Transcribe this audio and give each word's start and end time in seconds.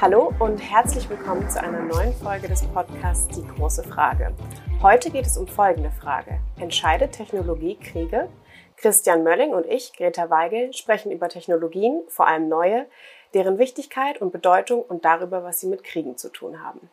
Hallo 0.00 0.32
und 0.38 0.56
herzlich 0.56 1.10
willkommen 1.10 1.46
zu 1.50 1.62
einer 1.62 1.82
neuen 1.82 2.14
Folge 2.14 2.48
des 2.48 2.66
Podcasts 2.68 3.28
Die 3.36 3.46
große 3.46 3.84
Frage. 3.84 4.34
Heute 4.80 5.10
geht 5.10 5.26
es 5.26 5.36
um 5.36 5.46
folgende 5.46 5.90
Frage. 5.90 6.40
Entscheidet 6.58 7.12
Technologie 7.12 7.76
Kriege? 7.76 8.30
Christian 8.78 9.22
Mölling 9.22 9.52
und 9.52 9.66
ich, 9.66 9.92
Greta 9.92 10.30
Weigel, 10.30 10.72
sprechen 10.72 11.12
über 11.12 11.28
Technologien, 11.28 12.00
vor 12.08 12.26
allem 12.26 12.48
neue, 12.48 12.86
deren 13.34 13.58
Wichtigkeit 13.58 14.22
und 14.22 14.32
Bedeutung 14.32 14.82
und 14.82 15.04
darüber, 15.04 15.44
was 15.44 15.60
sie 15.60 15.66
mit 15.66 15.84
Kriegen 15.84 16.16
zu 16.16 16.30
tun 16.30 16.64
haben. 16.64 16.88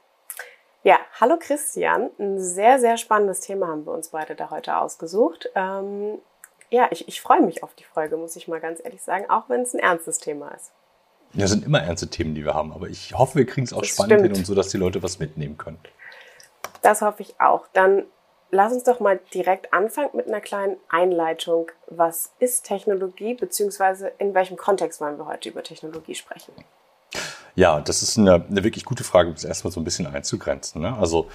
Ja, 0.83 0.99
hallo 1.21 1.37
Christian. 1.39 2.09
Ein 2.19 2.41
sehr, 2.41 2.77
sehr 2.77 2.97
spannendes 2.97 3.39
Thema 3.39 3.67
haben 3.67 3.85
wir 3.85 3.93
uns 3.93 4.09
beide 4.09 4.35
da 4.35 4.49
heute 4.49 4.75
ausgesucht. 4.75 5.49
Ähm, 5.55 6.19
ja, 6.69 6.89
ich, 6.91 7.07
ich 7.07 7.21
freue 7.21 7.41
mich 7.41 7.63
auf 7.63 7.73
die 7.73 7.85
Folge, 7.85 8.17
muss 8.17 8.35
ich 8.35 8.49
mal 8.49 8.59
ganz 8.59 8.83
ehrlich 8.83 9.01
sagen, 9.01 9.29
auch 9.29 9.47
wenn 9.47 9.61
es 9.61 9.73
ein 9.73 9.79
ernstes 9.79 10.17
Thema 10.17 10.49
ist. 10.49 10.73
Ja, 11.33 11.41
das 11.41 11.51
sind 11.51 11.65
immer 11.65 11.81
ernste 11.81 12.07
Themen, 12.07 12.35
die 12.35 12.45
wir 12.45 12.53
haben, 12.53 12.71
aber 12.73 12.87
ich 12.87 13.13
hoffe, 13.13 13.39
wir 13.39 13.45
kriegen 13.45 13.65
es 13.65 13.73
auch 13.73 13.81
das 13.81 13.89
spannend 13.89 14.13
stimmt. 14.13 14.31
hin 14.31 14.37
und 14.37 14.45
so, 14.45 14.55
dass 14.55 14.69
die 14.69 14.77
Leute 14.77 15.03
was 15.03 15.19
mitnehmen 15.19 15.57
können. 15.57 15.79
Das 16.81 17.01
hoffe 17.01 17.21
ich 17.21 17.39
auch. 17.39 17.67
Dann 17.73 18.03
lass 18.51 18.73
uns 18.73 18.83
doch 18.83 18.99
mal 18.99 19.19
direkt 19.33 19.73
anfangen 19.73 20.09
mit 20.13 20.27
einer 20.27 20.41
kleinen 20.41 20.77
Einleitung. 20.89 21.71
Was 21.87 22.31
ist 22.39 22.65
Technologie, 22.65 23.33
beziehungsweise 23.33 24.11
in 24.19 24.33
welchem 24.33 24.57
Kontext 24.57 25.01
wollen 25.01 25.17
wir 25.17 25.27
heute 25.27 25.49
über 25.49 25.63
Technologie 25.63 26.15
sprechen? 26.15 26.53
Ja, 27.55 27.81
das 27.81 28.03
ist 28.03 28.17
eine, 28.17 28.45
eine 28.49 28.63
wirklich 28.63 28.85
gute 28.85 29.03
Frage, 29.03 29.29
um 29.29 29.35
es 29.35 29.43
erstmal 29.43 29.71
so 29.71 29.79
ein 29.79 29.83
bisschen 29.83 30.05
einzugrenzen. 30.05 30.81
Ne? 30.81 30.95
Also 30.97 31.27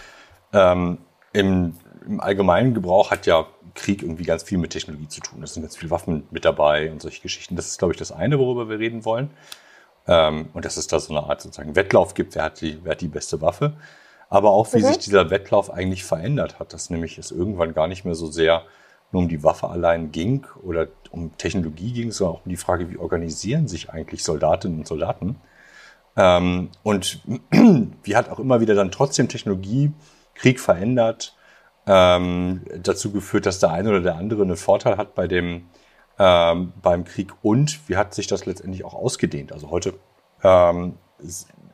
ähm, 0.53 0.99
im, 1.33 1.75
im, 2.07 2.21
allgemeinen 2.21 2.75
Gebrauch 2.75 3.11
hat 3.11 3.27
ja 3.27 3.47
Krieg 3.75 4.03
irgendwie 4.03 4.25
ganz 4.25 4.43
viel 4.43 4.59
mit 4.59 4.71
Technologie 4.71 5.09
zu 5.09 5.21
tun. 5.21 5.43
Es 5.43 5.55
sind 5.55 5.63
ganz 5.63 5.77
viele 5.77 5.91
Waffen 5.91 6.27
mit 6.31 6.45
dabei 6.45 6.91
und 6.93 7.03
solche 7.03 7.23
Geschichten. 7.23 7.57
Das 7.57 7.67
ist, 7.67 7.79
glaube 7.79 7.93
ich, 7.93 7.99
das 7.99 8.13
eine, 8.13 8.39
worüber 8.39 8.69
wir 8.69 8.79
reden 8.79 9.05
wollen. 9.05 9.31
Ähm, 10.07 10.49
und 10.53 10.65
dass 10.65 10.77
es 10.77 10.87
da 10.87 10.99
so 10.99 11.15
eine 11.15 11.27
Art 11.27 11.41
sozusagen 11.41 11.77
Wettlauf 11.77 12.15
gibt, 12.15 12.35
wer 12.35 12.45
hat 12.45 12.61
die, 12.61 12.79
wer 12.83 12.93
hat 12.93 13.01
die 13.01 13.09
beste 13.09 13.41
Waffe. 13.41 13.75
Aber 14.29 14.51
auch, 14.51 14.73
wie 14.73 14.79
mhm. 14.79 14.87
sich 14.87 14.99
dieser 14.99 15.31
Wettlauf 15.31 15.71
eigentlich 15.71 16.05
verändert 16.05 16.59
hat, 16.59 16.73
dass 16.73 16.91
nämlich 16.91 17.19
es 17.19 17.31
irgendwann 17.31 17.75
gar 17.75 17.87
nicht 17.87 18.05
mehr 18.05 18.15
so 18.15 18.27
sehr 18.27 18.63
nur 19.13 19.23
um 19.23 19.29
die 19.29 19.45
Waffe 19.45 19.69
allein 19.69 20.11
ging 20.11 20.47
oder 20.63 20.89
um 21.11 21.37
Technologie 21.37 21.93
ging, 21.93 22.11
sondern 22.11 22.37
auch 22.37 22.47
um 22.47 22.51
die 22.51 22.57
Frage, 22.57 22.91
wie 22.91 22.97
organisieren 22.97 23.69
sich 23.69 23.91
eigentlich 23.91 24.25
Soldatinnen 24.25 24.79
und 24.79 24.87
Soldaten. 24.87 25.37
Ähm, 26.17 26.71
und 26.83 27.21
wie 28.03 28.17
hat 28.17 28.31
auch 28.31 28.39
immer 28.39 28.61
wieder 28.61 28.75
dann 28.75 28.91
trotzdem 28.91 29.29
Technologie 29.29 29.93
Krieg 30.35 30.61
verändert, 30.61 31.37
ähm, 31.87 32.63
dazu 32.79 33.13
geführt, 33.13 33.47
dass 33.47 33.59
der 33.59 33.71
eine 33.71 33.91
oder 33.91 34.01
der 34.01 34.17
andere 34.17 34.43
einen 34.43 34.57
Vorteil 34.57 34.97
hat 34.97 35.15
bei 35.15 35.27
dem, 35.27 35.69
ähm, 36.19 36.73
beim 36.83 37.05
Krieg 37.05 37.33
und 37.43 37.89
wie 37.89 37.97
hat 37.97 38.15
sich 38.15 38.27
das 38.27 38.47
letztendlich 38.47 38.85
auch 38.85 38.95
ausgedehnt? 38.95 39.53
Also 39.53 39.71
heute 39.71 39.95
ähm, 40.43 40.95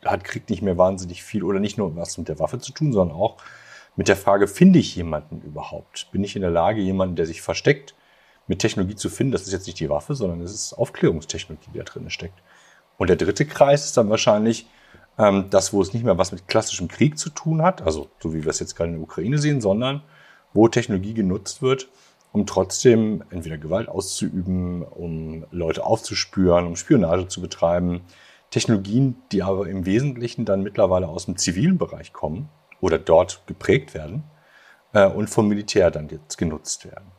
hat 0.04 0.24
Krieg 0.24 0.48
nicht 0.48 0.62
mehr 0.62 0.78
wahnsinnig 0.78 1.22
viel 1.22 1.42
oder 1.42 1.60
nicht 1.60 1.78
nur 1.78 1.94
was 1.96 2.18
mit 2.18 2.28
der 2.28 2.38
Waffe 2.38 2.58
zu 2.58 2.72
tun, 2.72 2.92
sondern 2.92 3.16
auch 3.16 3.36
mit 3.96 4.08
der 4.08 4.16
Frage, 4.16 4.46
finde 4.46 4.78
ich 4.78 4.94
jemanden 4.94 5.40
überhaupt? 5.40 6.08
Bin 6.12 6.22
ich 6.22 6.36
in 6.36 6.42
der 6.42 6.52
Lage, 6.52 6.80
jemanden, 6.80 7.16
der 7.16 7.26
sich 7.26 7.42
versteckt, 7.42 7.94
mit 8.46 8.60
Technologie 8.60 8.94
zu 8.94 9.10
finden? 9.10 9.32
Das 9.32 9.42
ist 9.42 9.52
jetzt 9.52 9.66
nicht 9.66 9.80
die 9.80 9.90
Waffe, 9.90 10.14
sondern 10.14 10.40
es 10.40 10.52
ist 10.52 10.72
Aufklärungstechnologie, 10.72 11.70
die 11.74 11.78
da 11.78 11.84
drin 11.84 12.08
steckt. 12.08 12.38
Und 12.96 13.08
der 13.08 13.16
dritte 13.16 13.44
Kreis 13.44 13.86
ist 13.86 13.96
dann 13.96 14.08
wahrscheinlich 14.08 14.68
ähm, 15.18 15.46
das, 15.50 15.72
wo 15.72 15.82
es 15.82 15.92
nicht 15.92 16.04
mehr 16.04 16.16
was 16.16 16.30
mit 16.30 16.46
klassischem 16.46 16.88
Krieg 16.88 17.18
zu 17.18 17.30
tun 17.30 17.62
hat, 17.62 17.82
also 17.82 18.08
so 18.20 18.32
wie 18.32 18.44
wir 18.44 18.50
es 18.50 18.60
jetzt 18.60 18.76
gerade 18.76 18.90
in 18.90 18.96
der 18.96 19.02
Ukraine 19.02 19.38
sehen, 19.38 19.60
sondern 19.60 20.02
wo 20.52 20.68
Technologie 20.68 21.14
genutzt 21.14 21.60
wird, 21.60 21.88
um 22.38 22.46
trotzdem 22.46 23.24
entweder 23.30 23.58
Gewalt 23.58 23.88
auszuüben, 23.88 24.82
um 24.82 25.44
Leute 25.50 25.84
aufzuspüren, 25.84 26.66
um 26.66 26.76
Spionage 26.76 27.26
zu 27.26 27.40
betreiben. 27.40 28.02
Technologien, 28.50 29.20
die 29.32 29.42
aber 29.42 29.66
im 29.66 29.84
Wesentlichen 29.86 30.44
dann 30.44 30.62
mittlerweile 30.62 31.08
aus 31.08 31.26
dem 31.26 31.36
zivilen 31.36 31.78
Bereich 31.78 32.12
kommen 32.12 32.48
oder 32.80 32.98
dort 32.98 33.42
geprägt 33.46 33.92
werden 33.92 34.22
äh, 34.92 35.06
und 35.06 35.28
vom 35.28 35.48
Militär 35.48 35.90
dann 35.90 36.08
jetzt 36.08 36.38
genutzt 36.38 36.84
werden. 36.84 37.10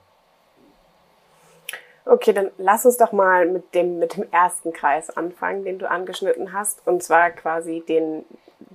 Okay, 2.06 2.34
dann 2.34 2.50
lass 2.58 2.86
uns 2.86 2.98
doch 2.98 3.12
mal 3.12 3.46
mit 3.46 3.76
dem, 3.76 4.00
mit 4.00 4.16
dem 4.16 4.26
ersten 4.32 4.74
Kreis 4.74 5.16
anfangen, 5.16 5.66
den 5.66 5.78
du 5.78 5.90
angeschnitten 5.90 6.54
hast, 6.54 6.82
und 6.88 7.04
zwar 7.04 7.30
quasi 7.32 7.84
den, 7.88 8.24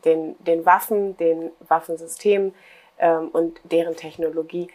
den, 0.05 0.37
den 0.45 0.65
Waffen, 0.67 1.17
den 1.17 1.51
Waffensystemen 1.67 2.55
ähm, 2.99 3.29
und 3.29 3.61
deren 3.65 3.97
Technologie 3.97 4.69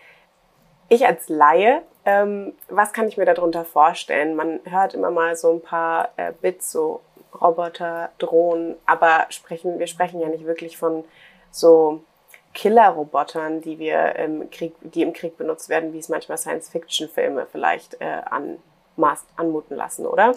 ich 0.89 1.05
als 1.05 1.29
Laie, 1.29 1.81
ähm, 2.05 2.53
was 2.67 2.93
kann 2.93 3.07
ich 3.07 3.17
mir 3.17 3.25
darunter 3.25 3.65
vorstellen? 3.65 4.35
Man 4.35 4.59
hört 4.65 4.93
immer 4.93 5.11
mal 5.11 5.35
so 5.35 5.53
ein 5.53 5.61
paar 5.61 6.09
äh, 6.17 6.33
Bits, 6.41 6.71
so 6.71 7.01
Roboter, 7.39 8.09
Drohnen, 8.17 8.75
aber 8.85 9.27
sprechen, 9.29 9.79
wir 9.79 9.87
sprechen 9.87 10.19
ja 10.19 10.27
nicht 10.27 10.45
wirklich 10.45 10.77
von 10.77 11.03
so 11.51 12.01
Killer-Robotern, 12.53 13.61
die 13.61 13.77
wir 13.77 14.15
im 14.15 14.49
Krieg, 14.49 14.73
die 14.81 15.03
im 15.03 15.13
Krieg 15.13 15.37
benutzt 15.37 15.69
werden, 15.69 15.93
wie 15.93 15.99
es 15.99 16.09
manchmal 16.09 16.37
Science-Fiction-Filme 16.37 17.47
vielleicht 17.51 18.01
äh, 18.01 18.21
anmaß, 18.25 19.25
anmuten 19.35 19.77
lassen, 19.77 20.05
oder? 20.07 20.33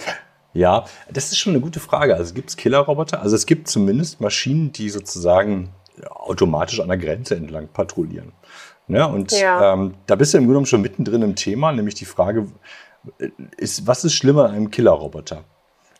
Ja, 0.52 0.84
das 1.10 1.32
ist 1.32 1.38
schon 1.38 1.54
eine 1.54 1.62
gute 1.62 1.80
Frage. 1.80 2.14
Also 2.14 2.34
gibt 2.34 2.50
es 2.50 2.58
Killer-Roboter? 2.58 3.22
Also 3.22 3.34
es 3.36 3.46
gibt 3.46 3.68
zumindest 3.68 4.20
Maschinen, 4.20 4.70
die 4.72 4.90
sozusagen 4.90 5.70
automatisch 6.10 6.80
an 6.80 6.88
der 6.88 6.98
Grenze 6.98 7.34
entlang 7.36 7.68
patrouillieren. 7.68 8.32
Ne? 8.92 9.08
und 9.08 9.32
ja. 9.32 9.72
Ähm, 9.72 9.94
da 10.06 10.14
bist 10.14 10.34
du 10.34 10.38
im 10.38 10.44
Grunde 10.44 10.52
genommen 10.54 10.66
schon 10.66 10.82
mittendrin 10.82 11.22
im 11.22 11.34
Thema, 11.34 11.72
nämlich 11.72 11.94
die 11.94 12.04
Frage, 12.04 12.46
ist, 13.56 13.86
was 13.86 14.04
ist 14.04 14.14
schlimmer 14.14 14.46
an 14.46 14.52
einem 14.52 14.70
Killerroboter? 14.70 15.44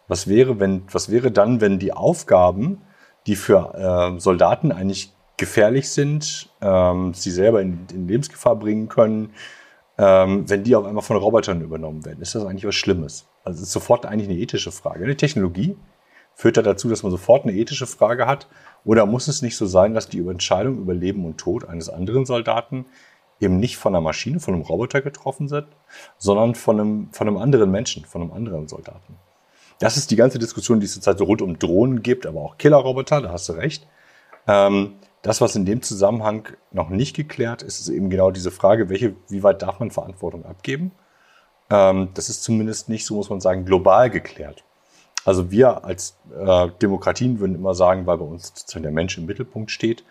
Was 0.08 0.28
wäre, 0.28 0.60
wenn, 0.60 0.82
was 0.91 1.10
wäre 1.10 1.31
dann, 1.31 1.60
wenn 1.60 1.78
die 1.78 1.92
Aufgaben, 1.92 2.82
die 3.26 3.36
für 3.36 4.14
äh, 4.16 4.20
Soldaten 4.20 4.72
eigentlich 4.72 5.12
gefährlich 5.36 5.91
sind, 5.91 6.50
ähm, 6.60 7.14
sie 7.14 7.31
selber 7.31 7.62
in, 7.62 7.86
in, 7.92 8.06
Lebensgefahr 8.06 8.56
bringen 8.56 8.88
können, 8.88 9.32
ähm, 9.98 10.48
wenn 10.48 10.62
die 10.62 10.76
auf 10.76 10.84
einmal 10.84 11.02
von 11.02 11.16
Robotern 11.16 11.60
übernommen 11.62 12.04
werden? 12.04 12.20
Ist 12.20 12.34
das 12.34 12.44
eigentlich 12.44 12.66
was 12.66 12.75
Schlimmes? 12.75 13.26
Also 13.44 13.56
es 13.56 13.69
ist 13.69 13.72
sofort 13.72 14.06
eigentlich 14.06 14.28
eine 14.28 14.38
ethische 14.38 14.70
Frage. 14.70 15.04
Eine 15.04 15.16
Technologie 15.16 15.76
führt 16.34 16.56
da 16.56 16.62
dazu, 16.62 16.88
dass 16.88 17.02
man 17.02 17.10
sofort 17.10 17.44
eine 17.44 17.54
ethische 17.54 17.86
Frage 17.86 18.26
hat 18.26 18.48
oder 18.84 19.06
muss 19.06 19.28
es 19.28 19.43
nicht 19.43 19.56
so 19.56 19.66
sein, 19.66 19.94
dass 19.94 20.09
die 20.09 20.19
Entscheidung 20.19 20.78
über 20.78 20.94
Leben 20.94 21.25
und 21.25 21.38
Tod 21.38 21.69
eines 21.69 21.88
anderen 21.88 22.26
Soldaten 22.26 22.87
eben 23.41 23.59
nicht 23.59 23.76
von 23.76 23.94
einer 23.94 24.03
Maschine, 24.03 24.41
von 24.41 24.54
einem 24.54 24.62
Roboter 24.62 25.00
getroffen 25.00 25.50
wird, 25.50 25.69
sondern 26.19 26.54
von 26.54 26.81
einem, 26.81 27.09
von 27.12 27.28
einem 27.28 27.38
anderen 27.38 27.70
Menschen, 27.70 28.04
von 28.04 28.22
einem 28.22 28.32
anderen 28.32 28.69
Soldaten? 28.69 29.16
Das 29.78 29.97
ist 29.97 30.10
die 30.10 30.16
ganze 30.16 30.38
Diskussion, 30.38 30.81
die 30.81 30.87
es 30.87 30.93
zurzeit 30.93 31.19
so 31.19 31.25
rund 31.25 31.43
um 31.43 31.59
Drohnen 31.59 32.03
gibt, 32.03 32.26
aber 32.26 32.41
auch 32.41 32.59
Killerroboter, 32.59 33.20
da 33.20 33.32
hast 33.32 33.48
du 33.48 33.54
recht. 33.54 33.87
Ähm, 34.47 34.94
das, 35.22 35.41
was 35.41 35.56
in 35.56 35.64
dem 35.64 35.82
Zusammenhang 35.82 36.49
noch 36.72 36.88
nicht 36.88 37.14
geklärt 37.14 37.62
ist, 37.62 37.81
ist 37.81 37.88
eben 37.88 38.10
genau 38.10 38.31
diese 38.31 38.50
Frage, 38.50 38.88
welche, 38.88 39.14
wie 39.28 39.43
weit 39.43 39.62
darf 39.62 39.81
man 39.81 39.91
Verantwortung 39.91 40.44
abgeben? 40.44 40.93
Ähm, 41.70 42.09
das 42.14 42.28
ist 42.28 42.43
zumindest 42.43 42.88
nicht, 42.88 43.06
so 43.06 43.14
muss 43.14 43.31
man 43.31 43.41
sagen, 43.41 43.64
global 43.64 44.10
geklärt. 44.10 44.64
Also 45.25 45.50
wir 45.50 45.84
als 45.84 46.16
äh, 46.34 46.69
Demokratien 46.81 47.38
würden 47.38 47.55
immer 47.55 47.75
sagen, 47.75 48.06
weil 48.06 48.19
bei 48.19 48.25
uns 48.25 48.53
der 48.53 48.91
Mensch 48.91 49.19
im 49.19 49.27
Mittelpunkt 49.27 49.71
steht 49.71 50.05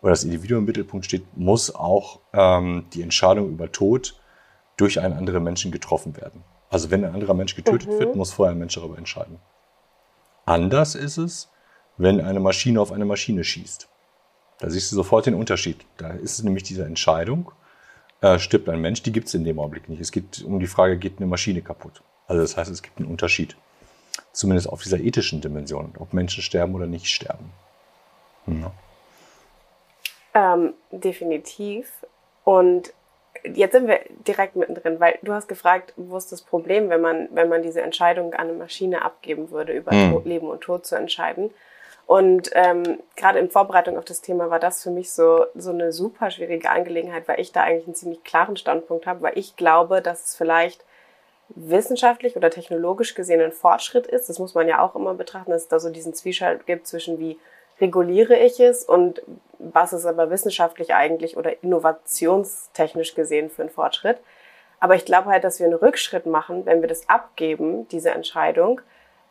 oder 0.00 0.10
das 0.10 0.24
Individuum 0.24 0.60
im 0.60 0.64
Mittelpunkt 0.64 1.04
steht, 1.04 1.36
muss 1.36 1.74
auch 1.74 2.20
ähm, 2.32 2.86
die 2.94 3.02
Entscheidung 3.02 3.50
über 3.50 3.70
Tod 3.70 4.18
durch 4.76 5.00
einen 5.00 5.14
anderen 5.14 5.44
Menschen 5.44 5.70
getroffen 5.70 6.16
werden. 6.16 6.42
Also 6.70 6.90
wenn 6.90 7.04
ein 7.04 7.14
anderer 7.14 7.34
Mensch 7.34 7.54
getötet 7.54 7.88
mhm. 7.88 7.98
wird, 8.00 8.16
muss 8.16 8.32
vorher 8.32 8.54
ein 8.54 8.58
Mensch 8.58 8.74
darüber 8.74 8.98
entscheiden. 8.98 9.38
Anders 10.46 10.94
ist 10.94 11.18
es, 11.18 11.48
wenn 11.96 12.20
eine 12.20 12.40
Maschine 12.40 12.80
auf 12.80 12.90
eine 12.90 13.04
Maschine 13.04 13.44
schießt. 13.44 13.88
Da 14.58 14.70
siehst 14.70 14.90
du 14.90 14.96
sofort 14.96 15.26
den 15.26 15.34
Unterschied. 15.34 15.84
Da 15.96 16.10
ist 16.10 16.38
es 16.38 16.42
nämlich 16.42 16.64
diese 16.64 16.84
Entscheidung, 16.84 17.52
äh, 18.20 18.38
stirbt 18.38 18.68
ein 18.68 18.80
Mensch, 18.80 19.02
die 19.02 19.12
gibt 19.12 19.28
es 19.28 19.34
in 19.34 19.44
dem 19.44 19.58
Augenblick 19.58 19.88
nicht. 19.88 20.00
Es 20.00 20.10
geht 20.10 20.42
um 20.42 20.58
die 20.58 20.66
Frage, 20.66 20.98
geht 20.98 21.18
eine 21.18 21.26
Maschine 21.26 21.62
kaputt? 21.62 22.02
Also 22.26 22.42
das 22.42 22.56
heißt, 22.56 22.70
es 22.70 22.82
gibt 22.82 22.98
einen 22.98 23.08
Unterschied 23.08 23.56
zumindest 24.32 24.68
auf 24.68 24.82
dieser 24.82 24.98
ethischen 24.98 25.40
Dimension, 25.40 25.94
ob 25.98 26.12
Menschen 26.12 26.42
sterben 26.42 26.74
oder 26.74 26.86
nicht 26.86 27.06
sterben. 27.06 27.52
Ja. 28.46 28.72
Ähm, 30.34 30.74
definitiv. 30.90 31.90
Und 32.44 32.92
jetzt 33.44 33.72
sind 33.72 33.86
wir 33.86 34.00
direkt 34.26 34.56
mittendrin, 34.56 35.00
weil 35.00 35.18
du 35.22 35.32
hast 35.32 35.48
gefragt, 35.48 35.92
wo 35.96 36.16
ist 36.16 36.32
das 36.32 36.42
Problem, 36.42 36.88
wenn 36.88 37.00
man, 37.00 37.28
wenn 37.32 37.48
man 37.48 37.62
diese 37.62 37.82
Entscheidung 37.82 38.34
an 38.34 38.48
eine 38.48 38.52
Maschine 38.52 39.02
abgeben 39.02 39.50
würde, 39.50 39.72
über 39.72 39.92
hm. 39.92 40.22
Leben 40.24 40.48
und 40.48 40.60
Tod 40.60 40.86
zu 40.86 40.96
entscheiden. 40.96 41.50
Und 42.06 42.50
ähm, 42.52 42.98
gerade 43.16 43.38
in 43.38 43.50
Vorbereitung 43.50 43.96
auf 43.96 44.04
das 44.04 44.20
Thema 44.20 44.50
war 44.50 44.58
das 44.58 44.82
für 44.82 44.90
mich 44.90 45.10
so, 45.12 45.46
so 45.54 45.70
eine 45.70 45.90
super 45.90 46.30
schwierige 46.30 46.68
Angelegenheit, 46.68 47.26
weil 47.28 47.40
ich 47.40 47.52
da 47.52 47.62
eigentlich 47.62 47.86
einen 47.86 47.94
ziemlich 47.94 48.22
klaren 48.24 48.58
Standpunkt 48.58 49.06
habe, 49.06 49.22
weil 49.22 49.38
ich 49.38 49.56
glaube, 49.56 50.02
dass 50.02 50.26
es 50.26 50.36
vielleicht 50.36 50.84
wissenschaftlich 51.48 52.36
oder 52.36 52.50
technologisch 52.50 53.14
gesehen 53.14 53.40
ein 53.40 53.52
Fortschritt 53.52 54.06
ist. 54.06 54.28
Das 54.28 54.38
muss 54.38 54.54
man 54.54 54.68
ja 54.68 54.80
auch 54.80 54.94
immer 54.94 55.14
betrachten, 55.14 55.50
dass 55.50 55.62
es 55.62 55.68
da 55.68 55.78
so 55.78 55.90
diesen 55.90 56.14
Zwiespalt 56.14 56.66
gibt 56.66 56.86
zwischen 56.86 57.18
wie 57.18 57.38
reguliere 57.80 58.36
ich 58.36 58.60
es 58.60 58.84
und 58.84 59.22
was 59.58 59.92
ist 59.92 60.06
aber 60.06 60.30
wissenschaftlich 60.30 60.94
eigentlich 60.94 61.36
oder 61.36 61.62
innovationstechnisch 61.62 63.14
gesehen 63.14 63.50
für 63.50 63.62
ein 63.62 63.70
Fortschritt. 63.70 64.18
Aber 64.80 64.94
ich 64.94 65.04
glaube 65.04 65.30
halt, 65.30 65.44
dass 65.44 65.58
wir 65.58 65.66
einen 65.66 65.74
Rückschritt 65.74 66.26
machen, 66.26 66.66
wenn 66.66 66.82
wir 66.82 66.88
das 66.88 67.08
abgeben, 67.08 67.88
diese 67.88 68.10
Entscheidung. 68.10 68.80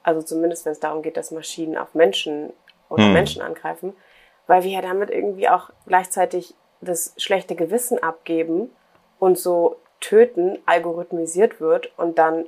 Also 0.02 0.22
zumindest, 0.22 0.66
wenn 0.66 0.74
es 0.74 0.80
darum 0.80 1.02
geht, 1.02 1.16
dass 1.16 1.32
Maschinen 1.32 1.78
auf 1.78 1.94
Menschen 1.94 2.52
oder 2.90 3.06
hm. 3.06 3.14
Menschen 3.14 3.42
angreifen, 3.42 3.96
weil 4.48 4.64
wir 4.64 4.72
ja 4.72 4.82
damit 4.82 5.10
irgendwie 5.10 5.48
auch 5.48 5.70
gleichzeitig 5.88 6.56
das 6.82 7.14
schlechte 7.18 7.56
Gewissen 7.56 8.02
abgeben 8.02 8.70
und 9.20 9.38
so 9.38 9.78
töten 10.04 10.60
algorithmisiert 10.66 11.62
wird 11.62 11.92
und 11.98 12.18
dann 12.18 12.46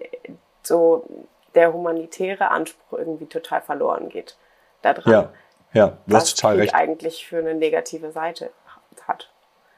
so 0.61 1.07
der 1.55 1.71
humanitäre 1.71 2.51
Anspruch 2.51 2.99
irgendwie 2.99 3.27
total 3.27 3.61
verloren 3.61 4.09
geht 4.09 4.37
da 4.81 4.93
dran. 4.93 5.11
Ja, 5.11 5.33
ja, 5.73 5.97
du 6.05 6.15
hast 6.15 6.35
total 6.35 6.55
Krieg 6.55 6.63
recht. 6.63 6.75
eigentlich 6.75 7.25
für 7.25 7.37
eine 7.37 7.55
negative 7.55 8.11
Seite 8.11 8.51
hat. 9.07 9.31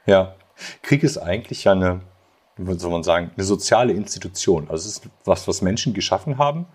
Ja, 0.06 0.34
Krieg 0.82 1.04
ist 1.04 1.18
eigentlich 1.18 1.64
ja 1.64 1.72
eine, 1.72 2.00
wie 2.56 2.78
soll 2.78 2.90
man 2.90 3.04
sagen, 3.04 3.30
eine 3.36 3.44
soziale 3.44 3.92
Institution. 3.92 4.68
Also 4.68 4.88
es 4.88 4.98
ist 4.98 5.08
was, 5.24 5.46
was 5.46 5.62
Menschen 5.62 5.94
geschaffen 5.94 6.36
haben, 6.38 6.66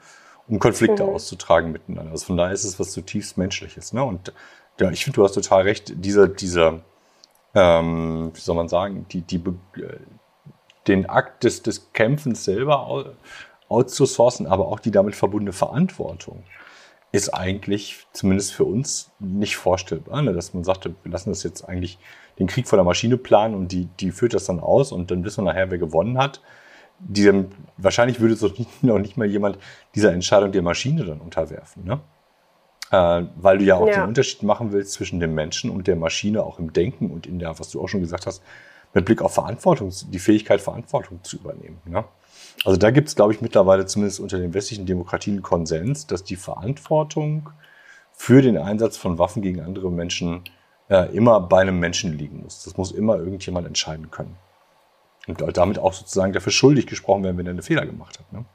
um 0.48 0.60
Konflikte 0.60 1.04
mhm. 1.04 1.10
auszutragen 1.10 1.72
miteinander. 1.72 2.12
Also 2.12 2.28
von 2.28 2.38
daher 2.38 2.54
ist 2.54 2.64
es 2.64 2.80
was 2.80 2.92
zutiefst 2.92 3.38
Menschliches. 3.38 3.92
Ne? 3.92 4.04
Und 4.04 4.34
ja, 4.80 4.90
ich 4.90 5.04
finde, 5.04 5.16
du 5.16 5.24
hast 5.26 5.34
total 5.34 5.64
recht, 5.64 5.92
dieser, 5.96 6.28
dieser, 6.30 6.80
ähm, 7.54 8.32
wie 8.34 8.40
soll 8.40 8.56
man 8.56 8.70
sagen, 8.70 9.06
die, 9.10 9.22
die, 9.22 9.44
den 10.88 11.10
Akt 11.10 11.44
des, 11.44 11.64
des 11.64 11.92
Kämpfens 11.94 12.44
selber 12.44 13.16
outzusourcen, 13.70 14.48
aber 14.48 14.68
auch 14.68 14.80
die 14.80 14.92
damit 14.92 15.16
verbundene 15.16 15.54
Verantwortung 15.54 16.44
ist 17.14 17.30
eigentlich 17.30 18.08
zumindest 18.12 18.54
für 18.54 18.66
uns 18.66 19.12
nicht 19.20 19.56
vorstellbar, 19.56 20.24
ne? 20.24 20.34
dass 20.34 20.56
man 20.56 20.64
sagte, 20.64 20.96
wir 21.04 21.12
lassen 21.12 21.30
das 21.30 21.44
jetzt 21.44 21.62
eigentlich 21.64 22.00
den 22.40 22.48
Krieg 22.48 22.68
vor 22.68 22.78
der 22.78 22.84
Maschine 22.84 23.18
planen 23.18 23.54
und 23.54 23.72
die, 23.72 23.88
die 24.00 24.12
führt 24.12 24.34
das 24.34 24.46
dann 24.46 24.60
aus 24.60 24.92
und 24.92 25.12
dann 25.12 25.24
wissen 25.24 25.44
wir 25.46 25.52
nachher, 25.54 25.70
wer 25.70 25.78
gewonnen 25.78 26.18
hat. 26.18 26.42
Die, 26.98 27.46
wahrscheinlich 27.78 28.20
würde 28.20 28.34
es 28.34 28.42
noch 28.82 28.98
nicht 28.98 29.18
mal 29.18 29.28
jemand 29.28 29.60
dieser 29.94 30.12
Entscheidung 30.12 30.52
der 30.52 30.64
Maschine 30.64 31.06
dann 31.06 31.22
unterwerfen. 31.22 31.84
Ne? 31.86 32.00
Äh, 32.90 33.28
weil 33.36 33.60
du 33.60 33.66
ja 33.66 33.76
auch 33.76 33.88
ja. 33.88 34.02
den 34.02 34.08
Unterschied 34.08 34.42
machen 34.42 34.72
willst 34.72 34.94
zwischen 34.94 35.20
dem 35.20 35.36
Menschen 35.36 35.70
und 35.70 35.86
der 35.86 35.96
Maschine, 35.96 36.44
auch 36.44 36.58
im 36.58 36.74
Denken 36.74 37.12
und 37.12 37.28
in 37.28 37.38
der, 37.38 37.60
was 37.60 37.70
du 37.70 37.80
auch 37.80 37.90
schon 37.90 38.02
gesagt 38.02 38.26
hast, 38.26 38.42
mit 38.94 39.06
Blick 39.06 39.22
auf 39.22 39.34
Verantwortung, 39.34 39.92
die 40.10 40.20
Fähigkeit, 40.20 40.62
Verantwortung 40.62 41.24
zu 41.24 41.38
übernehmen. 41.38 41.82
Ne? 41.86 42.04
Also 42.66 42.78
da 42.78 42.92
gibt 42.92 43.08
es, 43.08 43.16
glaube 43.16 43.34
ich, 43.34 43.42
mittlerweile 43.42 43.86
zumindest 43.86 44.20
unter 44.20 44.38
den 44.38 44.54
westlichen 44.54 44.86
Demokratien 44.86 45.42
Konsens, 45.42 46.08
dass 46.08 46.24
die 46.24 46.36
Verantwortung 46.36 47.50
für 48.14 48.42
den 48.42 48.58
Einsatz 48.58 48.98
von 48.98 49.18
Waffen 49.18 49.42
gegen 49.42 49.62
andere 49.62 49.92
Menschen 49.92 50.44
äh, 50.90 51.14
immer 51.16 51.40
bei 51.42 51.62
einem 51.62 51.80
Menschen 51.80 52.18
liegen 52.18 52.42
muss. 52.44 52.64
Das 52.64 52.78
muss 52.78 52.92
immer 52.92 53.18
irgendjemand 53.18 53.68
entscheiden 53.68 54.12
können. 54.12 54.38
Und 55.28 55.42
damit 55.58 55.80
auch 55.80 55.94
sozusagen 55.94 56.34
dafür 56.34 56.52
schuldig 56.52 56.86
gesprochen 56.86 57.24
werden, 57.24 57.38
wenn 57.38 57.48
er 57.48 57.52
einen 57.52 57.62
Fehler 57.62 57.86
gemacht 57.86 58.20
hat. 58.20 58.32
Ne? 58.32 58.46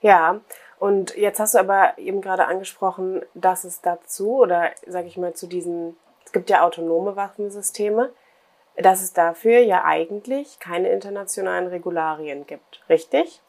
Ja, 0.00 0.40
und 0.78 1.16
jetzt 1.16 1.40
hast 1.40 1.54
du 1.54 1.58
aber 1.58 1.96
eben 1.96 2.20
gerade 2.20 2.46
angesprochen, 2.46 3.22
dass 3.32 3.64
es 3.64 3.80
dazu 3.80 4.36
oder 4.36 4.70
sage 4.86 5.06
ich 5.06 5.16
mal 5.16 5.32
zu 5.32 5.46
diesen, 5.46 5.96
es 6.26 6.32
gibt 6.32 6.50
ja 6.50 6.62
autonome 6.62 7.16
Waffensysteme, 7.16 8.10
dass 8.76 9.02
es 9.02 9.12
dafür 9.12 9.60
ja 9.60 9.84
eigentlich 9.84 10.58
keine 10.58 10.88
internationalen 10.88 11.68
Regularien 11.68 12.46
gibt, 12.46 12.82
richtig? 12.88 13.40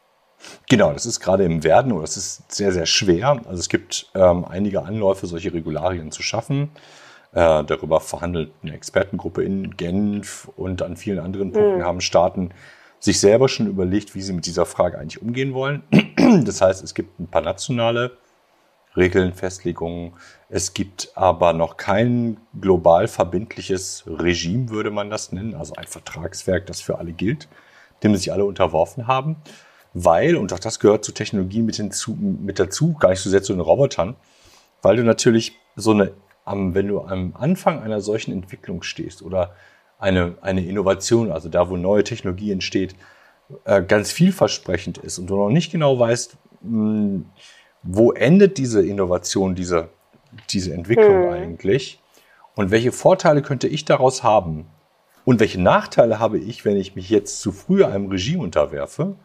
Genau, 0.68 0.92
das 0.92 1.06
ist 1.06 1.20
gerade 1.20 1.44
im 1.44 1.64
Werden 1.64 1.92
oder 1.92 2.04
es 2.04 2.16
ist 2.16 2.52
sehr, 2.52 2.72
sehr 2.72 2.86
schwer. 2.86 3.40
Also 3.46 3.60
es 3.60 3.68
gibt 3.68 4.10
ähm, 4.14 4.44
einige 4.44 4.82
Anläufe, 4.82 5.26
solche 5.26 5.52
Regularien 5.52 6.12
zu 6.12 6.22
schaffen. 6.22 6.70
Äh, 7.32 7.64
darüber 7.64 8.00
verhandelt 8.00 8.52
eine 8.62 8.74
Expertengruppe 8.74 9.42
in 9.42 9.76
Genf 9.76 10.50
und 10.56 10.82
an 10.82 10.96
vielen 10.96 11.18
anderen 11.18 11.52
Punkten 11.52 11.80
hm. 11.80 11.84
haben 11.84 12.00
Staaten 12.00 12.50
sich 12.98 13.20
selber 13.20 13.48
schon 13.48 13.66
überlegt, 13.66 14.14
wie 14.14 14.22
sie 14.22 14.32
mit 14.32 14.46
dieser 14.46 14.66
Frage 14.66 14.98
eigentlich 14.98 15.22
umgehen 15.22 15.54
wollen. 15.54 15.82
Das 16.44 16.60
heißt, 16.60 16.82
es 16.82 16.94
gibt 16.94 17.20
ein 17.20 17.28
paar 17.28 17.42
nationale 17.42 18.16
Regeln, 18.96 19.32
Festlegungen. 19.32 20.12
Es 20.48 20.74
gibt 20.74 21.10
aber 21.14 21.52
noch 21.52 21.76
kein 21.76 22.38
global 22.60 23.08
verbindliches 23.08 24.04
Regime, 24.06 24.70
würde 24.70 24.90
man 24.90 25.10
das 25.10 25.32
nennen, 25.32 25.54
also 25.54 25.74
ein 25.74 25.86
Vertragswerk, 25.86 26.66
das 26.66 26.80
für 26.80 26.98
alle 26.98 27.12
gilt, 27.12 27.48
dem 28.02 28.14
sich 28.16 28.32
alle 28.32 28.44
unterworfen 28.44 29.06
haben, 29.06 29.36
weil, 29.92 30.36
und 30.36 30.52
auch 30.52 30.58
das 30.58 30.80
gehört 30.80 31.04
zur 31.04 31.14
Technologie 31.14 31.62
mit, 31.62 31.76
hinzu, 31.76 32.16
mit 32.16 32.58
dazu, 32.58 32.94
gar 32.94 33.10
nicht 33.10 33.20
so 33.20 33.30
sehr 33.30 33.42
zu 33.42 33.52
den 33.52 33.60
Robotern, 33.60 34.16
weil 34.82 34.96
du 34.96 35.04
natürlich 35.04 35.58
so 35.74 35.92
eine, 35.92 36.12
wenn 36.44 36.88
du 36.88 37.00
am 37.00 37.34
Anfang 37.36 37.82
einer 37.82 38.00
solchen 38.00 38.32
Entwicklung 38.32 38.82
stehst 38.82 39.22
oder 39.22 39.54
eine, 39.98 40.36
eine 40.42 40.64
Innovation, 40.64 41.32
also 41.32 41.48
da, 41.48 41.70
wo 41.70 41.76
neue 41.76 42.04
Technologie 42.04 42.52
entsteht, 42.52 42.94
äh, 43.64 43.82
ganz 43.82 44.12
vielversprechend 44.12 44.98
ist 44.98 45.18
und 45.18 45.28
du 45.28 45.36
noch 45.36 45.50
nicht 45.50 45.72
genau 45.72 45.98
weißt, 45.98 46.36
hm, 46.62 47.26
wo 47.82 48.12
endet 48.12 48.58
diese 48.58 48.84
Innovation, 48.84 49.54
diese, 49.54 49.88
diese 50.50 50.72
Entwicklung 50.72 51.24
hm. 51.24 51.32
eigentlich? 51.32 52.00
Und 52.54 52.70
welche 52.70 52.92
Vorteile 52.92 53.42
könnte 53.42 53.68
ich 53.68 53.84
daraus 53.84 54.22
haben? 54.22 54.66
Und 55.24 55.40
welche 55.40 55.60
Nachteile 55.60 56.18
habe 56.18 56.38
ich, 56.38 56.64
wenn 56.64 56.76
ich 56.76 56.94
mich 56.94 57.10
jetzt 57.10 57.40
zu 57.40 57.52
früh 57.52 57.84
einem 57.84 58.08
Regime 58.08 58.42
unterwerfe? 58.42 59.16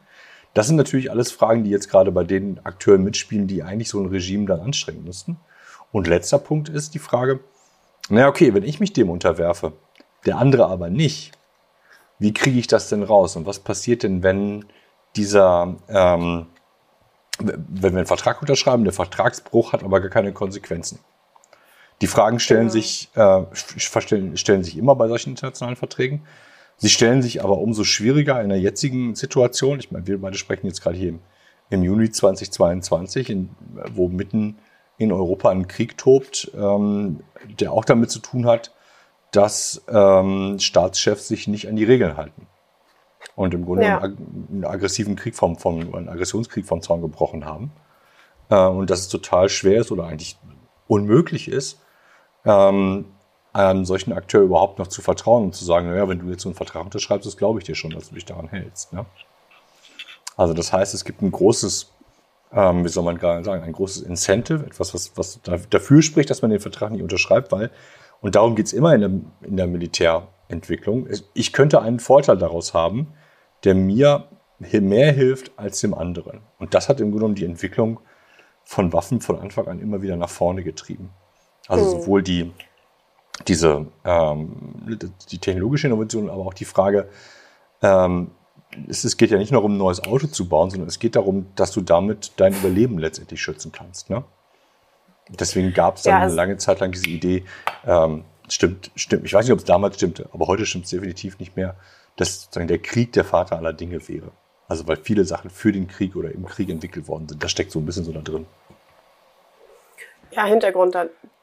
Das 0.54 0.68
sind 0.68 0.76
natürlich 0.76 1.12
alles 1.12 1.32
Fragen, 1.32 1.64
die 1.64 1.70
jetzt 1.70 1.90
gerade 1.90 2.12
bei 2.12 2.24
den 2.24 2.60
Akteuren 2.66 3.04
mitspielen, 3.04 3.48
die 3.48 3.64
eigentlich 3.64 3.90
so 3.90 4.00
ein 4.00 4.08
Regime 4.08 4.46
dann 4.46 4.60
anstrengen 4.60 5.06
müssten. 5.06 5.38
Und 5.92 6.08
letzter 6.08 6.40
Punkt 6.40 6.70
ist 6.70 6.94
die 6.94 7.00
Frage, 7.00 7.40
naja, 8.10 8.28
okay, 8.28 8.54
wenn 8.54 8.64
ich 8.64 8.80
mich 8.80 8.94
dem 8.94 9.10
unterwerfe, 9.10 9.74
der 10.26 10.38
andere 10.38 10.68
aber 10.68 10.90
nicht, 10.90 11.32
wie 12.20 12.34
kriege 12.34 12.60
ich 12.60 12.68
das 12.68 12.90
denn 12.90 13.04
raus? 13.04 13.36
Und 13.36 13.46
was 13.46 13.60
passiert 13.60 14.04
denn, 14.04 14.24
wenn 14.24 14.66
dieser, 15.16 15.76
ähm, 15.88 16.48
wenn 17.44 17.94
wir 17.94 18.00
einen 18.00 18.06
Vertrag 18.06 18.42
unterschreiben, 18.42 18.84
der 18.84 18.94
Vertragsbruch 18.94 19.74
hat 19.74 19.84
aber 19.84 20.00
gar 20.00 20.10
keine 20.10 20.34
Konsequenzen. 20.34 21.00
Die 22.02 22.08
Fragen 22.08 22.40
stellen 22.40 22.62
genau. 22.62 22.72
sich, 22.72 23.10
äh, 23.16 23.44
stellen, 23.54 24.36
stellen 24.38 24.64
sich 24.64 24.78
immer 24.78 24.96
bei 24.96 25.08
solchen 25.08 25.32
internationalen 25.32 25.76
Verträgen. 25.76 26.24
Sie 26.78 26.90
stellen 26.90 27.22
sich 27.22 27.44
aber 27.44 27.60
umso 27.60 27.84
schwieriger 27.84 28.42
in 28.42 28.50
der 28.50 28.60
jetzigen 28.60 29.14
Situation. 29.16 29.80
Ich 29.80 29.92
meine, 29.92 30.08
wir 30.08 30.20
beide 30.20 30.38
sprechen 30.38 30.66
jetzt 30.66 30.82
gerade 30.82 30.98
hier 30.98 31.10
im, 31.10 31.20
im 31.70 31.84
Juni 31.84 32.10
2022, 32.10 33.30
in, 33.30 33.50
wo 33.94 34.08
mitten 34.08 34.58
in 34.98 35.12
Europa 35.12 35.50
ein 35.50 35.68
Krieg 35.68 35.98
tobt, 35.98 36.52
ähm, 36.56 37.20
der 37.60 37.72
auch 37.72 37.86
damit 37.86 38.10
zu 38.10 38.20
tun 38.20 38.48
hat, 38.48 38.74
dass 39.32 39.84
ähm, 39.88 40.58
Staatschefs 40.60 41.28
sich 41.28 41.48
nicht 41.48 41.68
an 41.68 41.76
die 41.76 41.84
Regeln 41.84 42.18
halten 42.18 42.48
und 43.36 43.54
im 43.54 43.66
Grunde 43.66 43.86
ja. 43.86 44.00
einen, 44.00 44.66
aggressiven 44.66 45.16
Krieg 45.16 45.36
vom, 45.36 45.58
vom, 45.58 45.94
einen 45.94 46.10
Aggressionskrieg 46.10 46.66
vom 46.66 46.82
Zaun 46.82 47.02
gebrochen 47.02 47.46
haben. 47.46 47.72
Äh, 48.50 48.66
und 48.66 48.90
dass 48.90 49.00
es 49.02 49.10
total 49.10 49.50
schwer 49.50 49.82
ist 49.82 49.92
oder 49.92 50.06
eigentlich 50.06 50.38
unmöglich 50.88 51.48
ist, 51.48 51.80
ähm, 52.46 53.06
einem 53.54 53.86
solchen 53.86 54.14
Akteur 54.14 54.42
überhaupt 54.42 54.80
noch 54.80 54.88
zu 54.88 55.02
vertrauen 55.02 55.46
und 55.46 55.56
zu 55.56 55.66
sagen, 55.66 55.90
naja, 55.90 56.08
wenn 56.08 56.20
du 56.20 56.30
jetzt 56.30 56.44
so 56.44 56.50
einen 56.50 56.56
Vertrag 56.56 56.84
unterschreibst, 56.84 57.26
das 57.26 57.38
glaube 57.38 57.60
ich 57.60 57.66
dir 57.66 57.76
schon, 57.76 57.92
dass 57.92 58.10
du 58.10 58.16
dich 58.16 58.26
daran 58.26 58.48
hältst. 58.48 58.94
Ne? 58.94 59.06
Also 60.38 60.54
das 60.54 60.72
heißt, 60.72 60.94
es 60.94 61.04
gibt 61.04 61.22
ein 61.22 61.32
großes, 61.32 61.92
ähm, 62.54 62.86
wie 62.86 62.90
soll 62.90 63.04
man 63.04 63.18
gerade 63.18 63.44
sagen, 63.44 63.64
ein 63.64 63.74
großes 63.74 64.04
Incentive, 64.04 64.66
etwas, 64.66 64.94
was, 64.94 65.12
was 65.16 65.40
dafür 65.70 66.02
spricht, 66.02 66.30
dass 66.30 66.42
man 66.42 66.52
den 66.52 66.60
Vertrag 66.60 66.92
nicht 66.92 67.04
unterschreibt, 67.04 67.52
weil, 67.52 67.72
und 68.22 68.36
darum 68.36 68.56
geht 68.56 68.68
es 68.68 68.74
immer 68.74 68.94
in 68.96 69.02
der, 69.02 69.12
in 69.48 69.58
der 69.58 69.68
Militärentwicklung, 70.52 71.08
ich 71.34 71.54
könnte 71.54 71.82
einen 71.82 72.00
Vorteil 72.00 72.38
daraus 72.38 72.74
haben, 72.74 73.14
der 73.64 73.76
mir 73.76 74.28
mehr 74.60 75.12
hilft 75.12 75.52
als 75.58 75.82
dem 75.82 75.94
anderen. 75.94 76.42
Und 76.60 76.74
das 76.74 76.90
hat 76.90 77.00
im 77.00 77.08
Grunde 77.08 77.18
genommen 77.18 77.36
die 77.36 77.46
Entwicklung 77.46 78.00
von 78.64 78.94
Waffen 78.94 79.22
von 79.22 79.40
Anfang 79.40 79.68
an 79.68 79.80
immer 79.80 80.02
wieder 80.02 80.16
nach 80.16 80.30
vorne 80.30 80.64
getrieben. 80.64 81.10
Also 81.68 81.86
mhm. 81.86 82.02
sowohl 82.02 82.24
die, 82.24 82.52
diese, 83.48 83.88
ähm, 84.06 84.76
die 85.32 85.40
technologische 85.40 85.88
Innovation, 85.88 86.30
aber 86.30 86.46
auch 86.46 86.54
die 86.54 86.66
Frage, 86.66 87.10
ähm, 87.82 88.32
es, 88.88 89.04
es, 89.04 89.18
geht 89.18 89.32
ja 89.32 89.38
nicht 89.38 89.52
nur 89.52 89.64
um 89.64 89.74
ein 89.74 89.78
neues 89.78 90.04
Auto 90.04 90.28
zu 90.28 90.48
bauen, 90.48 90.70
sondern 90.70 90.88
es 90.88 91.00
geht 91.00 91.16
darum, 91.16 91.48
dass 91.56 91.72
du 91.72 91.82
damit 91.82 92.34
dein 92.38 92.54
Überleben 92.54 93.00
letztendlich 93.00 93.42
schützen 93.42 93.72
kannst. 93.72 94.10
Ne? 94.10 94.24
Deswegen 95.28 95.74
gab 95.74 95.98
es 95.98 96.04
dann 96.04 96.14
ja, 96.14 96.20
eine 96.20 96.34
lange 96.34 96.58
Zeit 96.58 96.80
lang 96.80 96.92
diese 96.92 97.08
Idee, 97.08 97.44
ähm, 97.86 98.24
stimmt, 98.54 98.92
stimmt, 98.96 99.26
ich 99.26 99.34
weiß 99.34 99.46
nicht, 99.46 99.54
ob 99.54 99.60
es 99.60 99.66
damals 99.66 99.96
stimmte, 99.96 100.30
aber 100.34 100.48
heute 100.48 100.66
stimmt 100.66 100.86
es 100.86 100.92
definitiv 100.92 101.40
nicht 101.40 101.56
mehr, 101.56 101.76
dass 102.16 102.44
sozusagen 102.44 102.68
der 102.68 102.80
Krieg 102.80 103.14
der 103.14 103.24
Vater 103.26 103.58
aller 103.58 103.74
Dinge 103.74 104.08
wäre. 104.08 104.32
Also 104.68 104.88
weil 104.88 104.98
viele 104.98 105.26
Sachen 105.26 105.50
für 105.50 105.72
den 105.72 105.88
Krieg 105.88 106.16
oder 106.16 106.32
im 106.32 106.46
Krieg 106.46 106.70
entwickelt 106.70 107.08
worden 107.08 107.28
sind. 107.28 107.44
Das 107.44 107.52
steckt 107.52 107.72
so 107.72 107.80
ein 107.80 107.86
bisschen 107.86 108.06
so 108.06 108.12
da 108.12 108.22
drin. 108.22 108.46
Ja, 110.32 110.46
Hintergrund 110.46 110.96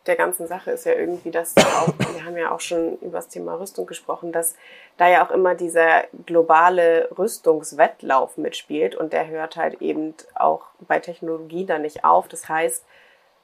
der 0.07 0.17
ganzen 0.17 0.47
Sache 0.47 0.71
ist 0.71 0.87
ja 0.87 0.95
irgendwie, 0.95 1.31
dass 1.31 1.55
auch, 1.57 1.93
wir 2.15 2.25
haben 2.25 2.37
ja 2.38 2.50
auch 2.50 2.61
schon 2.61 2.97
über 3.00 3.19
das 3.19 3.29
Thema 3.29 3.61
Rüstung 3.61 3.87
gesprochen, 3.87 4.33
dass 4.33 4.55
da 4.97 5.07
ja 5.09 5.27
auch 5.27 5.31
immer 5.31 5.55
dieser 5.55 6.05
globale 6.25 7.11
Rüstungswettlauf 7.17 8.38
mitspielt 8.38 8.95
und 8.95 9.12
der 9.12 9.29
hört 9.29 9.57
halt 9.57 9.83
eben 9.83 10.15
auch 10.35 10.62
bei 10.81 10.99
Technologie 10.99 11.67
da 11.67 11.79
nicht 11.79 12.05
auf. 12.05 12.29
Das 12.29 12.49
heißt, 12.49 12.87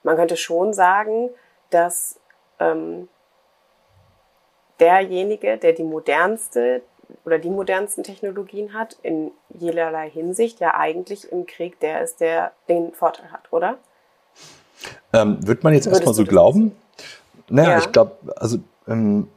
man 0.02 0.16
könnte 0.16 0.38
schon 0.38 0.73
sagen, 0.73 1.28
dass 1.68 2.18
ähm, 2.59 3.09
derjenige, 4.80 5.56
der 5.56 5.72
die 5.72 5.84
modernste 5.84 6.82
oder 7.24 7.38
die 7.38 7.50
modernsten 7.50 8.02
Technologien 8.02 8.72
hat, 8.72 8.96
in 9.02 9.30
jederlei 9.50 10.10
Hinsicht 10.10 10.60
ja 10.60 10.74
eigentlich 10.74 11.30
im 11.30 11.46
Krieg 11.46 11.78
der 11.80 12.02
ist, 12.02 12.20
der 12.20 12.52
den 12.68 12.92
Vorteil 12.92 13.30
hat, 13.30 13.52
oder? 13.52 13.78
Ähm, 15.12 15.46
wird 15.46 15.62
man 15.62 15.74
jetzt 15.74 15.86
erstmal 15.86 16.14
so 16.14 16.24
glauben? 16.24 16.72
Naja, 17.48 17.72
ja. 17.72 17.78
ich 17.78 17.92
glaube, 17.92 18.16
also 18.36 18.58
ähm, 18.88 19.28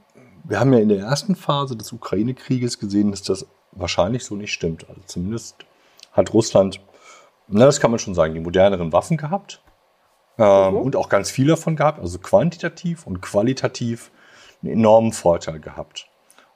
wir 0.43 0.59
haben 0.59 0.73
ja 0.73 0.79
in 0.79 0.89
der 0.89 0.99
ersten 0.99 1.35
Phase 1.35 1.75
des 1.75 1.91
Ukraine-Krieges 1.91 2.79
gesehen, 2.79 3.11
dass 3.11 3.21
das 3.21 3.45
wahrscheinlich 3.73 4.25
so 4.25 4.35
nicht 4.35 4.53
stimmt. 4.53 4.87
Also 4.89 5.01
zumindest 5.05 5.65
hat 6.13 6.33
Russland, 6.33 6.79
na, 7.47 7.65
das 7.65 7.79
kann 7.79 7.91
man 7.91 7.99
schon 7.99 8.15
sagen, 8.15 8.33
die 8.33 8.39
moderneren 8.39 8.91
Waffen 8.91 9.17
gehabt 9.17 9.61
ähm, 10.37 10.73
mhm. 10.73 10.77
und 10.77 10.95
auch 10.95 11.09
ganz 11.09 11.29
viel 11.29 11.47
davon 11.47 11.75
gehabt, 11.75 11.99
also 11.99 12.17
quantitativ 12.19 13.05
und 13.05 13.21
qualitativ 13.21 14.11
einen 14.67 14.79
enormen 14.79 15.11
Vorteil 15.13 15.59
gehabt. 15.59 16.07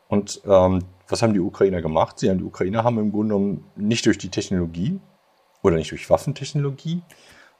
Und 0.07 0.41
ähm, 0.45 0.83
was 1.07 1.21
haben 1.21 1.33
die 1.33 1.39
Ukrainer 1.39 1.81
gemacht? 1.81 2.19
Sie 2.19 2.29
haben 2.29 2.37
die 2.37 2.43
Ukrainer 2.43 2.83
haben 2.83 2.97
im 2.99 3.11
Grunde 3.11 3.35
genommen 3.35 3.65
nicht 3.75 4.05
durch 4.05 4.17
die 4.17 4.29
Technologie 4.29 4.99
oder 5.61 5.75
nicht 5.75 5.91
durch 5.91 6.09
Waffentechnologie, 6.09 7.01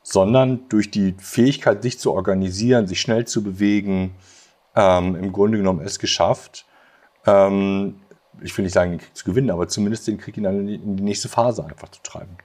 sondern 0.03 0.67
durch 0.69 0.91
die 0.91 1.15
Fähigkeit, 1.17 1.83
sich 1.83 1.99
zu 1.99 2.13
organisieren, 2.13 2.87
sich 2.87 3.01
schnell 3.01 3.25
zu 3.25 3.43
bewegen, 3.43 4.15
ähm, 4.75 5.15
im 5.15 5.31
Grunde 5.31 5.57
genommen 5.57 5.81
es 5.81 5.99
geschafft, 5.99 6.65
ähm, 7.25 8.01
ich 8.41 8.57
will 8.57 8.63
nicht 8.63 8.73
sagen, 8.73 8.91
den 8.91 8.99
Krieg 8.99 9.15
zu 9.15 9.25
gewinnen, 9.25 9.51
aber 9.51 9.67
zumindest 9.67 10.07
den 10.07 10.17
Krieg 10.17 10.37
in, 10.37 10.47
eine, 10.47 10.73
in 10.73 10.95
die 10.95 11.03
nächste 11.03 11.29
Phase 11.29 11.63
einfach 11.63 11.89
zu 11.89 12.01
treiben. 12.01 12.37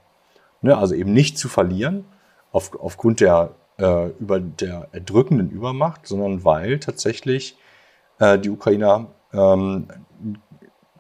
Ne? 0.61 0.77
Also 0.77 0.95
eben 0.95 1.13
nicht 1.13 1.39
zu 1.39 1.49
verlieren 1.49 2.05
auf, 2.53 2.79
aufgrund 2.79 3.21
der, 3.21 3.55
äh, 3.79 4.09
über 4.19 4.41
der 4.41 4.89
erdrückenden 4.93 5.51
Übermacht, 5.51 6.07
sondern 6.07 6.45
weil 6.45 6.79
tatsächlich 6.79 7.57
äh, 8.19 8.39
die 8.39 8.51
Ukrainer 8.51 9.07
ähm, 9.33 9.89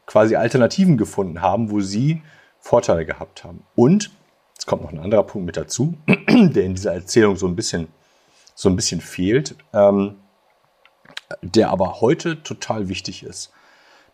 quasi 0.07 0.37
Alternativen 0.37 0.97
gefunden 0.97 1.43
haben, 1.43 1.71
wo 1.71 1.81
sie 1.81 2.23
Vorteile 2.61 3.05
gehabt 3.05 3.45
haben. 3.45 3.63
Und 3.75 4.11
es 4.59 4.67
kommt 4.67 4.83
noch 4.83 4.93
ein 4.93 4.99
anderer 4.99 5.23
Punkt 5.25 5.47
mit 5.47 5.57
dazu, 5.57 5.95
der 6.29 6.65
in 6.65 6.75
dieser 6.75 6.95
Erzählung 6.95 7.37
so 7.37 7.47
ein 7.47 7.57
bisschen, 7.57 7.89
so 8.55 8.69
ein 8.69 8.77
bisschen 8.77 9.01
fehlt, 9.01 9.57
ähm, 9.73 10.17
der 11.43 11.71
aber 11.71 12.01
heute 12.01 12.43
total 12.43 12.89
wichtig 12.89 13.23
ist. 13.23 13.53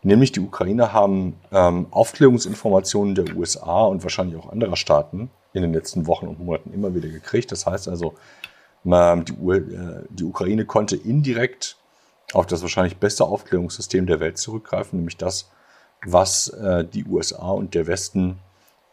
Nämlich 0.02 0.32
die 0.32 0.40
Ukrainer 0.40 0.92
haben 0.92 1.36
ähm, 1.52 1.86
Aufklärungsinformationen 1.90 3.14
der 3.14 3.36
USA 3.36 3.82
und 3.84 4.02
wahrscheinlich 4.02 4.36
auch 4.36 4.50
anderer 4.50 4.76
Staaten 4.76 5.30
in 5.52 5.62
den 5.62 5.72
letzten 5.72 6.06
Wochen 6.06 6.26
und 6.26 6.40
Monaten 6.40 6.72
immer 6.72 6.94
wieder 6.94 7.08
gekriegt. 7.08 7.52
Das 7.52 7.66
heißt 7.66 7.88
also, 7.88 8.14
ähm, 8.84 9.24
die, 9.24 9.32
äh, 9.32 10.04
die 10.10 10.24
Ukraine 10.24 10.64
konnte 10.64 10.96
indirekt 10.96 11.76
auf 12.32 12.46
das 12.46 12.62
wahrscheinlich 12.62 12.96
beste 12.96 13.24
Aufklärungssystem 13.24 14.06
der 14.06 14.20
Welt 14.20 14.38
zurückgreifen, 14.38 14.98
nämlich 14.98 15.16
das, 15.16 15.50
was 16.04 16.48
äh, 16.48 16.84
die 16.84 17.04
USA 17.04 17.50
und 17.50 17.74
der 17.74 17.86
Westen 17.86 18.38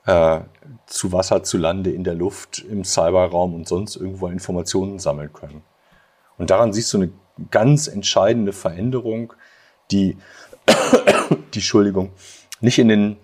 äh, 0.06 0.42
zu 0.86 1.12
Wasser, 1.12 1.44
zu 1.44 1.58
Lande, 1.58 1.92
in 1.92 2.04
der 2.04 2.16
Luft, 2.16 2.60
im 2.60 2.84
Cyberraum 2.84 3.56
und 3.56 3.68
sonst 3.68 3.96
irgendwo 3.96 4.28
Informationen 4.28 5.00
sammeln 5.00 5.32
können. 5.34 5.62
Und 6.38 6.50
daran 6.50 6.74
siehst 6.74 6.94
du 6.94 6.98
eine 6.98 7.12
ganz 7.52 7.88
entscheidende 7.88 8.54
Veränderung, 8.54 9.34
die, 9.92 10.18
die 11.54 11.60
Entschuldigung, 11.60 12.12
nicht 12.62 12.80
in 12.80 12.88
den, 12.88 13.18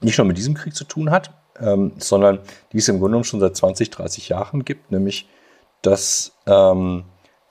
nicht 0.00 0.18
nur 0.18 0.26
mit 0.26 0.38
diesem 0.38 0.54
Krieg 0.54 0.74
zu 0.74 0.84
tun 0.84 1.10
hat, 1.10 1.32
ähm, 1.58 1.92
sondern 1.98 2.40
die 2.72 2.78
es 2.78 2.88
im 2.88 2.96
Grunde 2.96 3.12
genommen 3.12 3.24
schon 3.24 3.40
seit 3.40 3.56
20, 3.56 3.90
30 3.90 4.28
Jahren 4.28 4.64
gibt, 4.64 4.90
nämlich 4.90 5.28
dass 5.82 6.32
ähm, 6.46 7.04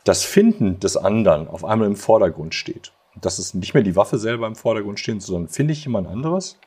das 0.05 0.23
Finden 0.23 0.79
des 0.79 0.95
anderen 0.95 1.49
auf 1.49 1.65
einmal 1.65 1.87
im 1.87 1.97
Vordergrund 1.97 2.55
steht. 2.55 2.93
Dass 3.19 3.39
es 3.39 3.53
nicht 3.53 3.73
mehr 3.73 3.83
die 3.83 3.95
Waffe 3.95 4.17
selber 4.17 4.47
im 4.47 4.55
Vordergrund 4.55 4.99
steht, 4.99 5.21
sondern 5.21 5.49
finde 5.49 5.73
ich 5.73 5.83
jemand 5.83 6.07
anderes 6.07 6.57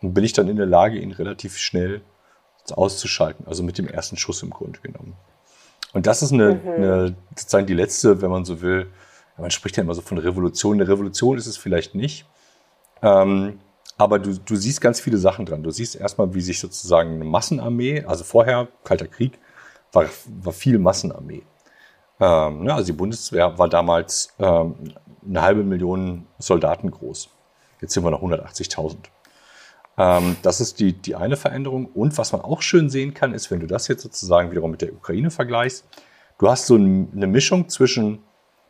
und 0.00 0.14
bin 0.14 0.24
ich 0.24 0.32
dann 0.32 0.48
in 0.48 0.56
der 0.56 0.66
Lage, 0.66 0.98
ihn 0.98 1.12
relativ 1.12 1.58
schnell 1.58 2.00
auszuschalten. 2.70 3.46
Also 3.46 3.62
mit 3.62 3.76
dem 3.76 3.88
ersten 3.88 4.16
Schuss 4.16 4.42
im 4.42 4.50
Grunde 4.50 4.78
genommen. 4.80 5.14
Und 5.92 6.06
das 6.06 6.22
ist 6.22 6.32
eine, 6.32 6.54
mhm. 6.54 6.70
eine, 6.70 7.16
sozusagen 7.34 7.66
die 7.66 7.74
letzte, 7.74 8.22
wenn 8.22 8.30
man 8.30 8.44
so 8.44 8.60
will, 8.60 8.90
man 9.36 9.50
spricht 9.50 9.76
ja 9.76 9.82
immer 9.82 9.94
so 9.94 10.02
von 10.02 10.18
Revolution. 10.18 10.76
Eine 10.76 10.88
Revolution 10.88 11.38
ist 11.38 11.46
es 11.46 11.56
vielleicht 11.56 11.94
nicht. 11.94 12.26
Ähm, 13.02 13.58
aber 13.96 14.18
du, 14.18 14.38
du 14.38 14.56
siehst 14.56 14.80
ganz 14.80 15.00
viele 15.00 15.18
Sachen 15.18 15.46
dran. 15.46 15.62
Du 15.62 15.70
siehst 15.70 15.96
erstmal, 15.96 16.32
wie 16.34 16.40
sich 16.40 16.60
sozusagen 16.60 17.14
eine 17.14 17.24
Massenarmee, 17.24 18.04
also 18.04 18.22
vorher, 18.22 18.68
Kalter 18.84 19.08
Krieg, 19.08 19.38
war, 19.92 20.06
war 20.42 20.52
viel 20.52 20.78
Massenarmee. 20.78 21.42
Ähm, 22.20 22.64
ne, 22.64 22.74
also 22.74 22.86
die 22.86 22.96
Bundeswehr 22.96 23.58
war 23.58 23.68
damals 23.68 24.34
ähm, 24.38 24.74
eine 25.26 25.42
halbe 25.42 25.64
Million 25.64 26.26
Soldaten 26.38 26.90
groß. 26.90 27.30
Jetzt 27.80 27.94
sind 27.94 28.04
wir 28.04 28.10
noch 28.10 28.22
180.000. 28.22 28.96
Ähm, 29.96 30.36
das 30.42 30.60
ist 30.60 30.80
die, 30.80 30.92
die 30.92 31.16
eine 31.16 31.36
Veränderung. 31.36 31.86
Und 31.86 32.16
was 32.18 32.32
man 32.32 32.42
auch 32.42 32.62
schön 32.62 32.90
sehen 32.90 33.14
kann, 33.14 33.34
ist, 33.34 33.50
wenn 33.50 33.60
du 33.60 33.66
das 33.66 33.88
jetzt 33.88 34.02
sozusagen 34.02 34.50
wiederum 34.50 34.70
mit 34.70 34.82
der 34.82 34.92
Ukraine 34.92 35.30
vergleichst, 35.30 35.84
du 36.38 36.48
hast 36.48 36.66
so 36.66 36.74
eine 36.74 37.26
Mischung 37.26 37.68
zwischen 37.68 38.20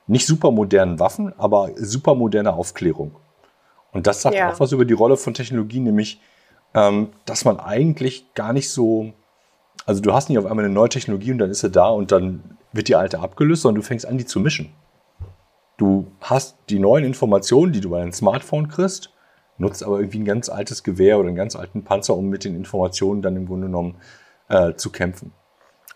nicht 0.07 0.27
super 0.27 0.51
modernen 0.51 0.99
Waffen, 0.99 1.33
aber 1.39 1.71
super 1.77 2.15
moderner 2.15 2.55
Aufklärung. 2.55 3.17
Und 3.93 4.07
das 4.07 4.23
sagt 4.23 4.37
ja. 4.37 4.53
auch 4.53 4.61
was 4.61 4.73
über 4.73 4.85
die 4.85 4.95
Rolle 4.95 5.17
von 5.17 5.35
Technologie, 5.35 5.81
nämlich, 5.81 6.21
ähm, 6.75 7.11
dass 7.25 7.45
man 7.45 7.59
eigentlich 7.59 8.35
gar 8.35 8.53
nicht 8.53 8.71
so, 8.71 9.13
also 9.87 10.01
du 10.01 10.13
hast 10.13 10.29
nicht 10.29 10.39
auf 10.39 10.47
einmal 10.47 10.65
eine 10.65 10.75
neue 10.75 10.89
Technologie 10.89 11.33
und 11.33 11.39
dann 11.39 11.51
ist 11.51 11.61
sie 11.61 11.71
da 11.71 11.89
und 11.89 12.13
dann 12.13 12.59
wird 12.73 12.89
die 12.89 12.97
alte 12.97 13.21
abgelöst, 13.21 13.63
sondern 13.63 13.83
du 13.83 13.87
fängst 13.87 14.07
an, 14.07 14.19
die 14.19 14.27
zu 14.27 14.41
mischen. 14.41 14.73
Du 15.77 16.07
hast 16.21 16.57
die 16.69 16.79
neuen 16.79 17.05
Informationen, 17.05 17.73
die 17.73 17.81
du 17.81 17.91
bei 17.91 18.01
deinem 18.01 18.13
Smartphone 18.13 18.69
kriegst, 18.69 19.13
nutzt 19.59 19.83
aber 19.83 19.99
irgendwie 19.99 20.19
ein 20.19 20.25
ganz 20.25 20.49
altes 20.49 20.83
Gewehr 20.83 21.19
oder 21.19 21.29
einen 21.29 21.37
ganz 21.37 21.57
alten 21.57 21.85
Panzer, 21.85 22.17
um 22.17 22.29
mit 22.29 22.45
den 22.45 22.55
Informationen 22.55 23.23
dann 23.23 23.37
im 23.37 23.47
Grunde 23.47 23.67
genommen 23.67 23.97
äh, 24.49 24.75
zu 24.75 24.91
kämpfen. 24.91 25.33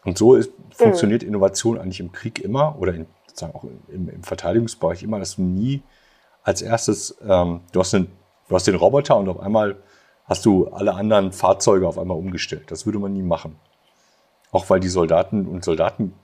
Und 0.05 0.19
so 0.19 0.35
ist, 0.35 0.51
funktioniert 0.71 1.23
mhm. 1.23 1.29
Innovation 1.29 1.79
eigentlich 1.79 2.01
im 2.01 2.13
Krieg 2.13 2.41
immer 2.41 2.79
oder 2.79 2.95
in, 2.95 3.07
sozusagen 3.27 3.55
auch 3.55 3.65
im, 3.89 4.09
im, 4.09 4.23
Verteidigungsbereich 4.23 5.03
immer, 5.03 5.19
dass 5.19 5.37
du 5.37 5.43
nie 5.43 5.83
als 6.43 6.63
erstes, 6.63 7.17
ähm, 7.27 7.61
du, 7.73 7.81
hast 7.81 7.95
den, 7.95 8.09
du 8.49 8.55
hast 8.55 8.67
den 8.67 8.75
Roboter 8.75 9.17
und 9.17 9.29
auf 9.29 9.41
einmal 9.41 9.77
hast 10.27 10.45
du 10.45 10.69
alle 10.69 10.95
anderen 10.95 11.33
Fahrzeuge 11.33 11.89
auf 11.89 11.99
einmal 11.99 12.19
umgestellt. 12.19 12.71
Das 12.71 12.87
würde 12.87 12.99
man 12.99 13.13
nie 13.13 13.23
machen. 13.23 13.57
Auch 14.53 14.71
weil 14.71 14.81
die 14.81 14.89
Soldaten 14.89 15.47
und 15.47 15.65
Soldaten 15.65 16.15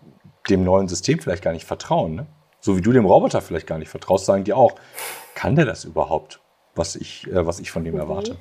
dem 0.49 0.65
neuen 0.65 0.89
System 0.89 1.19
vielleicht 1.19 1.45
gar 1.45 1.53
nicht 1.53 1.67
vertrauen. 1.67 2.15
Ne? 2.15 2.27
So 2.61 2.77
wie 2.77 2.81
du 2.81 2.93
dem 2.93 3.05
Roboter 3.05 3.41
vielleicht 3.41 3.67
gar 3.67 3.79
nicht 3.79 3.91
vertraust, 3.91 4.27
sagen 4.27 4.45
die 4.45 4.53
auch, 4.53 4.73
kann 5.35 5.57
der 5.57 5.65
das 5.65 5.85
überhaupt? 5.85 6.41
was 6.75 6.97
ich, 6.97 7.27
äh, 7.27 7.47
was 7.47 7.61
ich 7.61 7.71
von 7.71 7.85
dem 7.85 7.95
mhm. 7.95 8.01
erwarte. 8.01 8.37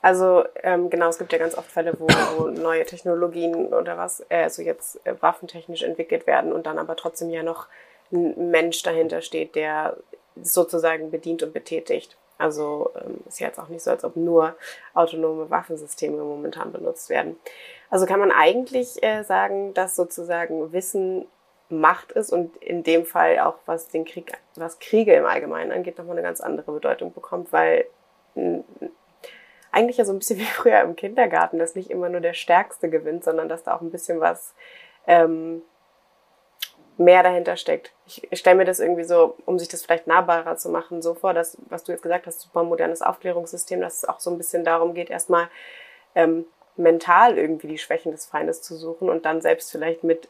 Also 0.00 0.44
ähm, 0.64 0.90
genau, 0.90 1.08
es 1.08 1.18
gibt 1.18 1.32
ja 1.32 1.38
ganz 1.38 1.56
oft 1.56 1.70
Fälle, 1.70 1.94
wo, 1.98 2.08
wo 2.36 2.48
neue 2.48 2.84
Technologien 2.84 3.72
oder 3.72 3.96
was, 3.96 4.24
äh, 4.28 4.42
also 4.42 4.62
jetzt 4.62 5.04
äh, 5.06 5.14
waffentechnisch 5.20 5.82
entwickelt 5.82 6.26
werden 6.26 6.52
und 6.52 6.66
dann 6.66 6.78
aber 6.78 6.96
trotzdem 6.96 7.30
ja 7.30 7.44
noch 7.44 7.68
ein 8.10 8.50
Mensch 8.50 8.82
dahinter 8.82 9.22
steht, 9.22 9.54
der 9.54 9.96
sozusagen 10.42 11.10
bedient 11.12 11.44
und 11.44 11.52
betätigt. 11.52 12.16
Also 12.36 12.90
ähm, 12.96 13.18
ist 13.28 13.38
ja 13.38 13.46
jetzt 13.46 13.60
auch 13.60 13.68
nicht 13.68 13.84
so, 13.84 13.92
als 13.92 14.02
ob 14.02 14.16
nur 14.16 14.56
autonome 14.92 15.50
Waffensysteme 15.50 16.16
momentan 16.16 16.72
benutzt 16.72 17.08
werden. 17.08 17.36
Also 17.92 18.06
kann 18.06 18.20
man 18.20 18.32
eigentlich 18.32 19.02
äh, 19.02 19.22
sagen, 19.22 19.74
dass 19.74 19.96
sozusagen 19.96 20.72
Wissen 20.72 21.26
Macht 21.68 22.10
ist 22.12 22.32
und 22.32 22.56
in 22.56 22.82
dem 22.82 23.04
Fall 23.04 23.38
auch 23.40 23.56
was 23.66 23.88
den 23.88 24.06
Krieg, 24.06 24.32
was 24.54 24.78
Kriege 24.78 25.12
im 25.12 25.26
Allgemeinen 25.26 25.72
angeht, 25.72 25.98
nochmal 25.98 26.16
eine 26.16 26.26
ganz 26.26 26.40
andere 26.40 26.72
Bedeutung 26.72 27.12
bekommt, 27.12 27.52
weil 27.52 27.84
eigentlich 29.72 29.98
ja 29.98 30.06
so 30.06 30.12
ein 30.14 30.18
bisschen 30.18 30.38
wie 30.40 30.46
früher 30.46 30.80
im 30.80 30.96
Kindergarten, 30.96 31.58
dass 31.58 31.74
nicht 31.74 31.90
immer 31.90 32.08
nur 32.08 32.22
der 32.22 32.32
Stärkste 32.32 32.88
gewinnt, 32.88 33.24
sondern 33.24 33.50
dass 33.50 33.62
da 33.62 33.76
auch 33.76 33.82
ein 33.82 33.90
bisschen 33.90 34.20
was 34.20 34.54
ähm, 35.06 35.60
mehr 36.96 37.22
dahinter 37.22 37.58
steckt. 37.58 37.92
Ich, 38.06 38.26
stelle 38.32 38.56
mir 38.56 38.64
das 38.64 38.80
irgendwie 38.80 39.04
so, 39.04 39.36
um 39.44 39.58
sich 39.58 39.68
das 39.68 39.82
vielleicht 39.82 40.06
nahbarer 40.06 40.56
zu 40.56 40.70
machen, 40.70 41.02
so 41.02 41.12
vor, 41.12 41.34
dass, 41.34 41.58
was 41.68 41.84
du 41.84 41.92
jetzt 41.92 42.02
gesagt 42.02 42.26
hast, 42.26 42.40
super 42.40 42.62
modernes 42.62 43.02
Aufklärungssystem, 43.02 43.82
dass 43.82 43.98
es 43.98 44.08
auch 44.08 44.18
so 44.18 44.30
ein 44.30 44.38
bisschen 44.38 44.64
darum 44.64 44.94
geht, 44.94 45.10
erstmal 45.10 45.50
ähm, 46.14 46.46
mental 46.76 47.38
irgendwie 47.38 47.68
die 47.68 47.78
Schwächen 47.78 48.12
des 48.12 48.26
Feindes 48.26 48.62
zu 48.62 48.76
suchen 48.76 49.10
und 49.10 49.24
dann 49.24 49.40
selbst 49.40 49.70
vielleicht 49.70 50.04
mit 50.04 50.28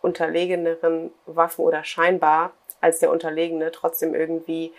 unterlegeneren 0.00 1.10
Waffen 1.26 1.64
oder 1.64 1.84
scheinbar 1.84 2.52
als 2.80 3.00
der 3.00 3.10
Unterlegene 3.10 3.72
trotzdem 3.72 4.14
irgendwie 4.14 4.72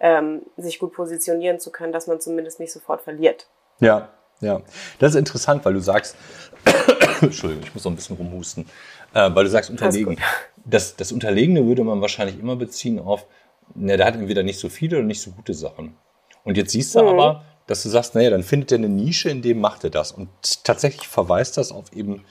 ähm, 0.00 0.42
sich 0.56 0.78
gut 0.78 0.92
positionieren 0.92 1.60
zu 1.60 1.70
können, 1.70 1.92
dass 1.92 2.06
man 2.06 2.20
zumindest 2.20 2.60
nicht 2.60 2.72
sofort 2.72 3.00
verliert. 3.00 3.46
Ja, 3.80 4.10
ja. 4.40 4.60
Das 4.98 5.12
ist 5.12 5.16
interessant, 5.16 5.64
weil 5.64 5.74
du 5.74 5.80
sagst, 5.80 6.16
Entschuldigung, 7.20 7.64
ich 7.64 7.74
muss 7.74 7.84
noch 7.84 7.92
ein 7.92 7.96
bisschen 7.96 8.16
rumhusten, 8.16 8.66
äh, 9.14 9.30
weil 9.32 9.44
du 9.44 9.50
sagst 9.50 9.70
unterlegen. 9.70 10.18
Das, 10.64 10.96
das 10.96 11.12
Unterlegene 11.12 11.66
würde 11.66 11.84
man 11.84 12.00
wahrscheinlich 12.00 12.38
immer 12.38 12.56
beziehen 12.56 12.98
auf, 12.98 13.26
ne, 13.74 13.96
der 13.96 14.06
hat 14.06 14.14
entweder 14.14 14.42
nicht 14.42 14.58
so 14.58 14.68
viele 14.68 14.98
oder 14.98 15.06
nicht 15.06 15.22
so 15.22 15.30
gute 15.30 15.54
Sachen. 15.54 15.96
Und 16.44 16.56
jetzt 16.56 16.72
siehst 16.72 16.94
du 16.94 17.02
mhm. 17.02 17.08
aber, 17.08 17.44
dass 17.66 17.82
du 17.82 17.88
sagst, 17.88 18.14
naja, 18.14 18.30
dann 18.30 18.42
findet 18.42 18.72
er 18.72 18.78
eine 18.78 18.88
Nische, 18.88 19.30
in 19.30 19.42
dem 19.42 19.60
macht 19.60 19.84
er 19.84 19.90
das. 19.90 20.12
Und 20.12 20.28
tatsächlich 20.64 21.08
verweist 21.08 21.56
das 21.56 21.72
auf 21.72 21.92
eben 21.92 22.24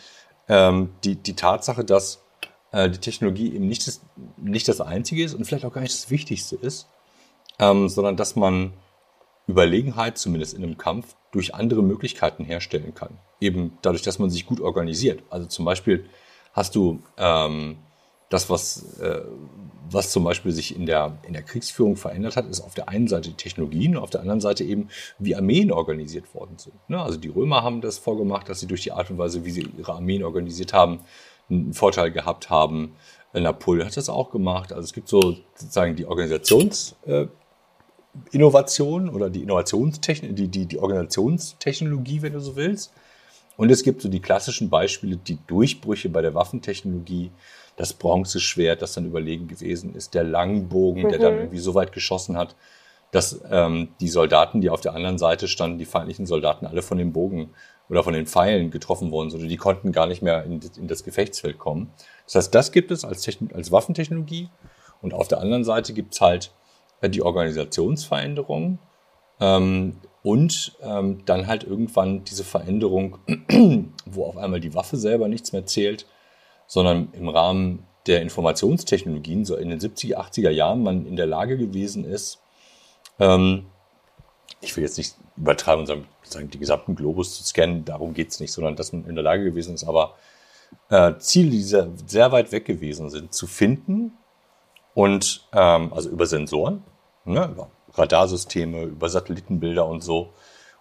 ähm, 0.48 0.90
die, 1.04 1.16
die 1.16 1.36
Tatsache, 1.36 1.84
dass 1.84 2.22
äh, 2.72 2.90
die 2.90 3.00
Technologie 3.00 3.54
eben 3.54 3.68
nicht 3.68 3.88
das, 3.88 4.02
nicht 4.38 4.68
das 4.68 4.82
Einzige 4.82 5.24
ist 5.24 5.34
und 5.34 5.46
vielleicht 5.46 5.66
auch 5.66 5.74
gar 5.74 5.82
nicht 5.82 5.94
das 5.94 6.10
Wichtigste 6.10 6.56
ist, 6.56 6.88
ähm, 7.60 7.90
sondern 7.90 8.18
dass 8.18 8.36
man 8.36 8.74
Überlegenheit, 9.48 10.18
zumindest 10.18 10.54
in 10.54 10.63
einem 10.63 10.78
Kampf, 10.78 11.16
durch 11.32 11.54
andere 11.56 11.84
Möglichkeiten 11.84 12.46
herstellen 12.46 12.94
kann. 12.94 13.18
Eben 13.42 13.78
dadurch, 13.82 14.04
dass 14.04 14.20
man 14.20 14.30
sich 14.30 14.46
gut 14.46 14.62
organisiert. 14.62 15.24
Also 15.30 15.48
zum 15.48 15.66
Beispiel 15.66 16.06
hast 16.54 16.75
du 16.75 17.02
ähm, 17.18 17.78
das, 18.34 18.50
was, 18.50 18.98
äh, 19.00 19.22
was 19.92 20.12
zum 20.12 20.24
Beispiel 20.24 20.52
sich 20.52 20.75
in 20.75 20.88
der, 20.88 21.20
in 21.28 21.34
der 21.34 21.44
Kriegsführung 21.44 21.96
verändert 21.96 22.36
hat, 22.36 22.48
ist 22.48 22.62
auf 22.62 22.74
der 22.74 22.90
einen 22.90 23.08
Seite 23.08 23.30
die 23.30 23.36
Technologien, 23.36 23.96
auf 23.96 24.10
der 24.10 24.22
anderen 24.22 24.42
Seite 24.42 24.63
eben, 24.63 24.90
wie 25.20 25.36
Armeen 25.36 25.72
organisiert 25.72 26.34
worden 26.34 26.58
sind. 26.58 26.74
Ne? 26.90 27.00
Also 27.00 27.20
die 27.20 27.28
Römer 27.28 27.62
haben 27.62 27.82
das 27.82 28.00
vorgemacht, 28.00 28.50
dass 28.50 28.60
sie 28.60 28.66
durch 28.66 28.82
die 28.82 28.92
Art 28.92 29.12
und 29.12 29.20
Weise, 29.20 29.46
wie 29.46 29.52
sie 29.52 29.70
ihre 29.78 29.94
Armeen 29.94 30.24
organisiert 30.24 30.74
haben, 30.74 31.02
einen 31.50 31.74
Vorteil 31.74 32.12
gehabt 32.12 32.50
haben. 32.50 32.96
Napoleon 33.34 33.86
hat 33.86 33.98
das 33.98 34.10
auch 34.10 34.32
gemacht. 34.32 34.74
Also 34.74 34.86
es 34.86 34.94
gibt 34.94 35.10
so 35.10 35.36
sozusagen 35.56 35.96
die 35.96 36.08
Organisationsinnovation 36.08 39.08
äh, 39.08 39.12
oder 39.12 39.30
die 39.30 39.44
Innovationstechnik, 39.44 40.36
die, 40.36 40.48
die, 40.48 40.66
die 40.66 40.80
Organisationstechnologie, 40.80 42.24
wenn 42.24 42.34
du 42.34 42.40
so 42.40 42.56
willst. 42.56 42.94
Und 43.56 43.70
es 43.70 43.84
gibt 43.84 44.02
so 44.02 44.10
die 44.10 44.22
klassischen 44.22 44.70
Beispiele, 44.70 45.18
die 45.18 45.38
Durchbrüche 45.48 46.10
bei 46.10 46.22
der 46.22 46.34
Waffentechnologie, 46.34 47.32
das 47.76 47.94
Bronzeschwert, 47.94 48.82
das 48.82 48.94
dann 48.94 49.06
überlegen 49.06 49.48
gewesen 49.48 49.96
ist, 49.96 50.14
der 50.14 50.24
Langbogen, 50.24 51.04
mhm. 51.04 51.10
der 51.10 51.20
dann 51.20 51.34
mhm. 51.34 51.40
irgendwie 51.42 51.60
so 51.60 51.76
weit 51.76 51.92
geschossen 51.92 52.38
hat, 52.38 52.56
dass 53.12 53.42
ähm, 53.50 53.90
die 54.00 54.10
Soldaten, 54.10 54.62
die 54.62 54.70
auf 54.70 54.82
der 54.82 54.96
anderen 54.96 55.20
Seite 55.20 55.48
standen, 55.48 55.78
die 55.78 55.86
feindlichen 55.86 56.26
Soldaten, 56.26 56.66
alle 56.66 56.82
von 56.82 56.98
dem 56.98 57.14
Bogen 57.14 57.52
oder 57.90 58.04
von 58.04 58.14
den 58.14 58.26
Pfeilen 58.26 58.72
getroffen 58.72 59.12
worden 59.12 59.30
sind. 59.30 59.48
Die 59.48 59.58
konnten 59.58 59.92
gar 59.92 60.08
nicht 60.08 60.24
mehr 60.24 60.44
in, 60.46 60.60
in 60.78 60.88
das 60.88 61.04
Gefechtsfeld 61.04 61.60
kommen. 61.60 61.92
Das 62.26 62.36
heißt, 62.36 62.56
das 62.56 62.72
gibt 62.72 62.90
es 62.92 63.06
als, 63.06 63.22
Techn 63.22 63.52
als 63.54 63.72
Waffentechnologie. 63.72 64.50
Und 65.02 65.14
auf 65.14 65.28
der 65.28 65.42
anderen 65.42 65.64
Seite 65.64 65.94
gibt 65.94 66.16
es 66.16 66.22
halt 66.22 66.52
äh, 67.02 67.10
die 67.10 67.22
Organisationsveränderung 67.22 68.80
ähm, 69.44 69.98
und 70.22 70.78
ähm, 70.82 71.26
dann 71.26 71.48
halt 71.48 71.66
irgendwann 71.66 72.24
diese 72.24 72.46
Veränderung, 72.46 73.18
wo 74.06 74.26
auf 74.26 74.38
einmal 74.38 74.62
die 74.62 74.74
Waffe 74.74 74.96
selber 74.96 75.28
nichts 75.28 75.52
mehr 75.52 75.66
zählt, 75.66 76.08
sondern 76.66 77.10
im 77.12 77.28
Rahmen 77.28 77.86
der 78.08 78.22
Informationstechnologien, 78.22 79.44
so 79.44 79.58
in 79.58 79.70
den 79.70 79.80
70er, 79.80 80.16
80er 80.16 80.50
Jahren, 80.50 80.82
man 80.82 81.06
in 81.06 81.18
der 81.18 81.26
Lage 81.26 81.58
gewesen 81.58 82.06
ist, 82.06 82.42
ähm, 83.20 83.66
ich 84.62 84.76
will 84.78 84.84
jetzt 84.84 84.98
nicht 84.98 85.16
übertreiben 85.36 85.82
und 85.82 85.88
sagen, 85.88 86.08
sagen 86.24 86.50
die 86.50 86.60
gesamten 86.60 86.96
Globus 86.96 87.36
zu 87.36 87.44
scannen, 87.44 87.84
darum 87.84 88.14
geht's 88.14 88.40
nicht, 88.40 88.54
sondern 88.54 88.78
dass 88.78 88.94
man 88.94 89.06
in 89.06 89.16
der 89.16 89.26
Lage 89.26 89.44
gewesen 89.44 89.76
ist, 89.76 89.84
aber 89.84 90.16
äh, 90.90 91.16
Ziele, 91.18 91.50
die 91.50 91.62
sehr, 91.62 91.90
sehr 92.08 92.32
weit 92.32 92.54
weg 92.54 92.64
gewesen 92.64 93.10
sind, 93.10 93.34
zu 93.34 93.46
finden 93.46 94.14
und 94.94 95.50
ähm, 95.52 95.92
also 95.92 96.10
über 96.10 96.26
Sensoren, 96.28 96.84
ne, 97.26 97.50
über 97.52 97.70
Radarsysteme, 97.96 98.84
über 98.84 99.10
Satellitenbilder 99.10 99.86
und 99.88 100.04
so 100.04 100.34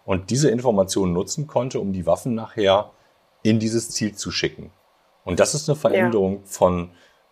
und 0.04 0.31
diese 0.31 0.50
Informationen 0.50 1.12
nutzen 1.12 1.47
konnte, 1.47 1.81
um 1.81 1.92
die 1.92 2.07
Waffen 2.07 2.35
nachher 2.35 2.90
in 3.42 3.59
dieses 3.59 3.90
Ziel 3.90 4.14
zu 4.14 4.31
schicken. 4.31 4.71
Und 5.25 5.40
das 5.40 5.54
ist 5.54 5.69
eine 5.69 5.76
Veränderung 5.76 6.35
ja. 6.35 6.40
von 6.45 6.90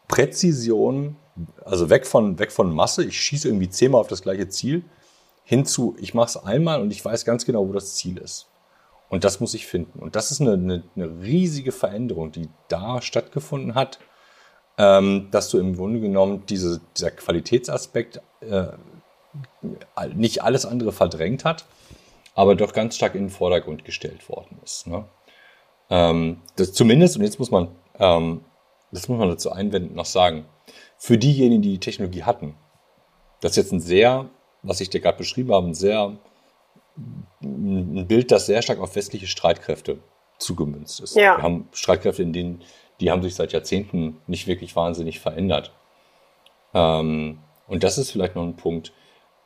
Präzision, 0.08 1.16
also 1.64 1.90
weg 1.90 2.06
von, 2.06 2.38
weg 2.38 2.52
von 2.52 2.72
Masse, 2.72 3.04
ich 3.04 3.20
schieße 3.20 3.48
irgendwie 3.48 3.70
zehnmal 3.70 4.00
auf 4.00 4.08
das 4.08 4.22
gleiche 4.22 4.48
Ziel, 4.48 4.84
hinzu, 5.44 5.96
ich 5.98 6.14
mache 6.14 6.28
es 6.28 6.36
einmal 6.36 6.80
und 6.80 6.90
ich 6.90 7.04
weiß 7.04 7.24
ganz 7.24 7.44
genau, 7.44 7.68
wo 7.68 7.72
das 7.72 7.96
Ziel 7.96 8.18
ist. 8.18 8.46
Und 9.08 9.24
das 9.24 9.40
muss 9.40 9.54
ich 9.54 9.66
finden. 9.66 9.98
Und 9.98 10.14
das 10.14 10.30
ist 10.30 10.40
eine, 10.40 10.52
eine, 10.52 10.84
eine 10.94 11.22
riesige 11.22 11.72
Veränderung, 11.72 12.30
die 12.30 12.48
da 12.68 13.02
stattgefunden 13.02 13.74
hat, 13.74 13.98
ähm, 14.78 15.28
dass 15.32 15.48
du 15.48 15.58
im 15.58 15.74
Grunde 15.74 15.98
genommen 15.98 16.44
diese, 16.48 16.80
dieser 16.96 17.10
Qualitätsaspekt 17.10 18.20
äh, 18.40 18.68
nicht 20.14 20.42
alles 20.42 20.66
andere 20.66 20.92
verdrängt 20.92 21.44
hat, 21.44 21.64
aber 22.34 22.54
doch 22.54 22.72
ganz 22.72 22.96
stark 22.96 23.14
in 23.14 23.24
den 23.24 23.30
Vordergrund 23.30 23.84
gestellt 23.84 24.28
worden 24.28 24.58
ist. 24.64 24.86
Ne? 24.86 25.04
Ähm, 25.90 26.42
das 26.56 26.72
zumindest, 26.72 27.16
und 27.16 27.22
jetzt 27.22 27.38
muss 27.38 27.50
man, 27.50 27.68
ähm, 27.98 28.44
das 28.92 29.08
muss 29.08 29.18
man 29.18 29.28
dazu 29.28 29.52
einwenden, 29.52 29.94
noch 29.94 30.06
sagen, 30.06 30.46
für 30.98 31.18
diejenigen, 31.18 31.62
die 31.62 31.72
die 31.72 31.80
Technologie 31.80 32.24
hatten, 32.24 32.54
das 33.40 33.52
ist 33.52 33.56
jetzt 33.56 33.72
ein 33.72 33.80
sehr 33.80 34.28
was 34.62 34.80
ich 34.80 34.90
dir 34.90 35.00
gerade 35.00 35.18
beschrieben 35.18 35.52
habe, 35.52 35.68
ein 35.68 35.74
sehr 35.74 36.16
ein 37.42 38.06
Bild, 38.06 38.30
das 38.30 38.46
sehr 38.46 38.62
stark 38.62 38.78
auf 38.80 38.94
westliche 38.94 39.26
Streitkräfte 39.26 40.00
zugemünzt 40.38 41.00
ist. 41.00 41.16
Ja. 41.16 41.38
Wir 41.38 41.42
haben 41.42 41.68
Streitkräfte, 41.72 42.22
in 42.22 42.32
denen 42.32 42.62
die 43.00 43.10
haben 43.10 43.22
sich 43.22 43.34
seit 43.34 43.52
Jahrzehnten 43.52 44.20
nicht 44.26 44.46
wirklich 44.46 44.76
wahnsinnig 44.76 45.20
verändert. 45.20 45.72
Ähm, 46.74 47.38
und 47.66 47.82
das 47.82 47.96
ist 47.96 48.10
vielleicht 48.10 48.34
noch 48.34 48.42
ein 48.42 48.56
Punkt. 48.56 48.92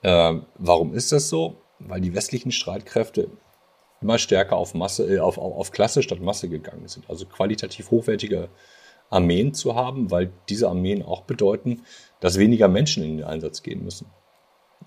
Äh, 0.05 0.35
warum 0.59 0.95
ist 0.95 1.11
das 1.11 1.29
so? 1.29 1.57
Weil 1.81 2.01
die 2.01 2.15
westlichen 2.15 2.53
Streitkräfte 2.53 3.31
immer 4.01 4.19
stärker 4.19 4.57
auf 4.57 4.75
Masse, 4.75 5.13
äh, 5.13 5.19
auf, 5.19 5.39
auf 5.39 5.73
Klasse 5.73 6.05
statt 6.05 6.21
Masse 6.21 6.49
gegangen 6.49 6.87
sind. 6.87 7.11
Also 7.11 7.27
qualitativ 7.27 7.91
hochwertige 7.91 8.49
Armeen 9.11 9.53
zu 9.53 9.75
haben, 9.75 10.13
weil 10.13 10.33
diese 10.49 10.69
Armeen 10.69 11.03
auch 11.03 11.23
bedeuten, 11.23 11.83
dass 12.21 12.39
weniger 12.39 12.69
Menschen 12.69 13.03
in 13.03 13.17
den 13.17 13.27
Einsatz 13.27 13.63
gehen 13.63 13.83
müssen 13.83 14.07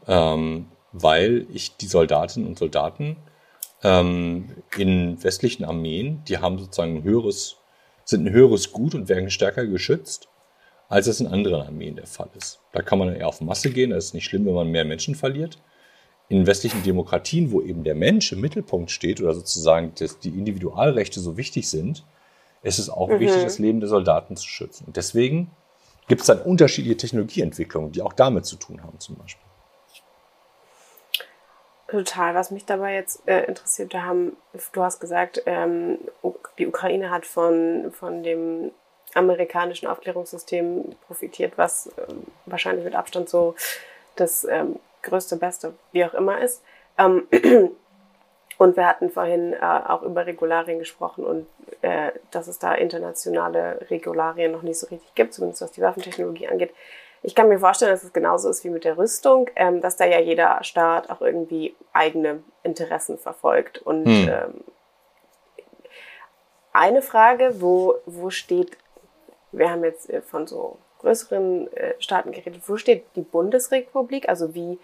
ähm, 0.08 0.68
weil 0.92 1.48
ich 1.52 1.78
die 1.78 1.88
Soldatinnen 1.88 2.48
und 2.48 2.58
Soldaten 2.58 3.18
ähm, 3.84 4.56
in 4.78 5.22
westlichen 5.24 5.66
Armeen, 5.66 6.24
die 6.28 6.38
haben 6.38 6.58
sozusagen 6.58 6.98
ein 6.98 7.04
höheres, 7.04 7.58
sind 8.06 8.26
ein 8.26 8.34
höheres 8.34 8.72
Gut 8.72 8.96
und 8.96 9.10
werden 9.10 9.30
stärker 9.30 9.66
geschützt, 9.66 10.30
als 10.90 11.08
es 11.08 11.20
in 11.20 11.28
anderen 11.28 11.62
Armeen 11.62 11.96
der 11.96 12.08
Fall 12.08 12.30
ist. 12.38 12.60
Da 12.72 12.82
kann 12.82 13.00
man 13.00 13.14
eher 13.14 13.28
auf 13.28 13.42
Masse 13.42 13.72
gehen, 13.72 13.90
das 13.90 14.06
ist 14.06 14.14
nicht 14.14 14.26
schlimm, 14.26 14.46
wenn 14.46 14.54
man 14.54 14.72
mehr 14.72 14.86
Menschen 14.86 15.16
verliert. 15.16 15.60
In 16.30 16.46
westlichen 16.46 16.84
Demokratien, 16.84 17.52
wo 17.52 17.62
eben 17.62 17.84
der 17.84 17.96
Mensch 17.96 18.32
im 18.32 18.42
Mittelpunkt 18.42 18.92
steht 18.92 19.22
oder 19.22 19.34
sozusagen 19.34 19.94
dass 19.96 20.20
die 20.20 20.30
Individualrechte 20.30 21.20
so 21.20 21.38
wichtig 21.38 21.70
sind, 21.70 22.04
ist 22.64 22.80
es 22.80 22.90
auch 22.90 23.10
mhm. 23.10 23.20
wichtig, 23.20 23.44
das 23.44 23.60
Leben 23.60 23.80
der 23.80 23.90
Soldaten 23.90 24.36
zu 24.36 24.48
schützen. 24.48 24.86
Und 24.88 24.98
deswegen 24.98 25.52
gibt 26.08 26.22
es 26.22 26.28
dann 26.28 26.42
unterschiedliche 26.42 26.98
Technologieentwicklungen, 26.98 27.92
die 27.92 28.02
auch 28.02 28.14
damit 28.14 28.46
zu 28.46 28.56
tun 28.58 28.84
haben 28.84 29.00
zum 29.00 29.16
Beispiel. 29.16 29.46
Total. 31.88 32.36
Was 32.36 32.52
mich 32.52 32.66
dabei 32.66 32.96
jetzt 32.96 33.26
äh, 33.28 33.46
interessiert, 33.46 33.94
da 33.94 34.04
haben, 34.04 34.36
du 34.74 34.84
hast 34.84 35.00
gesagt, 35.00 35.42
ähm, 35.46 36.00
die 36.58 36.68
Ukraine 36.68 37.10
hat 37.10 37.26
von, 37.26 37.92
von 37.92 38.24
dem 38.24 38.72
amerikanischen 39.14 39.88
Aufklärungssystem 39.88 40.96
profitiert, 41.08 41.54
was 41.58 41.88
äh, 41.88 41.92
wahrscheinlich 42.46 42.86
mit 42.86 42.96
Abstand 42.96 43.30
so 43.30 43.56
das 44.16 44.44
ähm, 44.46 44.80
größte, 45.04 45.38
beste, 45.38 45.74
wie 45.92 46.06
auch 46.06 46.14
immer 46.14 46.40
ist. 46.40 46.64
Ähm, 46.98 47.28
und 48.58 48.76
wir 48.76 48.88
hatten 48.88 49.10
vorhin 49.10 49.54
äh, 49.54 49.58
auch 49.60 50.04
über 50.04 50.26
Regularien 50.26 50.80
gesprochen 50.80 51.24
und 51.24 51.48
äh, 51.82 52.12
dass 52.32 52.48
es 52.48 52.60
da 52.60 52.74
internationale 52.74 53.88
Regularien 53.90 54.52
noch 54.52 54.64
nicht 54.64 54.80
so 54.80 54.88
richtig 54.88 55.14
gibt, 55.16 55.34
zumindest 55.34 55.62
was 55.62 55.72
die 55.72 55.82
Waffentechnologie 55.82 56.48
angeht. 56.48 56.74
Ich 57.24 57.36
kann 57.36 57.50
mir 57.50 57.60
vorstellen, 57.60 57.92
dass 57.92 58.04
es 58.04 58.14
genauso 58.14 58.50
ist 58.50 58.64
wie 58.64 58.70
mit 58.70 58.84
der 58.84 58.98
Rüstung, 58.98 59.50
ähm, 59.56 59.82
dass 59.82 59.98
da 59.98 60.06
ja 60.06 60.20
jeder 60.20 60.64
Staat 60.64 61.10
auch 61.10 61.22
irgendwie 61.22 61.76
eigene 61.94 62.44
Interessen 62.64 63.18
verfolgt. 63.18 63.80
Und 63.80 64.06
hm. 64.06 64.30
ähm, 64.30 64.64
eine 66.74 67.02
Frage, 67.02 67.56
wo, 67.60 67.96
wo 68.06 68.30
steht, 68.30 68.78
wir 69.52 69.70
haben 69.70 69.84
jetzt 69.84 70.10
äh, 70.10 70.22
von 70.22 70.48
so 70.48 70.78
größeren 71.00 71.72
äh, 71.74 71.94
Staaten 72.00 72.32
geredet, 72.32 72.62
wo 72.68 72.78
steht 72.78 73.06
die 73.16 73.22
Bundesrepublik? 73.22 74.30
Also 74.30 74.54
wie 74.56 74.80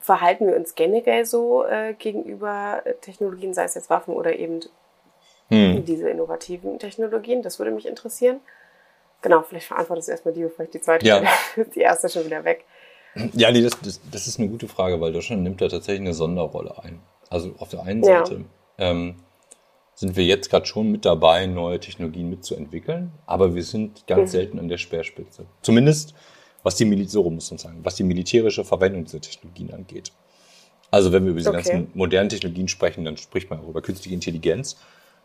verhalten 0.00 0.46
wir 0.46 0.56
uns 0.56 0.74
generell 0.74 1.24
so 1.24 1.64
äh, 1.64 1.94
gegenüber 1.94 2.82
Technologien, 3.00 3.54
sei 3.54 3.64
es 3.64 3.74
jetzt 3.74 3.90
Waffen 3.90 4.14
oder 4.14 4.36
eben 4.36 4.60
hm. 5.48 5.84
diese 5.84 6.10
innovativen 6.10 6.78
Technologien? 6.78 7.42
Das 7.42 7.58
würde 7.58 7.70
mich 7.70 7.86
interessieren. 7.86 8.40
Genau, 9.22 9.42
vielleicht 9.42 9.66
verantwortest 9.66 10.08
du 10.08 10.12
erstmal 10.12 10.34
die, 10.34 10.42
bevor 10.42 10.66
ich 10.66 10.70
die 10.70 10.80
zweite 10.80 11.06
ja. 11.06 11.22
Die 11.74 11.80
erste 11.80 12.10
schon 12.10 12.26
wieder 12.26 12.44
weg. 12.44 12.64
Ja, 13.32 13.50
nee, 13.50 13.62
das, 13.62 13.72
das, 13.80 14.00
das, 14.10 14.26
ist 14.26 14.38
eine 14.38 14.48
gute 14.48 14.68
Frage, 14.68 15.00
weil 15.00 15.12
Deutschland 15.12 15.42
nimmt 15.42 15.60
da 15.60 15.68
tatsächlich 15.68 16.02
eine 16.02 16.14
Sonderrolle 16.14 16.74
ein. 16.82 17.00
Also 17.30 17.54
auf 17.58 17.70
der 17.70 17.84
einen 17.84 18.02
Seite 18.02 18.44
ja. 18.76 18.90
ähm, 18.90 19.16
sind 19.94 20.16
wir 20.16 20.24
jetzt 20.24 20.50
gerade 20.50 20.66
schon 20.66 20.90
mit 20.90 21.04
dabei, 21.04 21.46
neue 21.46 21.78
Technologien 21.80 22.28
mitzuentwickeln, 22.28 23.12
aber 23.26 23.54
wir 23.54 23.62
sind 23.62 24.06
ganz 24.06 24.30
mhm. 24.30 24.32
selten 24.32 24.58
an 24.58 24.68
der 24.68 24.78
Speerspitze. 24.78 25.46
Zumindest 25.62 26.14
was 26.62 26.76
die 26.76 26.86
Mil 26.86 27.06
so 27.06 27.28
muss 27.28 27.50
man 27.50 27.58
sagen, 27.58 27.80
was 27.82 27.94
die 27.96 28.04
militärische 28.04 28.64
Verwendung 28.64 29.04
dieser 29.04 29.20
Technologien 29.20 29.72
angeht. 29.72 30.12
Also 30.90 31.12
wenn 31.12 31.24
wir 31.24 31.32
über 31.32 31.40
diese 31.40 31.50
okay. 31.50 31.58
ganzen 31.58 31.90
modernen 31.92 32.30
Technologien 32.30 32.68
sprechen, 32.68 33.04
dann 33.04 33.18
spricht 33.18 33.50
man 33.50 33.60
auch 33.60 33.68
über 33.68 33.82
künstliche 33.82 34.14
Intelligenz. 34.14 34.76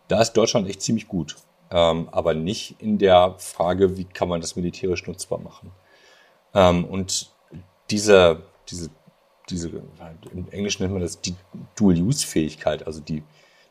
Da 0.10 0.22
ist 0.22 0.34
Deutschland 0.34 0.68
echt 0.68 0.82
ziemlich 0.82 1.08
gut 1.08 1.38
ähm, 1.72 2.10
aber 2.12 2.34
nicht 2.34 2.76
in 2.80 2.98
der 2.98 3.36
Frage, 3.38 3.98
wie 3.98 4.06
kann 4.06 4.28
man 4.28 4.42
das 4.42 4.56
militärisch 4.56 5.06
nutzbar 5.08 5.40
machen. 5.40 5.72
Ähm, 6.54 6.86
und 6.86 7.32
diese, 7.92 8.44
diese, 8.70 8.90
diese, 9.50 9.70
im 10.32 10.50
Englischen 10.52 10.84
nennt 10.84 10.94
man 10.94 11.02
das 11.02 11.22
die 11.22 11.36
Dual-Use-Fähigkeit, 11.76 12.86
also 12.88 13.02
die, 13.02 13.24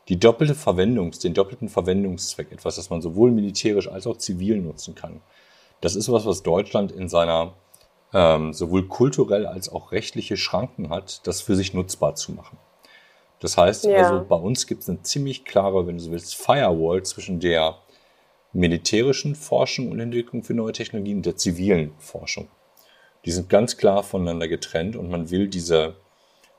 die 0.09 0.19
doppelte 0.19 0.55
Verwendungs, 0.55 1.19
den 1.19 1.33
doppelten 1.33 1.69
Verwendungszweck, 1.69 2.51
etwas, 2.51 2.75
das 2.75 2.89
man 2.89 3.01
sowohl 3.01 3.31
militärisch 3.31 3.87
als 3.87 4.07
auch 4.07 4.17
zivil 4.17 4.57
nutzen 4.57 4.95
kann. 4.95 5.21
Das 5.81 5.95
ist 5.95 6.11
was, 6.11 6.25
was 6.25 6.43
Deutschland 6.43 6.91
in 6.91 7.07
seiner 7.07 7.53
ähm, 8.11 8.53
sowohl 8.53 8.87
kulturell 8.87 9.45
als 9.45 9.69
auch 9.69 9.91
rechtliche 9.91 10.35
Schranken 10.35 10.89
hat, 10.89 11.25
das 11.27 11.41
für 11.41 11.55
sich 11.55 11.75
nutzbar 11.75 12.15
zu 12.15 12.31
machen. 12.31 12.57
Das 13.39 13.55
heißt 13.55 13.85
ja. 13.85 13.97
also, 13.97 14.25
bei 14.27 14.35
uns 14.35 14.67
gibt 14.67 14.81
es 14.81 14.89
eine 14.89 15.01
ziemlich 15.03 15.45
klare, 15.45 15.87
wenn 15.87 15.97
du 15.97 16.03
so 16.03 16.11
willst, 16.11 16.35
Firewall 16.35 17.03
zwischen 17.03 17.39
der 17.39 17.77
militärischen 18.51 19.35
Forschung 19.35 19.91
und 19.91 19.99
Entwicklung 19.99 20.43
für 20.43 20.55
neue 20.55 20.73
Technologien 20.73 21.17
und 21.17 21.25
der 21.25 21.37
zivilen 21.37 21.93
Forschung. 21.99 22.47
Die 23.25 23.31
sind 23.31 23.47
ganz 23.47 23.77
klar 23.77 24.01
voneinander 24.01 24.47
getrennt 24.47 24.95
und 24.95 25.09
man 25.09 25.29
will 25.29 25.47
diese, 25.47 25.95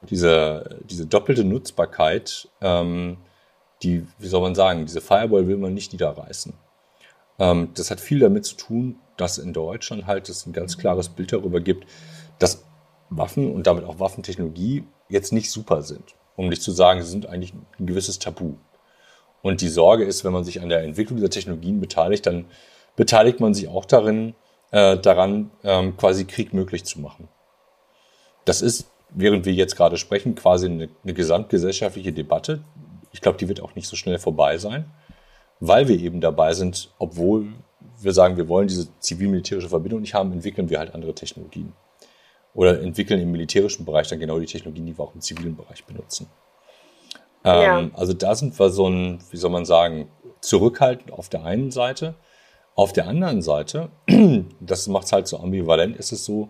diese, 0.02 0.78
diese 0.84 1.06
doppelte 1.06 1.44
Nutzbarkeit, 1.44 2.48
ähm, 2.60 3.18
die, 3.82 4.06
wie 4.18 4.26
soll 4.26 4.42
man 4.42 4.54
sagen, 4.54 4.86
diese 4.86 5.00
Firewall 5.00 5.48
will 5.48 5.56
man 5.56 5.74
nicht 5.74 5.92
niederreißen. 5.92 6.52
Ähm, 7.38 7.70
das 7.74 7.90
hat 7.90 8.00
viel 8.00 8.18
damit 8.18 8.44
zu 8.44 8.56
tun, 8.56 8.98
dass 9.16 9.38
in 9.38 9.52
Deutschland 9.52 10.06
halt 10.06 10.28
es 10.28 10.46
ein 10.46 10.52
ganz 10.52 10.78
klares 10.78 11.08
Bild 11.08 11.32
darüber 11.32 11.60
gibt, 11.60 11.86
dass 12.38 12.64
Waffen 13.10 13.52
und 13.52 13.66
damit 13.66 13.84
auch 13.84 13.98
Waffentechnologie 13.98 14.84
jetzt 15.08 15.32
nicht 15.32 15.50
super 15.50 15.82
sind. 15.82 16.14
Um 16.36 16.48
nicht 16.48 16.62
zu 16.62 16.70
sagen, 16.70 17.02
sie 17.02 17.10
sind 17.10 17.26
eigentlich 17.26 17.52
ein 17.78 17.86
gewisses 17.86 18.18
Tabu. 18.18 18.54
Und 19.42 19.60
die 19.60 19.68
Sorge 19.68 20.04
ist, 20.04 20.24
wenn 20.24 20.32
man 20.32 20.44
sich 20.44 20.60
an 20.62 20.68
der 20.68 20.82
Entwicklung 20.82 21.16
dieser 21.16 21.30
Technologien 21.30 21.80
beteiligt, 21.80 22.26
dann 22.26 22.46
beteiligt 22.96 23.40
man 23.40 23.54
sich 23.54 23.68
auch 23.68 23.84
darin, 23.84 24.34
äh, 24.70 24.96
daran, 24.98 25.50
ähm, 25.64 25.96
quasi 25.96 26.24
Krieg 26.24 26.52
möglich 26.52 26.84
zu 26.84 27.00
machen. 27.00 27.28
Das 28.44 28.62
ist, 28.62 28.90
während 29.10 29.44
wir 29.44 29.52
jetzt 29.52 29.76
gerade 29.76 29.96
sprechen, 29.96 30.34
quasi 30.34 30.66
eine, 30.66 30.88
eine 31.02 31.14
gesamtgesellschaftliche 31.14 32.12
Debatte. 32.12 32.62
Ich 33.12 33.20
glaube, 33.20 33.38
die 33.38 33.48
wird 33.48 33.60
auch 33.60 33.74
nicht 33.74 33.88
so 33.88 33.96
schnell 33.96 34.18
vorbei 34.18 34.58
sein, 34.58 34.90
weil 35.58 35.88
wir 35.88 35.98
eben 35.98 36.20
dabei 36.20 36.52
sind, 36.54 36.92
obwohl 36.98 37.48
wir 38.00 38.12
sagen, 38.12 38.36
wir 38.36 38.48
wollen 38.48 38.68
diese 38.68 38.88
zivil-militärische 38.98 39.68
Verbindung 39.68 40.00
nicht 40.00 40.14
haben, 40.14 40.32
entwickeln 40.32 40.70
wir 40.70 40.78
halt 40.78 40.94
andere 40.94 41.14
Technologien. 41.14 41.72
Oder 42.54 42.80
entwickeln 42.80 43.20
im 43.20 43.30
militärischen 43.30 43.84
Bereich 43.84 44.08
dann 44.08 44.18
genau 44.18 44.38
die 44.38 44.46
Technologien, 44.46 44.86
die 44.86 44.98
wir 44.98 45.04
auch 45.04 45.14
im 45.14 45.20
zivilen 45.20 45.56
Bereich 45.56 45.84
benutzen. 45.84 46.26
Ähm, 47.44 47.62
ja. 47.62 47.90
Also 47.94 48.12
da 48.12 48.34
sind 48.34 48.58
wir 48.58 48.70
so 48.70 48.88
ein, 48.88 49.20
wie 49.30 49.36
soll 49.36 49.50
man 49.50 49.64
sagen, 49.64 50.10
zurückhaltend 50.40 51.12
auf 51.12 51.28
der 51.28 51.44
einen 51.44 51.70
Seite. 51.70 52.14
Auf 52.74 52.92
der 52.92 53.06
anderen 53.06 53.42
Seite, 53.42 53.90
das 54.60 54.88
macht 54.88 55.06
es 55.06 55.12
halt 55.12 55.28
so 55.28 55.38
ambivalent, 55.38 55.96
ist 55.96 56.12
es 56.12 56.24
so, 56.24 56.48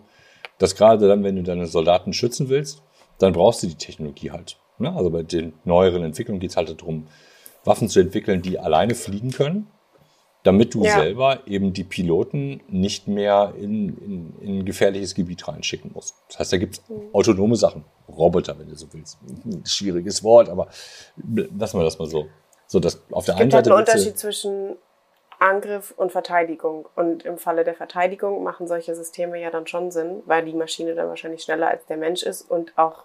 dass 0.57 0.75
gerade 0.75 1.07
dann, 1.07 1.23
wenn 1.23 1.35
du 1.35 1.43
deine 1.43 1.65
Soldaten 1.65 2.13
schützen 2.13 2.49
willst, 2.49 2.81
dann 3.17 3.33
brauchst 3.33 3.63
du 3.63 3.67
die 3.67 3.75
Technologie 3.75 4.31
halt. 4.31 4.57
Ne? 4.81 4.93
Also 4.95 5.09
bei 5.09 5.23
den 5.23 5.53
neueren 5.63 6.03
Entwicklungen 6.03 6.39
geht 6.39 6.51
es 6.51 6.57
halt 6.57 6.69
darum, 6.69 7.07
Waffen 7.63 7.89
zu 7.89 7.99
entwickeln, 7.99 8.41
die 8.41 8.59
alleine 8.59 8.95
fliegen 8.95 9.31
können 9.31 9.67
damit 10.43 10.73
du 10.73 10.83
ja. 10.83 10.93
selber 10.93 11.39
eben 11.45 11.73
die 11.73 11.83
Piloten 11.83 12.61
nicht 12.67 13.07
mehr 13.07 13.53
in, 13.57 13.97
in, 13.97 14.39
in 14.39 14.59
ein 14.59 14.65
gefährliches 14.65 15.13
Gebiet 15.13 15.47
reinschicken 15.47 15.91
musst. 15.93 16.15
Das 16.29 16.39
heißt, 16.39 16.53
da 16.53 16.57
gibt 16.57 16.75
es 16.75 16.89
mhm. 16.89 17.09
autonome 17.13 17.55
Sachen, 17.55 17.85
Roboter, 18.09 18.57
wenn 18.57 18.69
du 18.69 18.75
so 18.75 18.87
willst. 18.91 19.19
Schwieriges 19.65 20.23
Wort, 20.23 20.49
aber 20.49 20.67
lassen 21.15 21.79
wir 21.79 21.83
das 21.83 21.99
mal 21.99 22.07
so. 22.07 22.27
So, 22.67 22.79
dass 22.79 23.01
auf 23.11 23.25
der 23.25 23.35
es 23.35 23.41
einen 23.41 23.49
gibt 23.49 23.65
Seite 23.65 23.69
halt 23.69 23.89
einen 23.89 23.95
Unterschied 23.95 24.17
zwischen 24.17 24.77
Angriff 25.39 25.93
und 25.95 26.11
Verteidigung. 26.11 26.87
Und 26.95 27.23
im 27.23 27.37
Falle 27.37 27.63
der 27.63 27.75
Verteidigung 27.75 28.43
machen 28.43 28.67
solche 28.67 28.95
Systeme 28.95 29.39
ja 29.39 29.51
dann 29.51 29.67
schon 29.67 29.91
Sinn, 29.91 30.23
weil 30.25 30.45
die 30.45 30.53
Maschine 30.53 30.95
dann 30.95 31.07
wahrscheinlich 31.09 31.43
schneller 31.43 31.67
als 31.67 31.85
der 31.85 31.97
Mensch 31.97 32.23
ist 32.23 32.49
und 32.49 32.77
auch, 32.77 33.03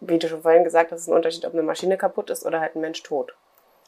wie 0.00 0.18
du 0.18 0.28
schon 0.28 0.42
vorhin 0.42 0.64
gesagt 0.64 0.92
hast, 0.92 1.00
ist 1.00 1.08
ein 1.08 1.14
Unterschied, 1.14 1.44
ob 1.44 1.52
eine 1.52 1.62
Maschine 1.62 1.96
kaputt 1.96 2.30
ist 2.30 2.44
oder 2.44 2.60
halt 2.60 2.76
ein 2.76 2.80
Mensch 2.80 3.02
tot. 3.02 3.34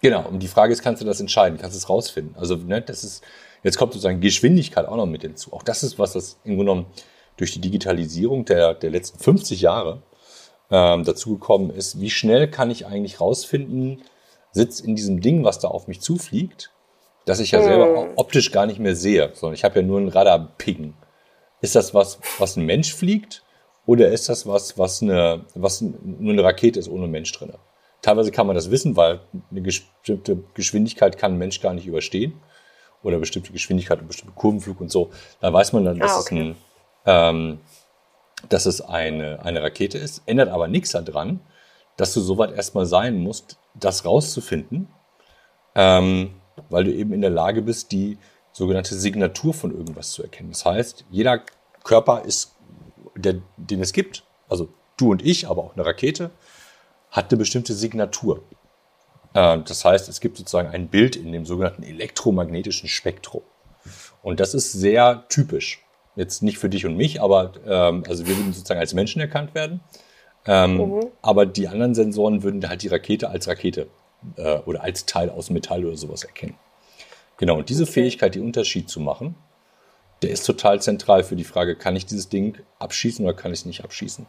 Genau, 0.03 0.26
und 0.26 0.38
die 0.40 0.48
Frage 0.48 0.72
ist, 0.72 0.83
kannst 0.83 1.03
du 1.03 1.07
das 1.07 1.20
entscheiden, 1.20 1.59
kannst 1.59 1.76
du 1.76 1.79
es 1.79 1.88
rausfinden? 1.88 2.35
Also, 2.38 2.57
ne, 2.57 2.81
das 2.81 3.05
ist, 3.05 3.22
jetzt 3.62 3.76
kommt 3.76 3.92
sozusagen 3.92 4.20
Geschwindigkeit 4.20 4.87
auch 4.87 4.96
noch 4.96 5.07
mit 5.07 5.22
hinzu. 5.22 5.53
Auch 5.53 5.62
das 5.62 5.83
ist 5.83 5.98
was, 5.98 6.14
das 6.14 6.38
im 6.44 6.57
Grunde 6.57 6.72
genommen 6.72 6.87
durch 7.37 7.53
die 7.53 7.61
Digitalisierung 7.61 8.44
der, 8.44 8.74
der 8.74 8.90
letzten 8.90 9.18
50 9.18 9.61
Jahre 9.61 10.03
ähm, 10.70 11.05
dazugekommen 11.05 11.70
ist. 11.70 12.00
Wie 12.00 12.11
schnell 12.11 12.50
kann 12.50 12.70
ich 12.70 12.87
eigentlich 12.87 13.20
rausfinden, 13.20 14.03
sitzt 14.53 14.85
in 14.85 14.96
diesem 14.96 15.20
Ding, 15.20 15.44
was 15.44 15.59
da 15.59 15.68
auf 15.68 15.87
mich 15.87 16.00
zufliegt, 16.00 16.72
dass 17.26 17.40
ich 17.40 17.50
ja 17.50 17.62
selber 17.62 18.05
hm. 18.05 18.12
optisch 18.16 18.53
gar 18.53 18.66
nicht 18.66 18.79
mehr 18.79 18.96
sehe, 18.96 19.31
sondern 19.35 19.55
ich 19.55 19.64
habe 19.64 19.81
ja 19.81 19.87
nur 19.87 19.98
einen 19.98 20.09
Radar-Ping. 20.09 20.94
Ist 21.61 21.76
das 21.76 21.94
was, 21.94 22.18
was 22.38 22.57
ein 22.57 22.64
Mensch 22.64 22.94
fliegt? 22.94 23.42
Oder 23.90 24.11
ist 24.11 24.29
das 24.29 24.46
was, 24.46 24.79
was, 24.79 25.03
eine, 25.03 25.44
was 25.57 25.81
nur 25.81 26.33
eine 26.33 26.44
Rakete 26.44 26.79
ist 26.79 26.88
ohne 26.88 27.09
Mensch 27.09 27.33
drinne? 27.33 27.59
Teilweise 28.03 28.31
kann 28.31 28.46
man 28.46 28.55
das 28.55 28.70
wissen, 28.70 28.94
weil 28.94 29.18
eine 29.50 29.62
bestimmte 29.62 30.44
Geschwindigkeit 30.55 31.18
kann 31.18 31.33
ein 31.33 31.38
Mensch 31.38 31.61
gar 31.61 31.74
nicht 31.74 31.88
überstehen. 31.88 32.40
Oder 33.03 33.18
bestimmte 33.18 33.50
Geschwindigkeit 33.50 33.98
und 33.98 34.07
bestimmte 34.07 34.33
Kurvenflug 34.37 34.81
und 34.81 34.92
so. 34.92 35.11
Da 35.40 35.53
weiß 35.53 35.72
man 35.72 35.87
dann, 35.87 35.98
dass, 35.98 36.12
ah, 36.12 36.20
okay. 36.20 36.38
es, 36.38 36.46
ein, 36.46 36.57
ähm, 37.05 37.61
dass 38.48 38.66
es 38.66 38.81
eine, 38.81 39.44
eine 39.44 39.61
Rakete 39.61 39.98
ist. 39.98 40.22
Ändert 40.24 40.50
aber 40.50 40.68
nichts 40.68 40.92
daran, 40.92 41.40
dass 41.96 42.14
du 42.14 42.20
soweit 42.20 42.53
erstmal 42.53 42.87
sein 42.87 43.18
musst, 43.18 43.59
das 43.74 44.05
rauszufinden, 44.05 44.87
ähm, 45.74 46.37
weil 46.68 46.85
du 46.85 46.94
eben 46.94 47.12
in 47.12 47.22
der 47.22 47.31
Lage 47.31 47.61
bist, 47.61 47.90
die 47.90 48.18
sogenannte 48.53 48.94
Signatur 48.94 49.53
von 49.53 49.76
irgendwas 49.76 50.12
zu 50.12 50.22
erkennen. 50.22 50.50
Das 50.50 50.64
heißt, 50.64 51.07
jeder 51.11 51.42
Körper 51.83 52.22
ist, 52.22 52.55
der, 53.20 53.37
den 53.56 53.80
es 53.80 53.92
gibt, 53.92 54.24
also 54.48 54.68
du 54.96 55.11
und 55.11 55.24
ich, 55.24 55.48
aber 55.48 55.62
auch 55.62 55.74
eine 55.74 55.87
Rakete, 55.87 56.30
hat 57.11 57.30
eine 57.30 57.38
bestimmte 57.38 57.74
Signatur. 57.74 58.42
Ähm, 59.35 59.64
das 59.66 59.85
heißt, 59.85 60.09
es 60.09 60.20
gibt 60.20 60.37
sozusagen 60.37 60.68
ein 60.68 60.88
Bild 60.88 61.16
in 61.16 61.33
dem 61.33 61.44
sogenannten 61.46 61.83
elektromagnetischen 61.83 62.88
Spektrum. 62.88 63.42
Und 64.22 64.40
das 64.40 64.54
ist 64.54 64.72
sehr 64.72 65.24
typisch. 65.28 65.83
Jetzt 66.16 66.42
nicht 66.42 66.59
für 66.59 66.68
dich 66.68 66.85
und 66.87 66.96
mich, 66.96 67.22
aber 67.22 67.52
ähm, 67.64 68.04
also 68.09 68.26
wir 68.26 68.37
würden 68.37 68.52
sozusagen 68.52 68.80
als 68.80 68.94
Menschen 68.94 69.20
erkannt 69.20 69.54
werden. 69.54 69.80
Ähm, 70.46 70.76
mhm. 70.76 71.06
Aber 71.22 71.46
die 71.46 71.68
anderen 71.68 71.94
Sensoren 71.94 72.42
würden 72.42 72.66
halt 72.68 72.83
die 72.83 72.88
Rakete 72.88 73.30
als 73.30 73.46
Rakete 73.46 73.87
äh, 74.37 74.59
oder 74.59 74.83
als 74.83 75.06
Teil 75.06 75.30
aus 75.30 75.50
Metall 75.50 75.85
oder 75.85 75.96
sowas 75.96 76.24
erkennen. 76.24 76.56
Genau, 77.37 77.56
und 77.56 77.68
diese 77.68 77.85
okay. 77.85 77.92
Fähigkeit, 77.92 78.35
die 78.35 78.40
Unterschied 78.40 78.90
zu 78.90 79.00
machen, 79.00 79.35
der 80.22 80.30
ist 80.30 80.44
total 80.44 80.80
zentral 80.83 81.24
für 81.24 81.37
die 81.37 81.44
Frage, 81.44 81.76
kann 81.76 81.96
ich 81.96 82.06
dieses 82.06 82.28
Ding 82.28 82.59
abschießen 82.78 83.24
oder 83.24 83.35
kann 83.35 83.52
ich 83.52 83.61
es 83.61 83.66
nicht 83.66 83.85
abschießen? 83.85 84.26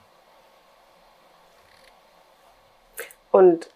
Und 3.31 3.69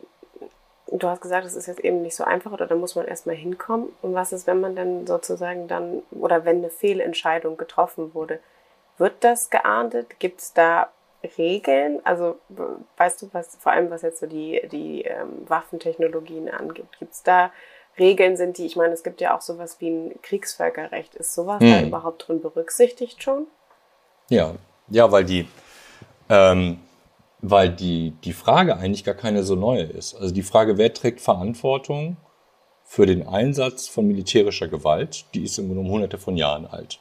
du 0.91 1.07
hast 1.07 1.21
gesagt, 1.21 1.45
es 1.45 1.55
ist 1.55 1.67
jetzt 1.67 1.79
eben 1.79 2.01
nicht 2.01 2.15
so 2.15 2.23
einfach 2.23 2.51
oder 2.51 2.67
da 2.67 2.75
muss 2.75 2.95
man 2.95 3.05
erstmal 3.05 3.35
hinkommen. 3.35 3.89
Und 4.01 4.13
was 4.13 4.33
ist, 4.33 4.47
wenn 4.47 4.59
man 4.59 4.75
dann 4.75 5.07
sozusagen 5.07 5.67
dann, 5.67 6.03
oder 6.11 6.45
wenn 6.45 6.57
eine 6.57 6.69
Fehlentscheidung 6.69 7.57
getroffen 7.57 8.13
wurde? 8.13 8.39
Wird 8.97 9.15
das 9.21 9.49
geahndet? 9.49 10.19
Gibt 10.19 10.41
es 10.41 10.53
da 10.53 10.89
Regeln? 11.37 11.99
Also 12.03 12.37
weißt 12.97 13.21
du, 13.21 13.29
was 13.33 13.55
vor 13.57 13.71
allem 13.71 13.89
was 13.89 14.03
jetzt 14.03 14.19
so 14.19 14.27
die, 14.27 14.61
die 14.71 15.03
ähm, 15.03 15.43
Waffentechnologien 15.47 16.49
angeht, 16.49 16.87
gibt 16.99 17.13
es 17.13 17.23
da 17.23 17.51
Regeln 17.97 18.37
sind, 18.37 18.57
die, 18.57 18.65
ich 18.65 18.75
meine, 18.75 18.93
es 18.93 19.03
gibt 19.03 19.21
ja 19.21 19.35
auch 19.35 19.41
sowas 19.41 19.77
wie 19.79 19.89
ein 19.89 20.21
Kriegsvölkerrecht. 20.21 21.15
Ist 21.15 21.33
sowas 21.33 21.61
hm. 21.61 21.71
da 21.71 21.81
überhaupt 21.81 22.27
drin 22.27 22.41
berücksichtigt 22.41 23.23
schon? 23.23 23.47
Ja, 24.29 24.55
ja, 24.89 25.11
weil 25.11 25.23
die 25.23 25.47
ähm, 26.29 26.79
weil 27.41 27.69
die, 27.69 28.11
die 28.23 28.33
Frage 28.33 28.77
eigentlich 28.77 29.03
gar 29.03 29.13
keine 29.13 29.43
so 29.43 29.55
neue 29.55 29.83
ist. 29.83 30.15
Also 30.15 30.33
die 30.33 30.43
Frage, 30.43 30.77
wer 30.77 30.93
trägt 30.93 31.21
Verantwortung 31.21 32.17
für 32.83 33.05
den 33.05 33.27
Einsatz 33.27 33.87
von 33.87 34.07
militärischer 34.07 34.67
Gewalt, 34.67 35.25
die 35.33 35.43
ist 35.43 35.57
im 35.57 35.67
Grunde 35.67 35.89
hunderte 35.89 36.17
von 36.17 36.37
Jahren 36.37 36.65
alt. 36.65 36.99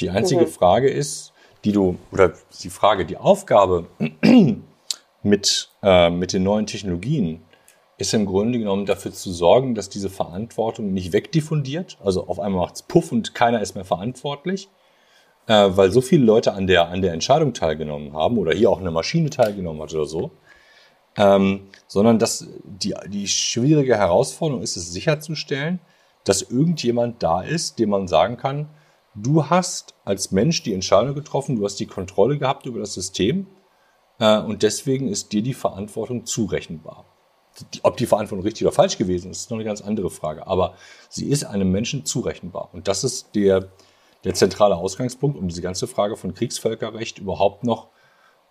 Die 0.00 0.10
einzige 0.10 0.42
mhm. 0.42 0.48
Frage 0.48 0.88
ist, 0.88 1.32
die 1.64 1.72
du, 1.72 1.98
oder 2.12 2.32
die 2.62 2.70
Frage, 2.70 3.06
die 3.06 3.16
Aufgabe 3.16 3.86
mit, 5.22 5.70
äh, 5.82 6.10
mit 6.10 6.32
den 6.32 6.42
neuen 6.42 6.66
Technologien 6.66 7.42
ist 7.98 8.12
im 8.12 8.26
Grunde 8.26 8.58
genommen 8.58 8.86
dafür 8.86 9.12
zu 9.12 9.32
sorgen, 9.32 9.74
dass 9.74 9.88
diese 9.88 10.10
Verantwortung 10.10 10.92
nicht 10.92 11.12
wegdiffundiert. 11.12 11.96
Also 12.04 12.26
auf 12.28 12.38
einmal 12.38 12.62
macht 12.62 12.76
es 12.76 12.82
Puff 12.82 13.10
und 13.12 13.34
keiner 13.34 13.62
ist 13.62 13.74
mehr 13.74 13.84
verantwortlich, 13.84 14.68
äh, 15.46 15.68
weil 15.70 15.90
so 15.90 16.00
viele 16.00 16.24
Leute 16.24 16.52
an 16.52 16.66
der, 16.66 16.88
an 16.88 17.00
der 17.00 17.12
Entscheidung 17.12 17.54
teilgenommen 17.54 18.12
haben 18.12 18.36
oder 18.36 18.52
hier 18.52 18.70
auch 18.70 18.80
eine 18.80 18.90
Maschine 18.90 19.30
teilgenommen 19.30 19.80
hat 19.80 19.94
oder 19.94 20.06
so. 20.06 20.30
Ähm, 21.16 21.68
sondern 21.86 22.18
dass 22.18 22.46
die, 22.64 22.94
die 23.08 23.26
schwierige 23.26 23.96
Herausforderung 23.96 24.62
ist 24.62 24.76
es 24.76 24.92
sicherzustellen, 24.92 25.80
dass 26.24 26.42
irgendjemand 26.42 27.22
da 27.22 27.40
ist, 27.40 27.78
dem 27.78 27.90
man 27.90 28.06
sagen 28.08 28.36
kann, 28.36 28.68
du 29.14 29.48
hast 29.48 29.94
als 30.04 30.30
Mensch 30.30 30.62
die 30.62 30.74
Entscheidung 30.74 31.14
getroffen, 31.14 31.56
du 31.56 31.64
hast 31.64 31.76
die 31.76 31.86
Kontrolle 31.86 32.36
gehabt 32.36 32.66
über 32.66 32.80
das 32.80 32.92
System 32.92 33.46
äh, 34.18 34.38
und 34.40 34.62
deswegen 34.62 35.08
ist 35.08 35.32
dir 35.32 35.42
die 35.42 35.54
Verantwortung 35.54 36.26
zurechenbar. 36.26 37.06
Ob 37.82 37.96
die 37.96 38.06
Verantwortung 38.06 38.44
richtig 38.44 38.66
oder 38.66 38.74
falsch 38.74 38.98
gewesen 38.98 39.30
ist, 39.30 39.38
ist 39.38 39.50
noch 39.50 39.56
eine 39.56 39.64
ganz 39.64 39.80
andere 39.80 40.10
Frage. 40.10 40.46
Aber 40.46 40.74
sie 41.08 41.30
ist 41.30 41.44
einem 41.44 41.70
Menschen 41.70 42.04
zurechenbar. 42.04 42.68
Und 42.72 42.88
das 42.88 43.04
ist 43.04 43.34
der, 43.34 43.68
der 44.24 44.34
zentrale 44.34 44.76
Ausgangspunkt, 44.76 45.38
um 45.38 45.48
diese 45.48 45.62
ganze 45.62 45.86
Frage 45.86 46.16
von 46.16 46.34
Kriegsvölkerrecht 46.34 47.18
überhaupt 47.18 47.64
noch 47.64 47.88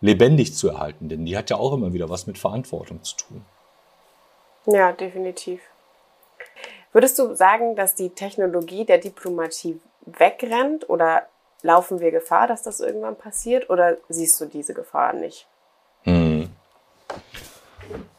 lebendig 0.01 0.55
zu 0.55 0.69
erhalten. 0.69 1.09
Denn 1.09 1.25
die 1.25 1.37
hat 1.37 1.49
ja 1.49 1.57
auch 1.57 1.73
immer 1.73 1.93
wieder 1.93 2.09
was 2.09 2.27
mit 2.27 2.37
Verantwortung 2.37 3.03
zu 3.03 3.15
tun. 3.17 3.45
Ja, 4.65 4.91
definitiv. 4.91 5.61
Würdest 6.91 7.19
du 7.19 7.35
sagen, 7.35 7.75
dass 7.75 7.93
die 7.93 8.09
Technologie 8.09 8.85
der 8.85 8.97
Diplomatie 8.97 9.79
wegrennt 10.05 10.89
oder 10.89 11.27
laufen 11.61 11.99
wir 11.99 12.11
Gefahr, 12.11 12.47
dass 12.47 12.63
das 12.63 12.79
irgendwann 12.79 13.17
passiert 13.17 13.69
oder 13.69 13.97
siehst 14.07 14.39
du 14.39 14.45
diese 14.45 14.73
Gefahr 14.73 15.13
nicht? 15.13 15.47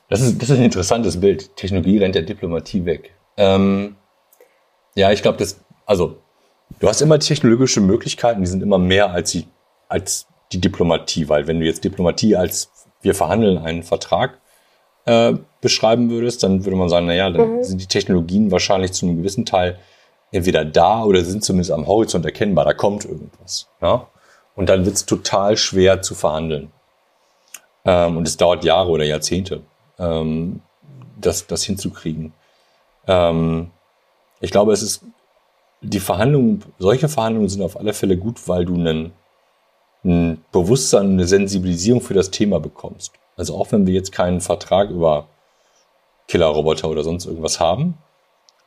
Das, 0.09 0.21
ist, 0.21 0.40
das 0.40 0.51
ist 0.51 0.59
ein 0.59 0.64
interessantes 0.64 1.21
Bild. 1.21 1.57
Technologie 1.57 1.99
rennt 1.99 2.14
der 2.14 2.23
Diplomatie 2.23 2.85
weg. 2.85 3.14
Ähm, 3.37 3.97
Ja, 4.95 5.12
ich 5.12 5.23
glaube, 5.23 5.38
das, 5.38 5.61
also, 5.85 6.19
du 6.81 6.88
hast 6.88 7.03
immer 7.03 7.19
technologische 7.19 7.81
Möglichkeiten, 7.81 8.40
die 8.40 8.47
sind 8.47 8.62
immer 8.62 8.79
mehr 8.79 9.11
als 9.11 9.33
die, 9.33 9.47
als 9.88 10.27
die 10.53 10.61
Diplomatie, 10.61 11.29
weil 11.29 11.47
wenn 11.47 11.61
du 11.61 11.66
jetzt 11.66 11.85
Diplomatie 11.85 12.35
als 12.37 12.71
wir 13.03 13.14
verhandeln 13.14 13.59
einen 13.59 13.83
Vertrag 13.83 14.40
äh, 15.05 15.35
beschreiben 15.61 16.11
würdest, 16.11 16.42
dann 16.42 16.64
würde 16.64 16.77
man 16.77 16.88
sagen, 16.88 17.07
naja, 17.07 17.31
dann 17.31 17.59
mhm. 17.59 17.64
sind 17.64 17.81
die 17.81 17.87
Technologien 17.87 18.51
wahrscheinlich 18.51 18.92
zu 18.92 19.07
einem 19.07 19.19
gewissen 19.19 19.45
Teil 19.45 19.79
entweder 20.33 20.64
da 20.64 21.05
oder 21.05 21.25
sind 21.25 21.45
zumindest 21.45 21.73
am 21.73 21.87
Horizont 21.87 22.25
erkennbar, 22.25 22.64
da 22.64 22.73
kommt 22.73 23.05
irgendwas. 23.05 23.69
Ja? 23.81 24.09
Und 24.55 24.69
dann 24.69 24.85
wird 24.85 24.97
es 24.97 25.07
total 25.07 25.57
schwer 25.57 26.03
zu 26.03 26.14
verhandeln. 26.14 26.73
Ähm, 27.85 28.16
und 28.16 28.27
es 28.27 28.37
dauert 28.37 28.64
Jahre 28.64 28.90
oder 28.90 29.05
Jahrzehnte, 29.05 29.62
ähm, 29.99 30.61
das, 31.21 31.47
das 31.47 31.65
hinzukriegen. 31.65 32.33
Ähm, 33.07 33.71
ich 34.41 34.51
glaube, 34.51 34.73
es 34.73 34.83
ist, 34.83 35.03
die 35.81 36.01
Verhandlungen, 36.01 36.65
solche 36.79 37.09
Verhandlungen 37.09 37.49
sind 37.49 37.63
auf 37.63 37.79
alle 37.79 37.93
Fälle 37.93 38.17
gut, 38.17 38.49
weil 38.49 38.65
du 38.65 38.75
einen, 38.75 39.13
ein 40.05 40.45
Bewusstsein, 40.53 41.11
eine 41.11 41.27
Sensibilisierung 41.27 42.01
für 42.01 42.15
das 42.15 42.31
Thema 42.31 42.61
bekommst. 42.61 43.13
Also 43.37 43.57
auch 43.57 43.73
wenn 43.73 43.87
wir 43.87 43.95
jetzt 43.95 44.13
keinen 44.13 44.41
Vertrag 44.41 44.91
über 44.91 45.29
Killerroboter 46.29 46.89
oder 46.89 47.05
sonst 47.05 47.27
irgendwas 47.27 47.61
haben, 47.61 47.99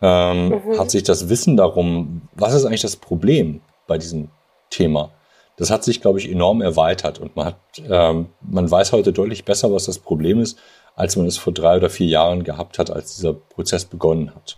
ähm, 0.02 0.50
mhm. 0.50 0.80
hat 0.80 0.92
sich 0.92 1.04
das 1.04 1.30
Wissen 1.30 1.58
darum, 1.58 2.22
was 2.34 2.54
ist 2.54 2.66
eigentlich 2.66 2.82
das 2.82 2.96
Problem 2.96 3.62
bei 3.88 3.98
diesem 3.98 4.30
Thema, 4.70 5.12
das 5.60 5.70
hat 5.72 5.84
sich, 5.84 6.00
glaube 6.00 6.20
ich, 6.20 6.32
enorm 6.32 6.62
erweitert 6.62 7.20
und 7.20 7.36
man 7.36 7.48
hat, 7.48 7.58
ähm, 7.90 8.28
man 8.40 8.72
weiß 8.72 8.94
heute 8.94 9.12
deutlich 9.12 9.44
besser, 9.44 9.74
was 9.74 9.86
das 9.86 10.00
Problem 10.00 10.40
ist, 10.40 10.58
als 11.00 11.16
man 11.16 11.26
es 11.28 11.38
vor 11.38 11.54
drei 11.54 11.78
oder 11.78 11.90
vier 11.90 12.08
Jahren 12.08 12.44
gehabt 12.44 12.78
hat, 12.78 12.92
als 12.92 13.16
dieser 13.16 13.34
Prozess 13.34 13.86
begonnen 13.86 14.36
hat. 14.36 14.58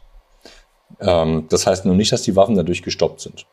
Ähm, 0.99 1.45
das 1.49 1.67
heißt 1.67 1.85
nur 1.85 1.93
nicht, 1.93 2.11
dass 2.11 2.23
die 2.23 2.35
Waffen 2.35 2.55
dadurch 2.55 2.81
gestoppt 2.81 3.21
sind. 3.21 3.45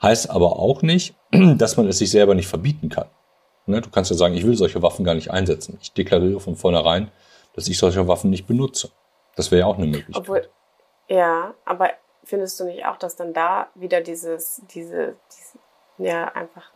Heißt 0.00 0.30
aber 0.30 0.56
auch 0.56 0.82
nicht, 0.82 1.16
dass 1.32 1.76
man 1.76 1.88
es 1.88 1.98
sich 1.98 2.12
selber 2.12 2.36
nicht 2.36 2.46
verbieten 2.46 2.88
kann. 2.90 3.08
Ne? 3.66 3.80
Du 3.80 3.90
kannst 3.90 4.12
ja 4.12 4.16
sagen, 4.16 4.34
ich 4.34 4.46
will 4.46 4.56
solche 4.56 4.82
Waffen 4.82 5.04
gar 5.04 5.16
nicht 5.16 5.32
einsetzen. 5.32 5.78
Ich 5.82 5.92
deklariere 5.94 6.38
von 6.38 6.54
vornherein, 6.54 7.10
dass 7.54 7.66
ich 7.66 7.76
solche 7.76 8.06
Waffen 8.06 8.30
nicht 8.30 8.46
benutze. 8.46 8.90
Das 9.34 9.50
wäre 9.50 9.62
ja 9.62 9.66
auch 9.66 9.78
eine 9.78 9.86
Möglichkeit. 9.86 10.16
Obwohl, 10.16 10.48
ja, 11.08 11.54
aber 11.64 11.90
findest 12.22 12.60
du 12.60 12.64
nicht 12.66 12.86
auch, 12.86 12.98
dass 12.98 13.16
dann 13.16 13.32
da 13.32 13.66
wieder 13.74 14.00
dieses, 14.00 14.62
diese, 14.72 15.16
diese 15.32 15.58
ja 15.98 16.26
einfach 16.26 16.70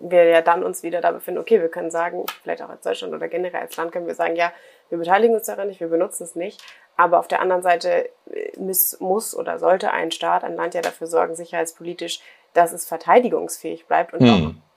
wir 0.00 0.24
ja 0.24 0.42
dann 0.42 0.62
uns 0.62 0.82
wieder 0.82 1.00
da 1.00 1.10
befinden, 1.10 1.40
okay, 1.40 1.60
wir 1.60 1.68
können 1.68 1.90
sagen, 1.90 2.24
vielleicht 2.42 2.62
auch 2.62 2.68
als 2.68 2.82
Deutschland 2.82 3.14
oder 3.14 3.28
generell 3.28 3.60
als 3.60 3.76
Land 3.76 3.92
können 3.92 4.06
wir 4.06 4.14
sagen, 4.14 4.36
ja, 4.36 4.52
wir 4.88 4.98
beteiligen 4.98 5.34
uns 5.34 5.46
daran 5.46 5.68
nicht, 5.68 5.80
wir 5.80 5.88
benutzen 5.88 6.24
es 6.24 6.34
nicht. 6.34 6.62
Aber 6.96 7.18
auf 7.18 7.28
der 7.28 7.40
anderen 7.40 7.62
Seite 7.62 8.08
äh, 8.30 8.58
muss, 8.58 8.98
muss 9.00 9.36
oder 9.36 9.58
sollte 9.58 9.92
ein 9.92 10.10
Staat, 10.10 10.44
ein 10.44 10.56
Land 10.56 10.74
ja 10.74 10.80
dafür 10.80 11.06
sorgen, 11.06 11.34
sicherheitspolitisch, 11.34 12.20
dass 12.54 12.72
es 12.72 12.86
verteidigungsfähig 12.86 13.86
bleibt 13.86 14.14
und 14.14 14.20
hm. 14.20 14.28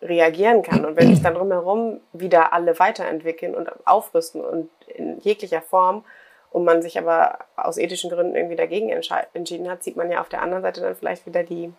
auch 0.02 0.08
reagieren 0.08 0.62
kann. 0.62 0.86
Und 0.86 0.98
wenn 0.98 1.10
sich 1.10 1.24
dann 1.24 1.36
drumherum 1.36 2.02
wieder 2.14 2.54
alle 2.54 2.78
weiterentwickeln 2.80 3.56
und 3.56 3.70
aufrüsten 3.88 4.42
und 4.42 4.70
in 4.88 5.20
jeglicher 5.20 5.62
Form 5.62 6.04
und 6.52 6.66
man 6.66 6.82
sich 6.82 6.98
aber 6.98 7.40
aus 7.56 7.78
ethischen 7.78 8.10
Gründen 8.10 8.36
irgendwie 8.36 8.58
dagegen 8.58 8.90
entschieden 8.90 9.70
hat, 9.70 9.84
sieht 9.84 9.96
man 9.96 10.12
ja 10.12 10.20
auf 10.20 10.30
der 10.30 10.42
anderen 10.42 10.64
Seite 10.64 10.82
dann 10.82 10.96
vielleicht 10.96 11.26
wieder 11.26 11.44
die 11.44 11.72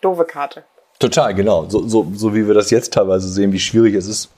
doofe 0.00 0.24
Karte. 0.24 0.64
Total, 0.98 1.34
genau. 1.34 1.68
So, 1.68 1.86
so, 1.86 2.10
so 2.14 2.34
wie 2.34 2.46
wir 2.46 2.54
das 2.54 2.70
jetzt 2.70 2.92
teilweise 2.92 3.28
sehen, 3.28 3.52
wie 3.52 3.60
schwierig 3.60 3.94
es 3.94 4.06
ist, 4.06 4.30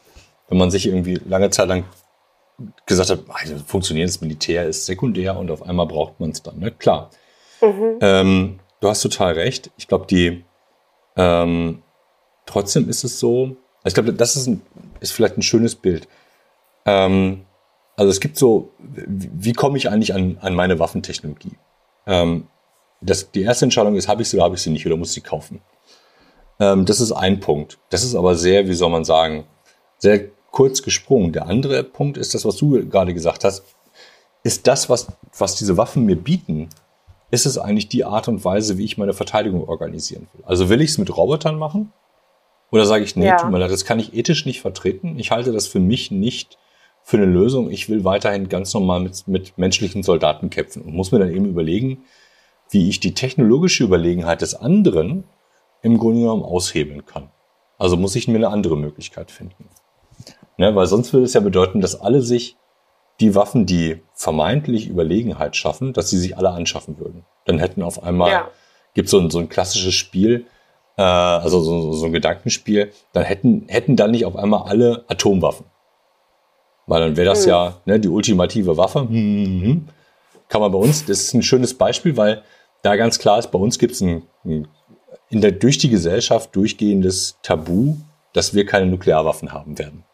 wenn 0.48 0.58
man 0.58 0.70
sich 0.70 0.86
irgendwie 0.86 1.20
lange 1.26 1.50
Zeit 1.50 1.68
lang 1.68 1.84
gesagt 2.84 3.10
hat, 3.10 3.20
also 3.28 3.56
funktionierendes 3.66 4.20
Militär 4.20 4.66
ist 4.66 4.84
sekundär 4.84 5.38
und 5.38 5.50
auf 5.50 5.62
einmal 5.62 5.86
braucht 5.86 6.20
man 6.20 6.30
es 6.30 6.42
dann. 6.42 6.58
Ne? 6.58 6.70
Klar. 6.70 7.10
Mhm. 7.62 7.98
Ähm, 8.00 8.60
du 8.80 8.88
hast 8.88 9.00
total 9.00 9.34
recht. 9.34 9.70
Ich 9.78 9.88
glaube, 9.88 10.06
die 10.06 10.44
ähm, 11.16 11.82
trotzdem 12.46 12.88
ist 12.88 13.04
es 13.04 13.18
so. 13.18 13.56
Ich 13.84 13.94
glaube, 13.94 14.12
das 14.12 14.36
ist, 14.36 14.46
ein, 14.46 14.62
ist 15.00 15.12
vielleicht 15.12 15.38
ein 15.38 15.42
schönes 15.42 15.74
Bild. 15.74 16.08
Ähm, 16.84 17.46
also 17.96 18.10
es 18.10 18.20
gibt 18.20 18.36
so, 18.36 18.72
wie, 18.78 19.30
wie 19.32 19.52
komme 19.52 19.78
ich 19.78 19.88
eigentlich 19.88 20.14
an, 20.14 20.38
an 20.40 20.54
meine 20.54 20.78
Waffentechnologie? 20.78 21.56
Ähm, 22.06 22.48
das, 23.00 23.30
die 23.30 23.42
erste 23.42 23.64
Entscheidung 23.64 23.96
ist, 23.96 24.08
habe 24.08 24.22
ich 24.22 24.28
sie 24.28 24.36
oder 24.36 24.44
habe 24.44 24.56
ich 24.56 24.62
sie 24.62 24.70
nicht 24.70 24.86
oder 24.86 24.96
muss 24.96 25.08
ich 25.08 25.14
sie 25.14 25.20
kaufen. 25.22 25.60
Ähm, 26.60 26.84
das 26.84 27.00
ist 27.00 27.12
ein 27.12 27.40
Punkt. 27.40 27.78
Das 27.88 28.04
ist 28.04 28.14
aber 28.14 28.36
sehr, 28.36 28.68
wie 28.68 28.74
soll 28.74 28.90
man 28.90 29.04
sagen, 29.04 29.44
sehr 29.98 30.28
kurz 30.50 30.82
gesprungen. 30.82 31.32
Der 31.32 31.46
andere 31.46 31.82
Punkt 31.82 32.18
ist 32.18 32.34
das, 32.34 32.44
was 32.44 32.56
du 32.56 32.86
gerade 32.88 33.14
gesagt 33.14 33.44
hast. 33.44 33.64
Ist 34.42 34.66
das, 34.66 34.88
was, 34.88 35.08
was 35.36 35.56
diese 35.56 35.76
Waffen 35.76 36.04
mir 36.04 36.16
bieten, 36.16 36.68
ist 37.30 37.46
es 37.46 37.58
eigentlich 37.58 37.88
die 37.88 38.04
Art 38.04 38.28
und 38.28 38.44
Weise, 38.44 38.78
wie 38.78 38.84
ich 38.84 38.98
meine 38.98 39.12
Verteidigung 39.12 39.68
organisieren 39.68 40.28
will? 40.32 40.44
Also 40.44 40.68
will 40.68 40.80
ich 40.80 40.90
es 40.90 40.98
mit 40.98 41.16
Robotern 41.16 41.58
machen? 41.58 41.92
Oder 42.72 42.86
sage 42.86 43.04
ich, 43.04 43.16
nee, 43.16 43.26
ja. 43.26 43.36
tut 43.36 43.50
mir 43.50 43.58
leid, 43.58 43.70
das 43.70 43.84
kann 43.84 43.98
ich 43.98 44.14
ethisch 44.14 44.46
nicht 44.46 44.60
vertreten. 44.60 45.18
Ich 45.18 45.30
halte 45.30 45.52
das 45.52 45.66
für 45.66 45.80
mich 45.80 46.10
nicht 46.10 46.58
für 47.02 47.16
eine 47.16 47.26
Lösung. 47.26 47.70
Ich 47.70 47.88
will 47.88 48.04
weiterhin 48.04 48.48
ganz 48.48 48.72
normal 48.74 49.00
mit, 49.00 49.26
mit 49.26 49.58
menschlichen 49.58 50.02
Soldaten 50.02 50.50
kämpfen 50.50 50.82
und 50.82 50.94
muss 50.94 51.12
mir 51.12 51.18
dann 51.18 51.34
eben 51.34 51.46
überlegen, 51.46 52.04
wie 52.70 52.88
ich 52.88 53.00
die 53.00 53.14
technologische 53.14 53.84
Überlegenheit 53.84 54.42
des 54.42 54.54
anderen 54.54 55.24
im 55.82 55.98
Grunde 55.98 56.20
genommen 56.20 56.42
aushebeln 56.42 57.06
kann. 57.06 57.30
Also 57.78 57.96
muss 57.96 58.16
ich 58.16 58.28
mir 58.28 58.36
eine 58.36 58.48
andere 58.48 58.76
Möglichkeit 58.76 59.30
finden. 59.30 59.68
Ne, 60.56 60.74
weil 60.74 60.86
sonst 60.86 61.12
würde 61.12 61.24
es 61.24 61.32
ja 61.32 61.40
bedeuten, 61.40 61.80
dass 61.80 61.98
alle 61.98 62.20
sich 62.20 62.56
die 63.20 63.34
Waffen, 63.34 63.66
die 63.66 64.02
vermeintlich 64.14 64.88
Überlegenheit 64.88 65.56
schaffen, 65.56 65.92
dass 65.92 66.10
sie 66.10 66.18
sich 66.18 66.36
alle 66.36 66.50
anschaffen 66.50 66.98
würden. 66.98 67.24
Dann 67.44 67.58
hätten 67.58 67.82
auf 67.82 68.02
einmal, 68.02 68.30
ja. 68.30 68.48
gibt 68.94 69.08
so 69.08 69.18
ein, 69.18 69.30
so 69.30 69.38
ein 69.38 69.48
klassisches 69.48 69.94
Spiel, 69.94 70.46
äh, 70.96 71.02
also 71.02 71.60
so, 71.60 71.92
so 71.92 72.06
ein 72.06 72.12
Gedankenspiel, 72.12 72.92
dann 73.12 73.24
hätten, 73.24 73.66
hätten 73.68 73.96
dann 73.96 74.10
nicht 74.10 74.26
auf 74.26 74.36
einmal 74.36 74.64
alle 74.68 75.04
Atomwaffen. 75.08 75.66
Weil 76.86 77.00
dann 77.00 77.16
wäre 77.16 77.28
das 77.28 77.44
hm. 77.44 77.50
ja 77.50 77.80
ne, 77.84 78.00
die 78.00 78.08
ultimative 78.08 78.76
Waffe. 78.76 79.00
Hm, 79.00 79.88
kann 80.48 80.60
man 80.60 80.72
bei 80.72 80.78
uns, 80.78 81.04
das 81.04 81.20
ist 81.20 81.34
ein 81.34 81.42
schönes 81.42 81.74
Beispiel, 81.74 82.16
weil 82.16 82.42
da 82.82 82.96
ganz 82.96 83.18
klar 83.18 83.38
ist, 83.38 83.50
bei 83.50 83.58
uns 83.58 83.78
gibt 83.78 83.92
es 83.92 84.00
ein, 84.00 84.24
ein, 84.44 84.66
in 85.30 85.40
der, 85.40 85.52
durch 85.52 85.78
die 85.78 85.88
Gesellschaft 85.88 86.54
durchgehendes 86.54 87.38
Tabu, 87.42 87.96
dass 88.32 88.54
wir 88.54 88.66
keine 88.66 88.86
Nuklearwaffen 88.86 89.52
haben 89.52 89.78
werden. 89.78 90.04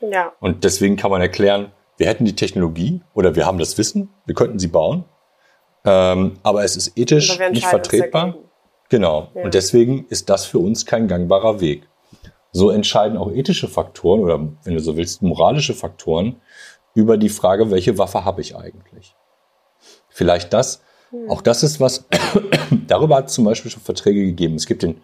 Ja. 0.00 0.32
Und 0.40 0.64
deswegen 0.64 0.96
kann 0.96 1.10
man 1.10 1.20
erklären, 1.20 1.72
wir 1.96 2.06
hätten 2.06 2.24
die 2.24 2.36
Technologie 2.36 3.02
oder 3.14 3.34
wir 3.34 3.46
haben 3.46 3.58
das 3.58 3.76
Wissen, 3.76 4.10
wir 4.24 4.34
könnten 4.34 4.58
sie 4.58 4.68
bauen, 4.68 5.04
ähm, 5.84 6.38
aber 6.42 6.64
es 6.64 6.76
ist 6.76 6.96
ethisch 6.96 7.38
nicht 7.50 7.66
vertretbar. 7.66 8.36
Genau. 8.88 9.30
Ja. 9.34 9.44
Und 9.44 9.54
deswegen 9.54 10.06
ist 10.08 10.30
das 10.30 10.44
für 10.44 10.58
uns 10.58 10.86
kein 10.86 11.08
gangbarer 11.08 11.60
Weg. 11.60 11.88
So 12.52 12.70
entscheiden 12.70 13.16
auch 13.16 13.30
ethische 13.30 13.68
Faktoren 13.68 14.20
oder, 14.20 14.40
wenn 14.64 14.74
du 14.74 14.80
so 14.80 14.96
willst, 14.96 15.22
moralische 15.22 15.74
Faktoren 15.74 16.40
über 16.94 17.16
die 17.16 17.28
Frage, 17.28 17.70
welche 17.70 17.98
Waffe 17.98 18.24
habe 18.24 18.40
ich 18.40 18.56
eigentlich. 18.56 19.14
Vielleicht 20.08 20.52
das, 20.52 20.82
Auch 21.28 21.42
das 21.42 21.62
ist 21.62 21.80
was, 21.80 22.06
darüber 22.86 23.16
hat 23.16 23.28
es 23.28 23.34
zum 23.34 23.44
Beispiel 23.44 23.70
schon 23.70 23.82
Verträge 23.82 24.24
gegeben. 24.24 24.54
Es 24.54 24.66
gibt 24.66 24.82
den, 24.82 25.00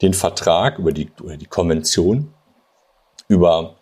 den 0.00 0.14
Vertrag 0.14 0.78
über 0.78 0.92
die, 0.92 1.10
oder 1.22 1.36
die 1.36 1.46
Konvention 1.46 2.32
über 3.28 3.76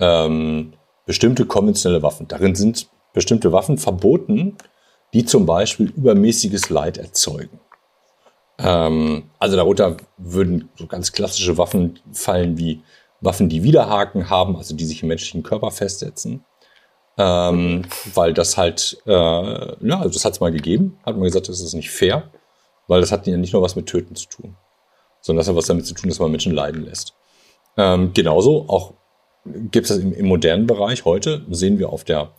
ähm, 0.00 0.72
bestimmte 1.06 1.46
konventionelle 1.46 2.02
Waffen. 2.02 2.26
Darin 2.28 2.54
sind 2.54 2.88
bestimmte 3.12 3.52
Waffen 3.52 3.78
verboten, 3.78 4.56
die 5.12 5.24
zum 5.24 5.46
Beispiel 5.46 5.90
übermäßiges 5.90 6.70
Leid 6.70 6.98
erzeugen. 6.98 7.60
Ähm, 8.58 9.30
also 9.38 9.56
darunter 9.56 9.96
würden 10.16 10.68
so 10.76 10.86
ganz 10.86 11.12
klassische 11.12 11.58
Waffen 11.58 12.00
fallen 12.12 12.58
wie 12.58 12.82
Waffen, 13.20 13.48
die 13.48 13.62
Widerhaken 13.62 14.30
haben, 14.30 14.56
also 14.56 14.74
die 14.74 14.84
sich 14.84 15.02
im 15.02 15.08
menschlichen 15.08 15.44
Körper 15.44 15.70
festsetzen 15.70 16.44
ähm, 17.18 17.82
weil 18.14 18.34
das 18.34 18.56
halt, 18.56 18.98
äh, 19.06 19.10
ja, 19.10 19.98
also 19.98 20.10
das 20.10 20.24
hat 20.24 20.34
es 20.34 20.40
mal 20.40 20.52
gegeben, 20.52 20.98
hat 21.04 21.16
man 21.16 21.24
gesagt, 21.24 21.48
das 21.48 21.60
ist 21.60 21.74
nicht 21.74 21.90
fair, 21.90 22.30
weil 22.88 23.00
das 23.00 23.12
hat 23.12 23.26
ja 23.26 23.36
nicht 23.36 23.52
nur 23.52 23.62
was 23.62 23.76
mit 23.76 23.86
Töten 23.86 24.14
zu 24.16 24.28
tun, 24.28 24.56
sondern 25.20 25.40
das 25.40 25.48
hat 25.48 25.56
was 25.56 25.66
damit 25.66 25.86
zu 25.86 25.94
tun, 25.94 26.08
dass 26.08 26.18
man 26.18 26.30
Menschen 26.30 26.52
leiden 26.52 26.84
lässt. 26.84 27.14
Ähm, 27.76 28.12
genauso 28.12 28.68
auch 28.68 28.94
gibt 29.44 29.88
es 29.88 29.96
das 29.96 29.98
im, 29.98 30.12
im, 30.12 30.26
modernen 30.26 30.66
Bereich 30.66 31.04
heute, 31.04 31.44
sehen 31.50 31.78
wir 31.78 31.90
auf 31.90 32.04
der, 32.04 32.32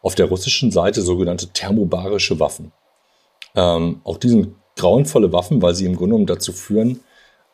auf 0.00 0.14
der 0.14 0.26
russischen 0.26 0.70
Seite 0.70 1.02
sogenannte 1.02 1.48
thermobarische 1.48 2.40
Waffen. 2.40 2.72
Ähm, 3.54 4.00
auch 4.04 4.16
die 4.16 4.28
sind 4.28 4.54
grauenvolle 4.76 5.32
Waffen, 5.32 5.60
weil 5.60 5.74
sie 5.74 5.84
im 5.84 5.96
Grunde 5.96 6.14
genommen 6.14 6.26
dazu 6.26 6.52
führen, 6.52 7.00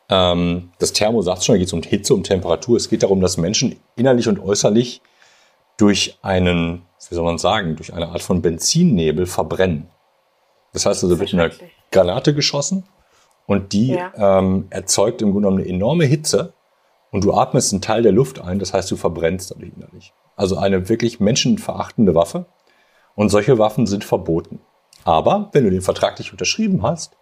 ähm, 0.09 0.71
das 0.79 0.93
Thermo 0.93 1.21
sagt 1.21 1.43
schon, 1.43 1.53
da 1.53 1.59
geht 1.59 1.67
es 1.67 1.73
um 1.73 1.83
Hitze, 1.83 2.13
um 2.13 2.23
Temperatur. 2.23 2.77
Es 2.77 2.89
geht 2.89 3.03
darum, 3.03 3.21
dass 3.21 3.37
Menschen 3.37 3.75
innerlich 3.95 4.27
und 4.27 4.39
äußerlich 4.39 5.01
durch 5.79 6.19
einen, 6.21 6.85
wie 7.07 7.15
soll 7.15 7.23
man 7.23 7.37
sagen, 7.37 7.77
durch 7.77 7.93
eine 7.93 8.09
Art 8.09 8.21
von 8.21 8.41
Benzinnebel 8.41 9.25
verbrennen. 9.25 9.89
Das 10.73 10.85
heißt 10.85 11.03
also, 11.03 11.19
wird 11.19 11.33
eine 11.33 11.51
Granate 11.91 12.35
geschossen 12.35 12.83
und 13.47 13.71
die 13.73 13.93
ja. 13.93 14.11
ähm, 14.15 14.67
erzeugt 14.69 15.21
im 15.21 15.31
Grunde 15.31 15.47
genommen 15.47 15.63
eine 15.63 15.73
enorme 15.73 16.03
Hitze 16.03 16.53
und 17.11 17.23
du 17.23 17.33
atmest 17.33 17.71
einen 17.71 17.81
Teil 17.81 18.03
der 18.03 18.11
Luft 18.11 18.41
ein, 18.41 18.59
das 18.59 18.73
heißt, 18.73 18.91
du 18.91 18.97
verbrennst 18.97 19.51
dadurch 19.51 19.71
innerlich. 19.75 20.13
Also 20.35 20.57
eine 20.57 20.89
wirklich 20.89 21.19
menschenverachtende 21.19 22.13
Waffe 22.13 22.45
und 23.15 23.29
solche 23.29 23.57
Waffen 23.57 23.87
sind 23.87 24.03
verboten. 24.03 24.59
Aber 25.05 25.49
wenn 25.53 25.63
du 25.63 25.71
den 25.71 25.81
Vertrag 25.81 26.19
nicht 26.19 26.33
unterschrieben 26.33 26.83
hast, 26.83 27.17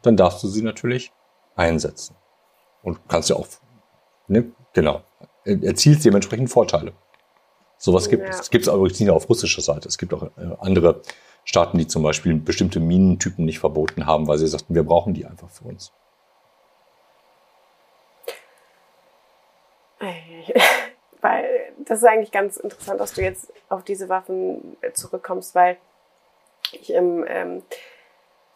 dann 0.00 0.16
darfst 0.16 0.42
du 0.42 0.48
sie 0.48 0.62
natürlich 0.62 1.12
einsetzen. 1.56 2.16
Und 2.82 3.06
kannst 3.06 3.28
ja 3.28 3.36
auch, 3.36 3.46
ne, 4.28 4.50
genau, 4.72 5.02
erzielst 5.44 6.04
dementsprechend 6.04 6.48
Vorteile. 6.48 6.92
Sowas 7.78 8.08
gibt 8.08 8.28
es. 8.28 8.40
Es 8.40 8.50
gibt 8.50 8.62
es 8.62 8.68
aber 8.68 8.82
nicht 8.82 9.00
nur 9.00 9.14
auf 9.14 9.28
russischer 9.28 9.62
Seite. 9.62 9.88
Es 9.88 9.98
gibt 9.98 10.12
auch 10.12 10.24
äh, 10.24 10.30
andere 10.58 11.00
Staaten, 11.44 11.78
die 11.78 11.86
zum 11.86 12.02
Beispiel 12.02 12.34
bestimmte 12.34 12.80
Minentypen 12.80 13.44
nicht 13.44 13.60
verboten 13.60 14.04
haben, 14.06 14.26
weil 14.26 14.38
sie 14.38 14.48
sagten, 14.48 14.74
wir 14.74 14.82
brauchen 14.82 15.14
die 15.14 15.24
einfach 15.24 15.48
für 15.48 15.64
uns. 15.64 15.92
Weil 21.20 21.72
das 21.84 21.98
ist 21.98 22.04
eigentlich 22.04 22.30
ganz 22.30 22.58
interessant, 22.58 23.00
dass 23.00 23.14
du 23.14 23.22
jetzt 23.22 23.52
auf 23.68 23.82
diese 23.82 24.08
Waffen 24.08 24.76
zurückkommst, 24.92 25.54
weil 25.54 25.78
ich 26.72 26.92
im 26.92 27.24
ähm, 27.26 27.62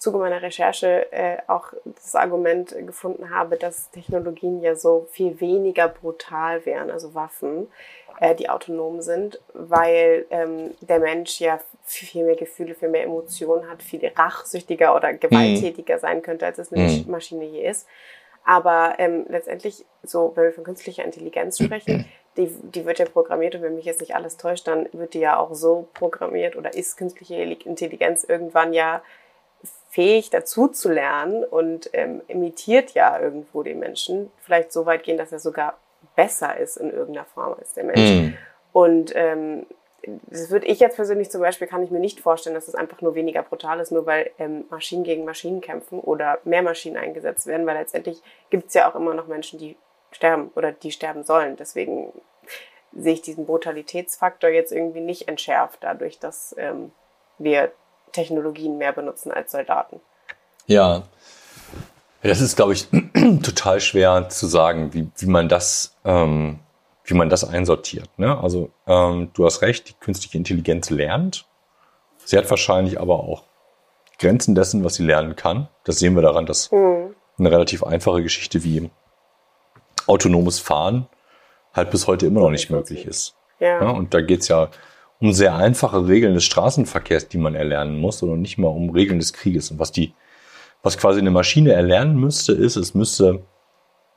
Zuge 0.03 0.19
meiner 0.19 0.43
Recherche 0.43 1.12
äh, 1.12 1.37
auch 1.47 1.73
das 1.85 2.17
Argument 2.17 2.75
gefunden 2.85 3.31
habe, 3.31 3.57
dass 3.57 3.88
Technologien 3.93 4.61
ja 4.61 4.75
so 4.75 5.07
viel 5.12 5.41
weniger 5.41 5.87
brutal 5.87 6.67
wären, 6.67 6.91
also 6.91 7.15
Waffen, 7.15 7.69
äh, 8.19 8.35
die 8.35 8.51
autonom 8.51 9.01
sind, 9.01 9.41
weil 9.55 10.27
ähm, 10.31 10.73
der 10.81 10.99
Mensch 10.99 11.38
ja 11.41 11.61
viel 11.85 12.25
mehr 12.25 12.35
Gefühle, 12.35 12.75
viel 12.75 12.88
mehr 12.88 13.05
Emotionen 13.05 13.71
hat, 13.71 13.81
viel 13.81 14.05
rachsüchtiger 14.05 14.97
oder 14.97 15.15
gewalttätiger 15.15 15.95
mhm. 15.95 16.01
sein 16.01 16.23
könnte, 16.23 16.47
als 16.47 16.59
es 16.59 16.73
eine 16.73 16.83
mhm. 16.83 17.05
Maschine 17.09 17.45
je 17.45 17.69
ist. 17.69 17.87
Aber 18.45 18.95
ähm, 18.99 19.27
letztendlich, 19.29 19.85
so 20.03 20.33
wenn 20.35 20.47
wir 20.47 20.53
von 20.53 20.65
künstlicher 20.65 21.05
Intelligenz 21.05 21.62
sprechen, 21.62 22.07
die, 22.37 22.49
die 22.49 22.87
wird 22.87 22.99
ja 22.99 23.05
programmiert 23.05 23.55
und 23.55 23.62
wenn 23.62 23.77
mich 23.77 23.85
jetzt 23.85 24.01
nicht 24.01 24.17
alles 24.17 24.37
täuscht, 24.37 24.67
dann 24.67 24.88
wird 24.91 25.15
die 25.15 25.21
ja 25.21 25.38
auch 25.38 25.55
so 25.55 25.87
programmiert 25.95 26.57
oder 26.57 26.75
ist 26.75 26.97
künstliche 26.97 27.37
Intelligenz 27.37 28.25
irgendwann 28.25 28.73
ja 28.73 29.01
fähig 29.92 30.31
dazu 30.31 30.68
zu 30.68 30.90
lernen 30.90 31.44
und 31.44 31.90
ähm, 31.92 32.22
imitiert 32.26 32.92
ja 32.92 33.20
irgendwo 33.20 33.62
den 33.62 33.78
Menschen. 33.78 34.33
Vielleicht 34.38 34.72
so 34.72 34.87
weit 34.87 35.02
gehen, 35.02 35.18
dass 35.18 35.33
er 35.33 35.38
sogar 35.38 35.78
besser 36.16 36.57
ist 36.57 36.78
in 36.78 36.90
irgendeiner 36.90 37.26
Form 37.26 37.55
als 37.59 37.74
der 37.74 37.85
Mensch. 37.85 38.00
Mm. 38.00 38.35
Und 38.72 39.12
ähm, 39.14 39.66
das 40.31 40.48
würde 40.48 40.66
ich 40.66 40.81
jetzt 40.81 40.96
persönlich 40.96 41.31
zum 41.31 41.42
Beispiel, 41.42 41.68
kann 41.68 41.83
ich 41.83 41.90
mir 41.90 42.00
nicht 42.00 42.20
vorstellen, 42.20 42.55
dass 42.55 42.68
es 42.68 42.74
einfach 42.74 43.02
nur 43.02 43.14
weniger 43.14 43.42
brutal 43.42 43.81
ist, 43.81 43.92
nur 43.92 44.07
weil 44.07 44.31
ähm, 44.38 44.64
Maschinen 44.70 45.05
gegen 45.05 45.26
Maschinen 45.26 45.61
kämpfen 45.61 46.00
oder 46.00 46.38
mehr 46.44 46.62
Maschinen 46.62 46.96
eingesetzt 46.96 47.46
werden, 47.46 47.66
weil 47.66 47.76
letztendlich 47.76 48.22
gibt 48.48 48.68
es 48.68 48.74
ja 48.74 48.90
auch 48.90 48.94
immer 48.94 49.12
noch 49.12 49.26
Menschen, 49.26 49.59
die 49.59 49.76
sterben 50.11 50.50
oder 50.55 50.72
die 50.72 50.90
sterben 50.90 51.22
sollen. 51.22 51.57
Deswegen 51.57 52.14
sehe 52.94 53.12
ich 53.12 53.20
diesen 53.20 53.44
Brutalitätsfaktor 53.44 54.48
jetzt 54.48 54.72
irgendwie 54.72 55.00
nicht 55.00 55.28
entschärft, 55.28 55.81
dadurch, 55.83 56.18
dass 56.18 56.55
ähm, 56.57 56.92
wir 57.37 57.72
Technologien 58.12 58.79
mehr 58.79 58.92
benutzen 58.92 59.33
als 59.33 59.53
Soldaten. 59.53 60.01
Ja, 60.66 61.03
das 62.22 62.40
ist, 62.40 62.57
glaube 62.57 62.72
ich, 62.72 62.87
total 63.42 63.81
schwer 63.81 64.29
zu 64.29 64.46
sagen, 64.46 64.94
wie, 64.94 65.09
wie 65.16 65.27
man 65.27 65.48
das, 65.48 65.96
ähm, 66.05 66.61
wie 67.05 67.14
man 67.14 67.29
das 67.29 67.44
einsortiert. 67.44 68.09
Ne? 68.16 68.38
Also 68.38 68.70
ähm, 68.87 69.31
du 69.35 69.44
hast 69.44 69.62
recht, 69.62 69.88
die 69.88 69.94
künstliche 69.94 70.38
Intelligenz 70.38 70.90
lernt. 70.90 71.46
Sie 72.25 72.38
hat 72.38 72.48
wahrscheinlich 72.48 73.01
aber 73.01 73.20
auch 73.20 73.42
Grenzen 74.18 74.55
dessen, 74.55 74.85
was 74.85 74.94
sie 74.94 75.05
lernen 75.05 75.35
kann. 75.35 75.68
Das 75.83 75.98
sehen 75.98 76.14
wir 76.14 76.22
daran, 76.22 76.46
dass 76.46 76.70
mhm. 76.70 77.14
eine 77.38 77.51
relativ 77.51 77.83
einfache 77.83 78.22
Geschichte 78.22 78.62
wie 78.62 78.88
autonomes 80.07 80.61
Fahren 80.61 81.09
halt 81.75 81.90
bis 81.90 82.07
heute 82.07 82.27
immer 82.27 82.40
noch 82.40 82.51
nicht 82.51 82.70
möglich 82.70 83.05
ist. 83.05 83.35
Ja. 83.59 83.83
ja 83.83 83.90
und 83.90 84.14
da 84.14 84.20
geht's 84.20 84.46
ja 84.48 84.68
um 85.23 85.33
sehr 85.33 85.55
einfache 85.55 86.09
Regeln 86.09 86.35
des 86.35 86.43
Straßenverkehrs, 86.45 87.29
die 87.29 87.39
man 87.39 87.55
erlernen 87.55 88.01
muss, 88.01 88.21
und 88.23 88.43
nicht 88.43 88.59
mal 88.59 88.69
um 88.69 88.91
Regeln 88.91 89.21
des 89.21 89.33
Krieges. 89.33 89.71
Und 89.71 89.79
was 89.79 89.93
die, 89.93 90.15
was 90.83 90.99
quasi 90.99 91.21
eine 91.21 91.31
Maschine 91.31 91.73
erlernen 91.73 92.17
müsste, 92.17 92.53
ist, 92.53 92.75
es 92.75 92.93
müsste 92.93 93.45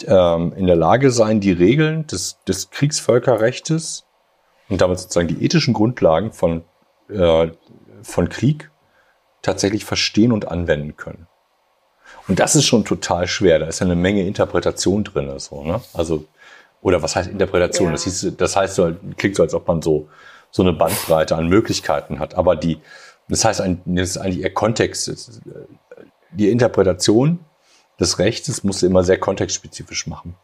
ähm, 0.07 0.51
in 0.57 0.65
der 0.65 0.75
Lage 0.75 1.11
sein, 1.11 1.39
die 1.39 1.51
Regeln 1.51 2.07
des, 2.07 2.39
des 2.47 2.71
Kriegsvölkerrechtes 2.71 4.05
und 4.67 4.81
damit 4.81 4.97
sozusagen 4.97 5.27
die 5.27 5.45
ethischen 5.45 5.75
Grundlagen 5.75 6.31
von, 6.31 6.63
äh, 7.09 7.49
von 8.01 8.29
Krieg 8.29 8.71
tatsächlich 9.43 9.85
verstehen 9.85 10.31
und 10.31 10.47
anwenden 10.47 10.97
können. 10.97 11.27
Und 12.27 12.39
das 12.39 12.55
ist 12.55 12.65
schon 12.65 12.83
total 12.83 13.27
schwer. 13.27 13.59
Da 13.59 13.67
ist 13.67 13.79
ja 13.79 13.85
eine 13.85 13.95
Menge 13.95 14.25
Interpretation 14.25 15.03
drin. 15.03 15.31
So, 15.37 15.63
ne? 15.63 15.81
Also, 15.93 16.25
oder 16.81 17.03
was 17.03 17.15
heißt 17.15 17.29
Interpretation? 17.29 17.89
Ja. 17.89 17.91
Das, 17.91 18.05
hieß, 18.05 18.33
das 18.37 18.55
heißt, 18.55 18.81
klingt 19.17 19.35
so, 19.35 19.43
als 19.43 19.53
ob 19.53 19.67
man 19.67 19.83
so 19.83 20.09
so 20.51 20.63
eine 20.63 20.73
Bandbreite 20.73 21.35
an 21.35 21.47
Möglichkeiten 21.47 22.19
hat. 22.19 22.35
Aber 22.35 22.55
die, 22.55 22.79
das 23.27 23.45
heißt, 23.45 23.59
das 23.59 24.09
ist 24.09 24.17
eigentlich 24.17 24.43
eher 24.43 24.53
Kontext. 24.53 25.41
Die 26.31 26.49
Interpretation 26.49 27.39
des 27.99 28.19
Rechts 28.19 28.63
muss 28.63 28.83
immer 28.83 29.03
sehr 29.03 29.19
kontextspezifisch 29.19 30.07
machen. 30.07 30.35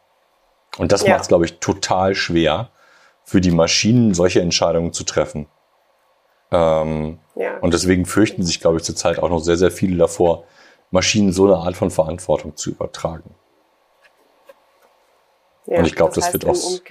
Und 0.77 0.91
das 0.91 1.03
ja. 1.03 1.11
macht 1.11 1.23
es, 1.23 1.27
glaube 1.27 1.45
ich, 1.45 1.59
total 1.59 2.15
schwer 2.15 2.69
für 3.23 3.41
die 3.41 3.51
Maschinen, 3.51 4.13
solche 4.13 4.41
Entscheidungen 4.41 4.93
zu 4.93 5.03
treffen. 5.03 5.47
Ähm, 6.51 7.19
ja. 7.35 7.57
Und 7.59 7.73
deswegen 7.73 8.05
fürchten 8.05 8.43
sich, 8.43 8.59
glaube 8.59 8.77
ich, 8.77 8.83
zurzeit 8.83 9.19
auch 9.19 9.29
noch 9.29 9.39
sehr, 9.39 9.57
sehr 9.57 9.71
viele 9.71 9.97
davor, 9.97 10.45
Maschinen 10.91 11.31
so 11.31 11.45
eine 11.45 11.57
Art 11.57 11.75
von 11.75 11.91
Verantwortung 11.91 12.57
zu 12.57 12.71
übertragen. 12.71 13.35
Ja, 15.65 15.79
und 15.79 15.85
ich 15.85 15.95
glaube, 15.95 16.13
das, 16.13 16.25
das 16.25 16.33
wird 16.33 16.45
auch. 16.45 16.81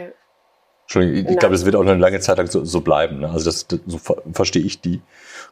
Entschuldigung, 0.91 1.33
ich 1.33 1.39
glaube, 1.39 1.55
das 1.55 1.65
wird 1.65 1.77
auch 1.77 1.83
eine 1.83 1.95
lange 1.95 2.19
Zeit 2.19 2.39
lang 2.39 2.49
so, 2.49 2.65
so 2.65 2.81
bleiben. 2.81 3.21
Ne? 3.21 3.31
Also 3.31 3.45
das, 3.45 3.69
das 3.69 3.79
so 3.87 3.99
ver 3.99 4.17
verstehe 4.33 4.65
ich 4.65 4.81
die 4.81 5.01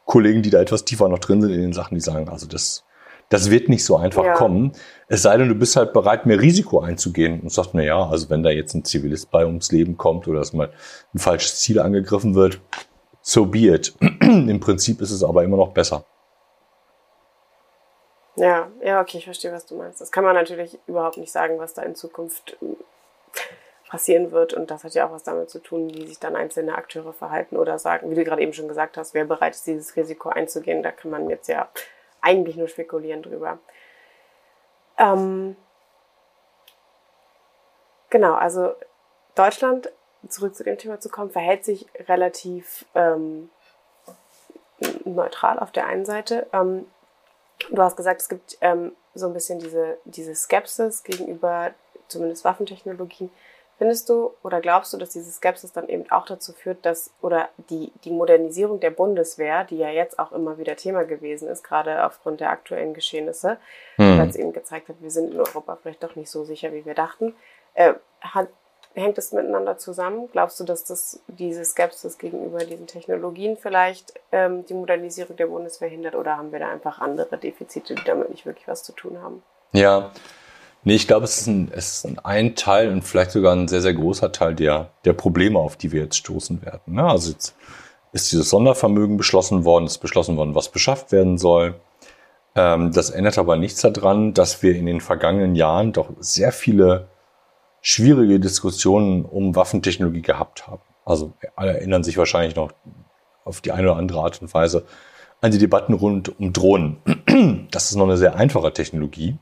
Kollegen, 0.05 0.43
die 0.43 0.51
da 0.51 0.61
etwas 0.61 0.85
tiefer 0.85 1.09
noch 1.09 1.21
drin 1.21 1.41
sind 1.41 1.53
in 1.53 1.61
den 1.61 1.73
Sachen, 1.73 1.95
die 1.95 2.01
sagen, 2.01 2.29
also 2.29 2.49
das, 2.49 2.85
das 3.29 3.49
wird 3.49 3.69
nicht 3.69 3.85
so 3.85 3.97
einfach 3.97 4.25
ja. 4.25 4.35
kommen. 4.35 4.73
Es 5.07 5.23
sei 5.23 5.37
denn, 5.37 5.49
du 5.49 5.55
bist 5.55 5.77
halt 5.77 5.93
bereit, 5.93 6.27
mehr 6.27 6.41
Risiko 6.41 6.81
einzugehen 6.81 7.41
und 7.41 7.53
sagst, 7.53 7.71
na 7.73 7.85
ja, 7.85 8.05
also 8.05 8.29
wenn 8.31 8.43
da 8.43 8.51
jetzt 8.51 8.75
ein 8.75 8.85
Zivilist 8.85 9.31
bei 9.31 9.47
ums 9.47 9.71
Leben 9.71 9.97
kommt 9.97 10.27
oder 10.27 10.41
dass 10.41 10.53
mal 10.53 10.73
ein 11.15 11.21
falsches 11.21 11.61
Ziel 11.61 11.79
angegriffen 11.79 12.35
wird, 12.35 12.61
so 13.23 13.47
be 13.47 13.69
it. 13.69 13.95
Im 14.21 14.59
Prinzip 14.59 15.01
ist 15.01 15.13
es 15.13 15.23
aber 15.23 15.45
immer 15.45 15.59
noch 15.59 15.71
besser. 15.71 16.05
Ja, 18.35 18.69
ja, 18.85 19.01
okay, 19.01 19.19
ich 19.19 19.25
verstehe, 19.25 19.53
was 19.53 19.67
du 19.67 19.77
meinst. 19.77 20.01
Das 20.01 20.11
kann 20.11 20.25
man 20.25 20.35
natürlich 20.35 20.77
überhaupt 20.89 21.17
nicht 21.17 21.31
sagen, 21.31 21.61
was 21.61 21.75
da 21.75 21.83
in 21.83 21.95
Zukunft 21.95 22.57
passieren 23.89 24.31
wird. 24.31 24.55
Und 24.55 24.71
das 24.71 24.85
hat 24.85 24.95
ja 24.95 25.07
auch 25.07 25.13
was 25.13 25.25
damit 25.25 25.51
zu 25.51 25.59
tun, 25.59 25.93
wie 25.95 26.07
sich 26.07 26.19
dann 26.19 26.37
einzelne 26.37 26.77
Akteure 26.77 27.13
verhalten 27.13 27.57
oder 27.57 27.79
sagen, 27.79 28.11
wie 28.11 28.15
du 28.15 28.25
gerade 28.25 28.43
eben 28.43 28.53
schon 28.53 28.69
gesagt 28.69 28.97
hast, 28.97 29.15
wer 29.15 29.25
bereit 29.25 29.55
ist, 29.55 29.67
dieses 29.67 29.97
Risiko 29.97 30.29
einzugehen. 30.29 30.83
Da 30.83 30.93
kann 30.93 31.11
man 31.11 31.29
jetzt 31.31 31.49
ja 31.49 31.69
eigentlich 32.21 32.57
nur 32.57 32.69
spekulieren 32.69 33.23
drüber. 33.23 33.59
Ähm, 34.99 35.57
genau, 38.11 38.35
also 38.35 38.75
Deutschland, 39.35 39.91
zurück 40.29 40.55
zu 40.55 40.65
dem 40.65 40.79
Thema 40.79 41.01
zu 41.01 41.09
kommen, 41.09 41.31
verhält 41.31 41.65
sich 41.65 41.87
relativ 42.09 42.85
ähm, 42.95 43.51
neutral 45.05 45.59
auf 45.59 45.71
der 45.71 45.87
einen 45.87 46.05
Seite. 46.05 46.47
Ähm, 46.53 46.87
du 47.71 47.83
hast 47.83 47.97
gesagt, 47.97 48.21
es 48.21 48.29
gibt 48.29 48.59
ähm, 48.61 48.93
so 49.15 49.27
ein 49.27 49.33
bisschen 49.33 49.59
diese, 49.61 49.99
diese 50.05 50.35
Skepsis 50.35 51.05
gegenüber 51.05 51.73
zumindest 52.09 52.45
Waffentechnologien. 52.45 53.31
Findest 53.79 54.09
du 54.09 54.33
oder 54.43 54.61
glaubst 54.61 54.93
du, 54.93 54.97
dass 54.97 55.11
diese 55.11 55.31
Skepsis 55.31 55.73
dann 55.73 55.89
eben 55.89 56.11
auch 56.11 56.27
dazu 56.27 56.53
führt, 56.53 56.85
dass 56.85 57.13
oder 57.23 57.49
die, 57.71 57.93
die 58.03 58.11
Modernisierung 58.11 58.81
der 58.81 58.91
Bundeswehr, 58.91 59.63
die 59.63 59.79
ja 59.79 59.89
jetzt 59.89 60.19
auch 60.19 60.33
immer 60.33 60.59
wieder 60.59 60.75
Thema 60.75 61.05
gewesen 61.05 61.49
ist, 61.49 61.63
gerade 61.63 62.05
aufgrund 62.05 62.41
der 62.41 62.51
aktuellen 62.51 62.93
Geschehnisse, 62.93 63.59
hm. 63.95 64.19
weil 64.19 64.29
es 64.29 64.35
eben 64.35 64.53
gezeigt 64.53 64.89
hat, 64.89 64.97
wir 65.01 65.13
sind 65.13 65.33
in 65.33 65.39
Europa 65.39 65.79
vielleicht 65.81 66.03
doch 66.03 66.17
nicht 66.17 66.29
so 66.29 66.45
sicher, 66.45 66.73
wie 66.73 66.85
wir 66.85 66.95
dachten, 66.95 67.37
äh, 67.75 67.95
hat, 68.21 68.49
hängt 68.95 69.17
es 69.17 69.31
miteinander 69.31 69.79
zusammen? 69.79 70.29
Glaubst 70.33 70.59
du, 70.59 70.65
dass 70.65 70.85
das 70.85 71.21
diese 71.29 71.65
Skepsis 71.65 72.19
gegenüber 72.19 72.59
diesen 72.59 72.89
Technologien 72.89 73.57
vielleicht 73.57 74.13
ähm, 74.33 74.67
die 74.67 74.75
Modernisierung 74.75 75.37
der 75.37 75.47
Bundeswehr 75.47 75.89
hindert 75.89 76.17
oder 76.17 76.37
haben 76.37 76.51
wir 76.51 76.59
da 76.59 76.69
einfach 76.69 76.99
andere 76.99 77.39
Defizite, 77.39 77.95
die 77.95 78.05
damit 78.05 78.31
nicht 78.31 78.45
wirklich 78.45 78.67
was 78.67 78.83
zu 78.83 78.93
tun 78.93 79.23
haben? 79.23 79.45
Ja, 79.73 80.11
Nee, 80.85 80.95
ich 80.95 81.07
glaube, 81.07 81.25
es 81.25 81.41
ist, 81.41 81.47
ein, 81.49 81.71
es 81.73 82.05
ist 82.05 82.25
ein 82.25 82.55
Teil 82.55 82.91
und 82.91 83.03
vielleicht 83.03 83.33
sogar 83.33 83.55
ein 83.55 83.69
sehr, 83.69 83.83
sehr 83.83 83.95
großer 83.95 84.33
Teil 84.33 84.55
der, 84.55 84.91
der 85.05 85.13
Probleme, 85.13 85.59
auf 85.59 85.77
die 85.77 85.93
wir 85.93 86.03
jetzt 86.03 86.17
stoßen 86.17 86.63
werden. 86.65 86.95
Ne? 86.95 87.05
Also 87.05 87.33
jetzt 87.33 87.57
ist 88.13 88.31
dieses 88.33 88.49
Sondervermögen 88.51 89.17
beschlossen 89.17 89.65
worden, 89.65 89.87
ist 89.87 89.99
beschlossen 89.99 90.37
worden, 90.37 90.55
was 90.55 90.71
beschafft 90.71 91.13
werden 91.13 91.37
soll. 91.37 91.75
Ähm, 92.55 92.93
das 92.93 93.11
ändert 93.11 93.39
aber 93.39 93.57
nichts 93.57 93.81
daran, 93.81 94.35
dass 94.35 94.63
wir 94.63 94.77
in 94.77 94.87
den 94.87 95.01
vergangenen 95.01 95.55
Jahren 95.57 95.93
doch 95.93 96.11
sehr 96.21 96.53
viele 96.53 97.09
schwierige 97.81 98.41
Diskussionen 98.41 99.25
um 99.25 99.57
Waffentechnologie 99.57 100.23
gehabt 100.23 100.67
haben. 100.67 100.83
Also 101.05 101.33
alle 101.57 101.73
erinnern 101.73 102.05
sich 102.05 102.17
wahrscheinlich 102.17 102.57
noch 102.57 102.73
auf 103.45 103.61
die 103.61 103.73
eine 103.73 103.91
oder 103.91 103.99
andere 103.99 104.21
Art 104.21 104.41
und 104.43 104.53
Weise 104.55 104.85
an 105.41 105.51
die 105.51 105.59
Debatten 105.59 105.95
rund 105.95 106.39
um 106.39 106.53
Drohnen. 106.53 106.99
Das 107.71 107.91
ist 107.91 107.97
noch 107.97 108.07
eine 108.07 108.17
sehr 108.17 108.35
einfache 108.35 108.73
Technologie 108.73 109.39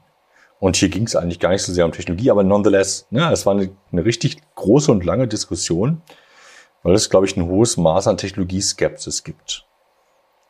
und 0.59 0.77
hier 0.77 0.89
ging 0.89 1.05
es 1.05 1.17
eigentlich 1.17 1.41
gar 1.41 1.51
nicht 1.51 1.63
so 1.63 1.73
sehr 1.73 1.85
um 1.85 1.93
Technologie, 1.93 2.31
aber 2.31 2.45
nonetheless, 2.45 3.07
ne, 3.11 3.31
es 3.33 3.45
war 3.47 3.55
eine, 3.55 3.71
eine 3.93 4.05
richtig 4.05 4.39
große 4.55 4.91
und 4.91 5.05
lange 5.05 5.29
Diskussion, 5.29 6.03
weil 6.83 6.95
es, 6.95 7.11
glaube 7.11 7.27
ich, 7.27 7.37
ein 7.37 7.47
hohes 7.47 7.77
Maß 7.77 8.07
an 8.09 8.17
Technologieskepsis 8.17 9.25
gibt. 9.25 9.67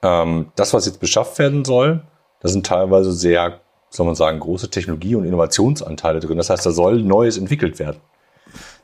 ähm, 0.03 0.53
das, 0.57 0.75
was 0.75 0.87
jetzt 0.87 1.01
beschafft 1.01 1.39
werden 1.39 1.65
soll, 1.65 2.03
da 2.41 2.49
sind 2.49 2.67
teilweise 2.67 3.13
sehr, 3.13 3.61
soll 3.91 4.07
man 4.07 4.15
sagen, 4.15 4.41
große 4.41 4.71
Technologie- 4.71 5.15
und 5.17 5.25
Innovationsanteile 5.25 6.21
drin. 6.21 6.37
Das 6.37 6.51
heißt, 6.51 6.67
da 6.67 6.71
soll 6.71 7.03
Neues 7.03 7.39
entwickelt 7.39 7.79
werden. 7.79 8.01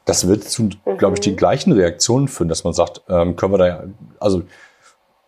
Das 0.04 0.26
wird 0.26 0.44
zu, 0.44 0.64
mhm. 0.64 0.98
glaube 0.98 1.14
ich, 1.14 1.20
die 1.20 1.36
gleichen 1.36 1.72
Reaktionen 1.72 2.28
führen, 2.28 2.48
dass 2.48 2.64
man 2.64 2.72
sagt, 2.72 3.02
ähm, 3.08 3.36
können 3.36 3.52
wir 3.52 3.58
da, 3.58 3.84
also 4.18 4.42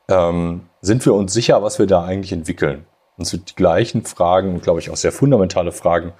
ähm, 0.09 0.63
sind 0.81 1.05
wir 1.07 1.15
uns 1.15 1.33
sicher, 1.33 1.63
was 1.63 1.79
wir 1.79 1.87
da 1.87 2.05
eigentlich 2.05 2.33
entwickeln? 2.33 2.87
Und 3.17 3.33
wird 3.33 3.51
die 3.51 3.55
gleichen 3.55 4.05
Fragen, 4.05 4.61
glaube 4.61 4.81
ich, 4.81 4.91
auch 4.91 4.97
sehr 4.97 5.13
fundamentale 5.13 5.73
Fragen 5.73 6.13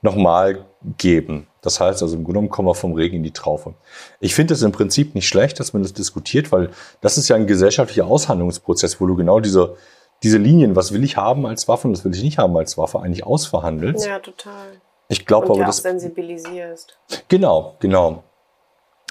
nochmal 0.00 0.66
geben. 0.98 1.46
Das 1.60 1.78
heißt 1.78 2.02
also, 2.02 2.16
im 2.16 2.24
Grunde 2.24 2.40
genommen 2.40 2.50
kommen 2.50 2.68
wir 2.68 2.74
vom 2.74 2.92
Regen 2.94 3.18
in 3.18 3.22
die 3.22 3.32
Traufe. 3.32 3.74
Ich 4.18 4.34
finde 4.34 4.54
es 4.54 4.62
im 4.62 4.72
Prinzip 4.72 5.14
nicht 5.14 5.28
schlecht, 5.28 5.60
dass 5.60 5.72
man 5.72 5.82
das 5.82 5.92
diskutiert, 5.92 6.50
weil 6.50 6.70
das 7.00 7.16
ist 7.16 7.28
ja 7.28 7.36
ein 7.36 7.46
gesellschaftlicher 7.46 8.06
Aushandlungsprozess, 8.06 9.00
wo 9.00 9.06
du 9.06 9.14
genau 9.14 9.38
diese, 9.38 9.76
diese 10.24 10.38
Linien, 10.38 10.74
was 10.74 10.92
will 10.92 11.04
ich 11.04 11.16
haben 11.16 11.46
als 11.46 11.68
Waffe 11.68 11.86
und 11.86 11.94
was 11.94 12.04
will 12.04 12.14
ich 12.14 12.22
nicht 12.24 12.38
haben 12.38 12.56
als 12.56 12.76
Waffe, 12.76 13.00
eigentlich 13.00 13.24
ausverhandelst. 13.24 14.06
Ja, 14.06 14.18
total. 14.18 14.80
Ich 15.08 15.24
glaube 15.24 15.46
aber, 15.46 15.58
ja 15.58 15.66
das. 15.66 15.78
sensibilisierst. 15.78 16.98
Genau, 17.28 17.76
genau. 17.78 18.24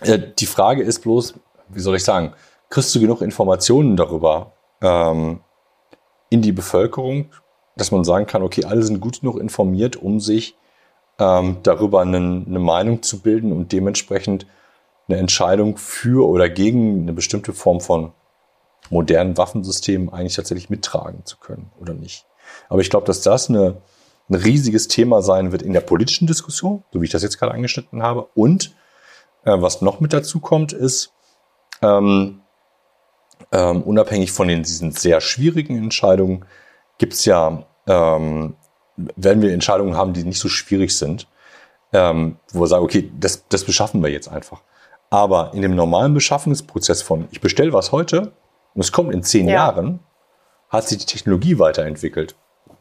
Ja, 0.04 0.18
die 0.18 0.46
Frage 0.46 0.84
ist 0.84 1.00
bloß, 1.00 1.36
wie 1.70 1.80
soll 1.80 1.96
ich 1.96 2.04
sagen, 2.04 2.34
kriegst 2.70 2.94
du 2.96 3.00
genug 3.00 3.22
Informationen 3.22 3.96
darüber 3.96 4.52
ähm, 4.82 5.42
in 6.32 6.42
die 6.42 6.54
Bevölkerung, 6.54 7.30
dass 7.76 7.92
man 7.92 8.04
sagen 8.04 8.26
kann, 8.26 8.42
okay, 8.42 8.66
alle 8.66 8.82
sind 8.82 9.02
gut 9.02 9.20
genug 9.20 9.40
informiert, 9.40 9.98
um 9.98 10.20
sich 10.20 10.56
ähm, 11.20 11.58
darüber 11.62 12.02
eine, 12.02 12.18
eine 12.18 12.60
Meinung 12.60 13.04
zu 13.04 13.20
bilden 13.20 13.52
und 13.52 13.72
dementsprechend 13.72 14.48
eine 15.08 15.20
Entscheidung 15.20 15.78
für 15.78 16.28
oder 16.28 16.50
gegen 16.50 17.02
eine 17.02 17.14
bestimmte 17.14 17.54
Form 17.54 17.82
von 17.82 18.14
modernen 18.90 19.38
Waffensystemen 19.38 20.12
eigentlich 20.12 20.36
tatsächlich 20.36 20.70
mittragen 20.70 21.26
zu 21.26 21.38
können 21.38 21.70
oder 21.80 21.94
nicht. 21.94 22.26
Aber 22.70 22.82
ich 22.82 22.90
glaube, 22.90 23.06
dass 23.06 23.22
das 23.22 23.50
eine, 23.50 23.82
ein 24.30 24.36
riesiges 24.36 24.88
Thema 24.88 25.22
sein 25.22 25.52
wird 25.52 25.62
in 25.62 25.74
der 25.74 25.82
politischen 25.82 26.28
Diskussion, 26.28 26.84
so 26.92 27.02
wie 27.02 27.06
ich 27.06 27.12
das 27.12 27.24
jetzt 27.24 27.38
gerade 27.38 27.54
angeschnitten 27.54 28.02
habe. 28.04 28.30
Und 28.36 28.74
äh, 29.44 29.62
was 29.62 29.82
noch 29.82 30.00
mit 30.00 30.14
dazu 30.14 30.40
kommt, 30.40 30.72
ist, 30.72 31.14
ähm, 31.82 32.42
ähm, 33.52 33.84
unabhängig 33.84 34.32
von 34.32 34.48
den, 34.48 34.64
diesen 34.64 34.92
sehr 34.92 35.22
schwierigen 35.22 35.78
Entscheidungen, 35.78 36.46
gibt 36.98 37.14
es 37.14 37.26
ja 37.26 37.66
ähm, 37.88 38.56
werden 39.16 39.42
wir 39.42 39.54
Entscheidungen 39.54 39.96
haben, 39.96 40.14
die 40.14 40.24
nicht 40.24 40.40
so 40.40 40.50
schwierig 40.50 40.98
sind, 40.98 41.28
ähm, 41.94 42.38
wo 42.52 42.62
wir 42.62 42.68
sagen, 42.68 42.84
okay, 42.84 43.12
das, 43.20 43.48
das 43.48 43.64
beschaffen 43.64 44.02
wir 44.04 44.10
jetzt 44.10 44.30
einfach. 44.30 44.62
Aber 45.10 45.52
in 45.54 45.62
dem 45.62 45.76
normalen 45.76 46.14
Beschaffungsprozess 46.14 47.02
von, 47.02 47.28
ich 47.32 47.42
bestelle 47.42 47.74
was 47.74 47.92
heute 47.92 48.32
und 48.74 48.82
es 48.82 48.92
kommt 48.92 49.14
in 49.14 49.24
zehn 49.24 49.48
ja. 49.48 49.56
Jahren, 49.56 50.00
hat 50.70 50.88
sich 50.88 51.00
die 51.00 51.06
Technologie 51.06 51.60
weiterentwickelt. 51.60 52.36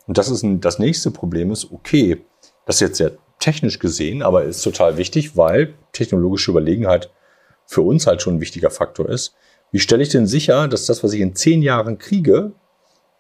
Und 0.07 0.17
das 0.17 0.29
ist 0.29 0.43
ein, 0.43 0.61
das 0.61 0.79
nächste 0.79 1.11
Problem 1.11 1.51
ist, 1.51 1.73
okay, 1.73 2.25
das 2.67 2.77
ist 2.77 2.81
jetzt 2.81 2.99
sehr 2.99 3.13
technisch 3.41 3.79
gesehen, 3.79 4.23
aber 4.23 4.45
ist 4.45 4.63
total 4.63 4.97
wichtig, 4.97 5.37
weil 5.37 5.75
technologische 5.93 6.53
Überlegenheit 6.53 7.11
für 7.67 7.83
uns 7.83 8.07
halt 8.07 8.23
schon 8.23 8.35
ein 8.35 8.41
wichtiger 8.41 8.71
Faktor 8.71 9.09
ist. 9.09 9.35
Wie 9.73 9.79
stelle 9.79 10.03
ich 10.03 10.09
denn 10.09 10.27
sicher, 10.27 10.69
dass 10.69 10.87
das, 10.87 11.05
was 11.05 11.13
ich 11.13 11.21
in 11.21 11.35
zehn 11.35 11.63
Jahren 11.63 11.99
kriege, 11.99 12.53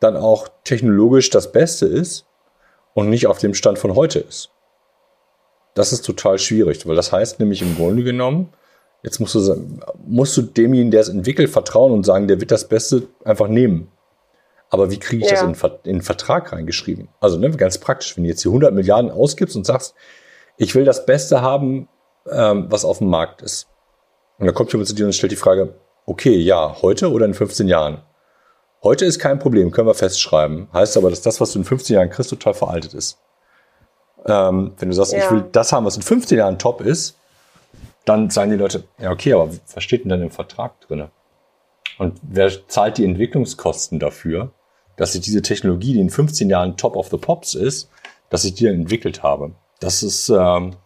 dann 0.01 0.17
auch 0.17 0.49
technologisch 0.65 1.31
das 1.31 1.53
Beste 1.53 1.87
ist 1.87 2.27
und 2.95 3.11
nicht 3.11 3.27
auf 3.27 3.39
dem 3.39 3.55
Stand 3.55 3.79
von 3.79 3.95
heute 3.95 4.19
ist. 4.19 4.51
Das 5.75 5.93
ist 5.93 6.05
total 6.05 6.39
schwierig, 6.39 6.87
weil 6.87 6.97
das 6.97 7.13
heißt 7.13 7.39
nämlich 7.39 7.63
im 7.63 7.77
Grunde 7.77 8.03
genommen, 8.03 8.53
jetzt 9.03 9.21
musst 9.21 9.35
du, 9.35 9.81
musst 10.05 10.37
du 10.37 10.43
demjenigen, 10.43 10.91
der 10.91 11.03
es 11.03 11.09
entwickelt, 11.09 11.51
vertrauen 11.51 11.93
und 11.93 12.05
sagen, 12.05 12.27
der 12.27 12.41
wird 12.41 12.51
das 12.51 12.67
Beste 12.67 13.05
einfach 13.25 13.49
nehmen. 13.49 13.93
Aber 14.71 14.91
wie 14.91 14.99
kriege 14.99 15.25
ich 15.25 15.31
ja. 15.31 15.47
das 15.47 15.63
in, 15.63 15.71
in 15.85 15.91
einen 15.91 16.03
Vertrag 16.03 16.53
reingeschrieben? 16.53 17.09
Also 17.21 17.39
ne, 17.39 17.51
ganz 17.51 17.79
praktisch, 17.79 18.17
wenn 18.17 18.25
du 18.25 18.31
jetzt 18.31 18.43
hier 18.43 18.51
100 18.51 18.73
Milliarden 18.73 19.11
ausgibst 19.11 19.57
und 19.57 19.67
sagst, 19.67 19.95
ich 20.57 20.75
will 20.75 20.85
das 20.85 21.07
Beste 21.07 21.41
haben, 21.43 21.89
ähm, 22.31 22.67
was 22.69 22.85
auf 22.85 22.99
dem 22.99 23.09
Markt 23.09 23.43
ist. 23.43 23.67
Und 24.39 24.47
dann 24.47 24.55
kommt 24.55 24.73
jemand 24.73 24.89
zu 24.89 24.95
dir 24.95 25.07
und 25.07 25.13
stellt 25.13 25.33
die 25.33 25.37
Frage, 25.37 25.75
okay, 26.07 26.37
ja, 26.37 26.77
heute 26.83 27.11
oder 27.11 27.27
in 27.27 27.35
15 27.35 27.69
Jahren? 27.69 28.03
Heute 28.83 29.05
ist 29.05 29.19
kein 29.19 29.39
Problem, 29.39 29.71
können 29.71 29.89
wir 29.89 29.95
festschreiben. 29.95 30.69
Heißt 30.73 30.97
aber, 30.97 31.11
dass 31.11 31.21
das, 31.21 31.41
was 31.41 31.53
du 31.53 31.59
in 31.59 31.65
15 31.65 31.95
Jahren 31.95 32.11
kriegst, 32.11 32.31
total 32.31 32.55
veraltet 32.55 32.95
ist. 32.95 33.19
Ähm, 34.27 34.73
wenn 34.79 34.89
du 34.89 34.95
sagst, 34.95 35.13
ja. 35.13 35.19
ich 35.19 35.31
will 35.31 35.45
das 35.53 35.73
haben, 35.73 35.85
was 35.85 35.97
in 35.97 36.03
15 36.03 36.39
Jahren 36.39 36.59
top 36.59 36.81
ist, 36.81 37.17
dann 38.05 38.31
sagen 38.31 38.51
die 38.51 38.57
Leute, 38.57 38.85
ja, 38.99 39.11
okay, 39.11 39.35
aber 39.35 39.51
was 39.75 39.83
steht 39.83 40.05
denn 40.05 40.09
dann 40.09 40.23
im 40.23 40.31
Vertrag 40.31 40.81
drin? 40.81 41.09
Und 41.99 42.19
wer 42.23 42.51
zahlt 42.69 42.97
die 42.97 43.05
Entwicklungskosten 43.05 43.99
dafür, 43.99 44.53
dass 44.97 45.15
ich 45.15 45.21
diese 45.21 45.43
Technologie, 45.43 45.93
die 45.93 46.01
in 46.01 46.11
15 46.11 46.49
Jahren 46.49 46.77
top 46.77 46.97
of 46.97 47.09
the 47.09 47.19
pops 47.19 47.55
ist, 47.55 47.91
dass 48.31 48.45
ich 48.45 48.55
die 48.55 48.65
dann 48.65 48.75
entwickelt 48.75 49.23
habe? 49.23 49.53
Das 49.81 50.03
ist, 50.03 50.31
ähm, 50.31 50.77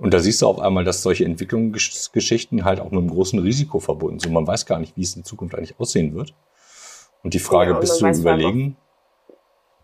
und 0.00 0.14
da 0.14 0.18
siehst 0.18 0.40
du 0.40 0.46
auf 0.46 0.58
einmal, 0.58 0.84
dass 0.84 1.02
solche 1.02 1.26
Entwicklungsgeschichten 1.26 2.64
halt 2.64 2.80
auch 2.80 2.90
mit 2.90 2.94
einem 2.94 3.10
großen 3.10 3.38
Risiko 3.38 3.80
verbunden 3.80 4.18
sind. 4.18 4.32
Man 4.32 4.46
weiß 4.46 4.64
gar 4.64 4.78
nicht, 4.78 4.96
wie 4.96 5.02
es 5.02 5.14
in 5.14 5.24
Zukunft 5.24 5.54
eigentlich 5.54 5.78
aussehen 5.78 6.14
wird. 6.14 6.34
Und 7.22 7.34
die 7.34 7.38
Frage, 7.38 7.72
ja, 7.72 7.78
bist 7.78 8.00
du 8.00 8.06
überlegen? 8.06 8.78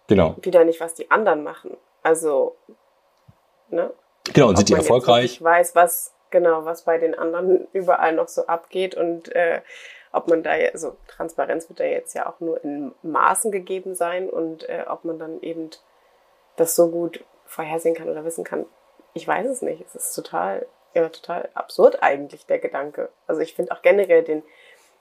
Genau. 0.07 0.37
Wieder 0.41 0.65
nicht, 0.65 0.81
was 0.81 0.95
die 0.95 1.11
anderen 1.11 1.45
machen. 1.45 1.77
Also, 2.03 2.57
ne? 3.69 3.93
Genau, 4.33 4.49
und 4.49 4.57
sind 4.57 4.71
die 4.71 4.75
erfolgreich? 4.75 5.25
Ich 5.35 5.43
weiß, 5.43 5.75
was, 5.75 6.15
genau, 6.31 6.65
was 6.65 6.85
bei 6.85 6.97
den 6.97 7.15
anderen 7.15 7.69
überall 7.75 8.15
noch 8.15 8.29
so 8.29 8.47
abgeht 8.47 8.95
und 8.95 9.35
äh, 9.35 9.61
ob 10.13 10.29
man 10.29 10.43
da, 10.43 10.53
also 10.73 10.97
Transparenz 11.09 11.69
wird 11.69 11.81
da 11.81 11.85
jetzt 11.85 12.15
ja 12.15 12.27
auch 12.27 12.41
nur 12.41 12.65
in 12.65 12.93
Maßen 13.03 13.53
gegeben 13.53 13.95
sein 13.95 14.31
und 14.31 14.67
äh, 14.67 14.85
ob 14.89 15.05
man 15.05 15.19
dann 15.19 15.43
eben 15.43 15.69
das 16.57 16.75
so 16.75 16.91
gut 16.91 17.23
vorhersehen 17.45 17.95
kann 17.95 18.09
oder 18.09 18.25
wissen 18.25 18.45
kann, 18.45 18.65
ich 19.17 19.27
weiß 19.27 19.47
es 19.47 19.63
nicht. 19.63 19.85
Es 19.85 19.95
ist 19.95 20.15
total, 20.15 20.67
ja, 20.95 21.09
total 21.09 21.49
absurd 21.55 22.03
eigentlich, 22.03 22.47
der 22.47 22.59
Gedanke. 22.59 23.09
Also 23.27 23.41
ich 23.41 23.55
finde 23.55 23.73
auch 23.73 23.83
generell 23.83 24.23
den, 24.23 24.43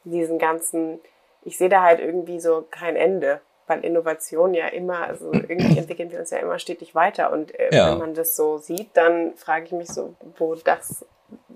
diesen 0.03 0.39
ganzen 0.39 0.99
ich 1.45 1.57
sehe 1.57 1.69
da 1.69 1.83
halt 1.83 1.99
irgendwie 1.99 2.39
so 2.39 2.65
kein 2.69 2.95
Ende, 2.95 3.39
weil 3.67 3.85
Innovation 3.85 4.53
ja 4.53 4.67
immer, 4.67 5.05
also 5.05 5.31
irgendwie 5.31 5.77
entwickeln 5.77 6.11
wir 6.11 6.19
uns 6.19 6.31
ja 6.31 6.39
immer 6.39 6.59
stetig 6.59 6.95
weiter. 6.95 7.31
Und 7.31 7.57
äh, 7.57 7.73
ja. 7.73 7.91
wenn 7.91 7.99
man 7.99 8.13
das 8.13 8.35
so 8.35 8.57
sieht, 8.57 8.89
dann 8.95 9.35
frage 9.37 9.65
ich 9.65 9.71
mich 9.71 9.87
so, 9.87 10.15
wo 10.37 10.55
das 10.55 11.05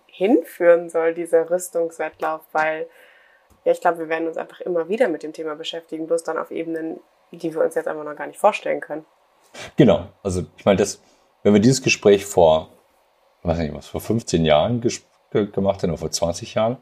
hinführen 0.06 0.90
soll, 0.90 1.14
dieser 1.14 1.50
Rüstungswettlauf, 1.50 2.42
weil 2.52 2.88
ja, 3.66 3.72
ich 3.72 3.82
glaube, 3.82 4.00
wir 4.00 4.10
werden 4.10 4.28
uns 4.28 4.38
einfach 4.38 4.62
immer 4.62 4.88
wieder 4.88 5.10
mit 5.10 5.24
dem 5.24 5.34
Thema 5.34 5.56
beschäftigen, 5.56 6.08
bloß 6.08 6.24
dann 6.24 6.38
auf 6.38 6.52
Ebenen, 6.52 7.00
die 7.32 7.54
wir 7.54 7.62
uns 7.62 7.76
jetzt 7.76 7.88
einfach 7.88 8.04
noch 8.04 8.16
gar 8.16 8.28
nicht 8.28 8.40
vorstellen 8.40 8.80
können. 8.80 9.06
Genau, 9.76 10.08
also 10.24 10.44
ich 10.56 10.66
meine, 10.66 10.78
das, 10.78 11.02
wenn 11.44 11.54
wir 11.54 11.62
dieses 11.62 11.82
Gespräch 11.82 12.26
vor, 12.26 12.70
weiß 13.44 13.58
nicht 13.60 13.74
was, 13.74 13.88
vor 13.88 14.02
15 14.02 14.46
Jahren 14.46 14.82
gemacht 15.32 15.82
hätten 15.82 15.92
oder 15.92 15.98
vor 15.98 16.12
20 16.12 16.56
Jahren, 16.56 16.78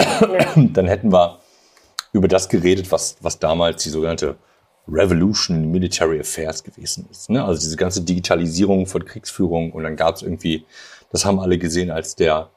ja. 0.00 0.52
dann 0.56 0.86
hätten 0.86 1.12
wir 1.12 1.38
über 2.12 2.28
das 2.28 2.48
geredet, 2.48 2.90
was, 2.92 3.16
was 3.20 3.38
damals 3.38 3.82
die 3.82 3.90
sogenannte 3.90 4.36
Revolution 4.88 5.56
in 5.56 5.70
Military 5.70 6.20
Affairs 6.20 6.62
gewesen 6.62 7.08
ist. 7.10 7.28
Ne? 7.30 7.44
Also 7.44 7.60
diese 7.60 7.76
ganze 7.76 8.02
Digitalisierung 8.02 8.86
von 8.86 9.04
Kriegsführung 9.04 9.72
und 9.72 9.82
dann 9.82 9.96
gab 9.96 10.16
es 10.16 10.22
irgendwie, 10.22 10.64
das 11.10 11.24
haben 11.24 11.40
alle 11.40 11.58
gesehen 11.58 11.90
als 11.90 12.14
der 12.14 12.50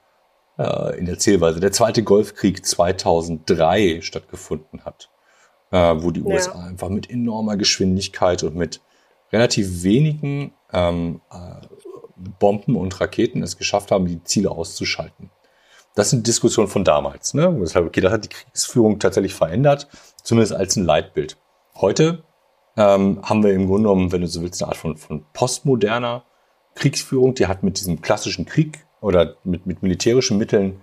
äh, 0.58 0.98
in 1.00 1.06
der 1.06 1.18
Zählweise, 1.18 1.60
der 1.60 1.72
zweite 1.72 2.04
Golfkrieg 2.04 2.66
2003 2.66 4.02
stattgefunden 4.02 4.86
hat, 4.86 5.10
äh, 5.72 5.96
wo 5.98 6.12
die 6.12 6.22
USA 6.22 6.54
ja. 6.54 6.68
einfach 6.68 6.90
mit 6.90 7.10
enormer 7.10 7.58
Geschwindigkeit 7.58 8.44
und 8.44 8.56
mit 8.56 8.82
relativ 9.32 9.84
wenigen 9.84 10.54
ähm, 10.74 11.22
äh, 11.32 11.65
Bomben 12.39 12.76
und 12.76 12.99
Raketen 12.99 13.43
es 13.43 13.57
geschafft 13.57 13.91
haben, 13.91 14.05
die 14.05 14.24
Ziele 14.24 14.51
auszuschalten. 14.51 15.30
Das 15.95 16.09
sind 16.09 16.28
Diskussionen 16.28 16.67
von 16.67 16.84
damals. 16.84 17.34
Ne? 17.34 17.55
Deshalb, 17.61 17.88
okay, 17.88 18.01
das 18.01 18.11
hat 18.11 18.26
die 18.26 18.30
Kriegsführung 18.30 18.99
tatsächlich 18.99 19.34
verändert, 19.34 19.88
zumindest 20.24 20.53
als 20.53 20.76
ein 20.76 20.86
Leitbild. 20.86 21.38
Heute 21.76 22.24
ähm, 22.78 23.20
haben 23.24 23.43
wir 23.43 23.53
im 23.53 23.67
Grunde 23.67 23.89
genommen, 23.89 24.11
wenn 24.11 24.22
du 24.22 24.28
so 24.28 24.41
willst, 24.41 24.61
eine 24.61 24.70
Art 24.70 24.78
von, 24.78 24.97
von 24.97 25.26
postmoderner 25.34 26.24
Kriegsführung. 26.76 27.36
Die 27.36 27.47
hat 27.47 27.63
mit 27.63 27.80
diesem 27.80 28.01
klassischen 28.01 28.45
Krieg 28.45 28.86
oder 29.01 29.36
mit, 29.43 29.65
mit 29.65 29.82
militärischen 29.82 30.38
Mitteln 30.38 30.82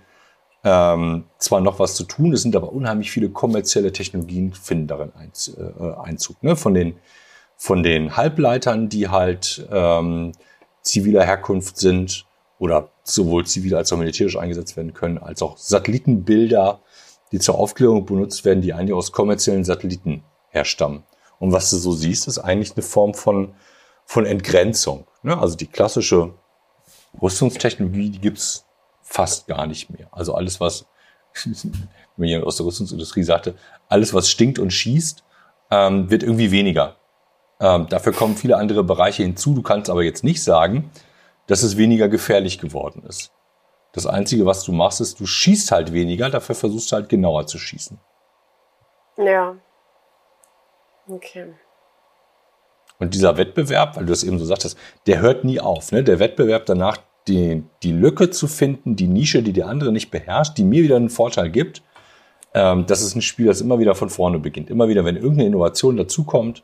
ähm, 0.63 1.25
zwar 1.37 1.61
noch 1.61 1.79
was 1.79 1.95
zu 1.95 2.03
tun, 2.03 2.33
es 2.33 2.41
sind 2.41 2.55
aber 2.55 2.73
unheimlich 2.73 3.11
viele 3.11 3.29
kommerzielle 3.29 3.91
Technologien 3.91 4.53
finden 4.53 4.87
darin 4.87 5.11
äh, 5.15 5.93
Einzug. 6.03 6.41
Ne? 6.43 6.55
Von, 6.55 6.73
den, 6.73 6.97
von 7.57 7.83
den 7.83 8.15
Halbleitern, 8.15 8.87
die 8.87 9.09
halt 9.09 9.67
ähm, 9.71 10.31
ziviler 10.83 11.25
Herkunft 11.25 11.77
sind, 11.77 12.27
oder 12.59 12.89
sowohl 13.03 13.45
zivil 13.45 13.75
als 13.75 13.91
auch 13.93 13.97
militärisch 13.97 14.37
eingesetzt 14.37 14.75
werden 14.77 14.93
können, 14.93 15.17
als 15.17 15.41
auch 15.41 15.57
Satellitenbilder, 15.57 16.81
die 17.31 17.39
zur 17.39 17.55
Aufklärung 17.55 18.05
benutzt 18.05 18.45
werden, 18.45 18.61
die 18.61 18.73
eigentlich 18.73 18.93
aus 18.93 19.11
kommerziellen 19.11 19.63
Satelliten 19.63 20.23
herstammen. 20.49 21.03
Und 21.39 21.51
was 21.51 21.69
du 21.69 21.77
so 21.77 21.91
siehst, 21.91 22.27
ist 22.27 22.39
eigentlich 22.39 22.73
eine 22.75 22.83
Form 22.83 23.13
von, 23.13 23.53
von 24.05 24.25
Entgrenzung. 24.25 25.05
Ne? 25.21 25.37
Also 25.37 25.55
die 25.55 25.67
klassische 25.67 26.33
Rüstungstechnologie, 27.21 28.09
die 28.09 28.21
gibt's 28.21 28.65
fast 29.01 29.47
gar 29.47 29.67
nicht 29.67 29.89
mehr. 29.89 30.07
Also 30.11 30.33
alles, 30.33 30.59
was, 30.59 30.87
wenn 32.17 32.29
jemand 32.29 32.47
aus 32.47 32.57
der 32.57 32.65
Rüstungsindustrie 32.65 33.23
sagte, 33.23 33.55
alles, 33.87 34.13
was 34.13 34.29
stinkt 34.29 34.57
und 34.57 34.71
schießt, 34.71 35.23
ähm, 35.69 36.09
wird 36.09 36.23
irgendwie 36.23 36.51
weniger. 36.51 36.95
Ähm, 37.59 37.87
dafür 37.89 38.13
kommen 38.13 38.35
viele 38.35 38.57
andere 38.57 38.83
Bereiche 38.83 39.23
hinzu. 39.23 39.53
Du 39.53 39.61
kannst 39.61 39.89
aber 39.89 40.03
jetzt 40.03 40.23
nicht 40.23 40.43
sagen, 40.43 40.91
dass 41.47 41.63
es 41.63 41.77
weniger 41.77 42.07
gefährlich 42.09 42.59
geworden 42.59 43.03
ist. 43.07 43.31
Das 43.93 44.05
Einzige, 44.05 44.45
was 44.45 44.63
du 44.63 44.73
machst, 44.73 45.01
ist, 45.01 45.19
du 45.19 45.25
schießt 45.25 45.71
halt 45.71 45.91
weniger, 45.91 46.29
dafür 46.29 46.55
versuchst 46.55 46.91
du 46.91 46.97
halt 46.97 47.09
genauer 47.09 47.47
zu 47.47 47.57
schießen. 47.57 47.99
Ja. 49.17 49.55
Okay. 51.07 51.53
Und 52.99 53.13
dieser 53.13 53.37
Wettbewerb, 53.37 53.95
weil 53.95 54.05
du 54.05 54.11
das 54.11 54.23
eben 54.23 54.39
so 54.39 54.45
sagtest, 54.45 54.77
der 55.05 55.21
hört 55.21 55.43
nie 55.43 55.59
auf. 55.59 55.91
Ne? 55.91 56.03
Der 56.03 56.19
Wettbewerb 56.19 56.65
danach, 56.65 56.97
die, 57.27 57.63
die 57.83 57.91
Lücke 57.91 58.29
zu 58.29 58.47
finden, 58.47 58.95
die 58.95 59.07
Nische, 59.07 59.43
die 59.43 59.53
der 59.53 59.67
andere 59.67 59.91
nicht 59.91 60.11
beherrscht, 60.11 60.57
die 60.57 60.63
mir 60.63 60.83
wieder 60.83 60.95
einen 60.95 61.09
Vorteil 61.09 61.49
gibt, 61.49 61.81
ähm, 62.53 62.85
das 62.87 63.01
ist 63.01 63.15
ein 63.15 63.21
Spiel, 63.21 63.47
das 63.47 63.61
immer 63.61 63.79
wieder 63.79 63.95
von 63.95 64.09
vorne 64.09 64.39
beginnt. 64.39 64.69
Immer 64.69 64.87
wieder, 64.87 65.05
wenn 65.05 65.15
irgendeine 65.15 65.47
Innovation 65.47 65.97
dazukommt, 65.97 66.63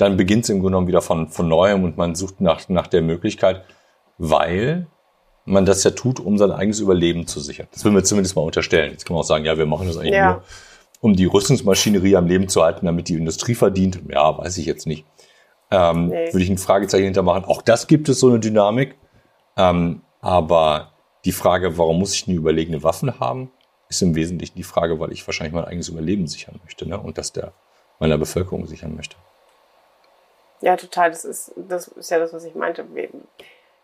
dann 0.00 0.16
beginnt 0.16 0.44
es 0.44 0.50
im 0.50 0.56
Grunde 0.56 0.72
genommen 0.72 0.88
wieder 0.88 1.02
von, 1.02 1.28
von 1.28 1.48
neuem 1.48 1.84
und 1.84 1.96
man 1.96 2.14
sucht 2.14 2.40
nach, 2.40 2.68
nach 2.68 2.86
der 2.86 3.02
Möglichkeit, 3.02 3.64
weil 4.18 4.86
man 5.44 5.66
das 5.66 5.84
ja 5.84 5.90
tut, 5.90 6.20
um 6.20 6.38
sein 6.38 6.52
eigenes 6.52 6.80
Überleben 6.80 7.26
zu 7.26 7.40
sichern. 7.40 7.66
Das 7.72 7.84
würden 7.84 7.94
wir 7.94 8.04
zumindest 8.04 8.36
mal 8.36 8.42
unterstellen. 8.42 8.92
Jetzt 8.92 9.04
kann 9.04 9.14
man 9.14 9.22
auch 9.22 9.26
sagen, 9.26 9.44
ja, 9.44 9.58
wir 9.58 9.66
machen 9.66 9.86
das 9.86 9.96
eigentlich 9.96 10.14
ja. 10.14 10.32
nur, 10.32 10.42
um 11.00 11.16
die 11.16 11.24
Rüstungsmaschinerie 11.24 12.16
am 12.16 12.26
Leben 12.26 12.48
zu 12.48 12.62
halten, 12.62 12.86
damit 12.86 13.08
die 13.08 13.14
Industrie 13.14 13.54
verdient. 13.54 14.00
Ja, 14.08 14.36
weiß 14.38 14.58
ich 14.58 14.66
jetzt 14.66 14.86
nicht. 14.86 15.04
Ähm, 15.70 16.08
nee. 16.08 16.32
Würde 16.32 16.44
ich 16.44 16.50
ein 16.50 16.58
Fragezeichen 16.58 17.04
hintermachen. 17.04 17.44
Auch 17.44 17.62
das 17.62 17.86
gibt 17.86 18.08
es 18.08 18.20
so 18.20 18.28
eine 18.28 18.40
Dynamik. 18.40 18.96
Ähm, 19.56 20.02
aber 20.20 20.92
die 21.24 21.32
Frage, 21.32 21.78
warum 21.78 21.98
muss 21.98 22.14
ich 22.14 22.26
eine 22.26 22.36
überlegene 22.36 22.82
Waffen 22.82 23.18
haben, 23.20 23.50
ist 23.88 24.02
im 24.02 24.14
Wesentlichen 24.14 24.56
die 24.56 24.62
Frage, 24.62 25.00
weil 25.00 25.12
ich 25.12 25.26
wahrscheinlich 25.26 25.54
mein 25.54 25.64
eigenes 25.64 25.88
Überleben 25.88 26.26
sichern 26.26 26.60
möchte 26.62 26.88
ne? 26.88 26.98
und 26.98 27.18
das 27.18 27.32
der 27.32 27.52
meiner 27.98 28.18
Bevölkerung 28.18 28.66
sichern 28.66 28.94
möchte. 28.94 29.16
Ja, 30.60 30.76
total. 30.76 31.10
Das 31.10 31.24
ist, 31.24 31.52
das 31.56 31.88
ist 31.88 32.10
ja 32.10 32.18
das, 32.18 32.32
was 32.32 32.44
ich 32.44 32.54
meinte. 32.54 32.86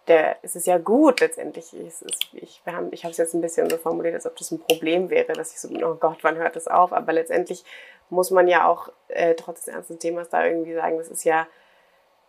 Der, 0.08 0.36
es 0.42 0.54
ist 0.54 0.66
ja 0.66 0.78
gut 0.78 1.20
letztendlich. 1.20 1.72
Es 1.72 2.02
ist, 2.02 2.28
ich 2.34 2.62
habe 2.66 2.90
es 2.92 3.16
jetzt 3.16 3.34
ein 3.34 3.40
bisschen 3.40 3.68
so 3.68 3.76
formuliert, 3.76 4.14
als 4.14 4.26
ob 4.26 4.36
das 4.36 4.50
ein 4.50 4.60
Problem 4.60 5.10
wäre, 5.10 5.32
dass 5.32 5.52
ich 5.52 5.60
so, 5.60 5.68
oh 5.68 5.94
Gott, 5.94 6.18
wann 6.22 6.36
hört 6.36 6.56
das 6.56 6.68
auf? 6.68 6.92
Aber 6.92 7.12
letztendlich 7.12 7.64
muss 8.10 8.30
man 8.30 8.46
ja 8.46 8.68
auch 8.68 8.90
äh, 9.08 9.34
trotz 9.34 9.64
des 9.64 9.74
ernsten 9.74 9.98
Themas 9.98 10.28
da 10.28 10.44
irgendwie 10.44 10.74
sagen, 10.74 10.98
das 10.98 11.08
ist 11.08 11.24
ja 11.24 11.46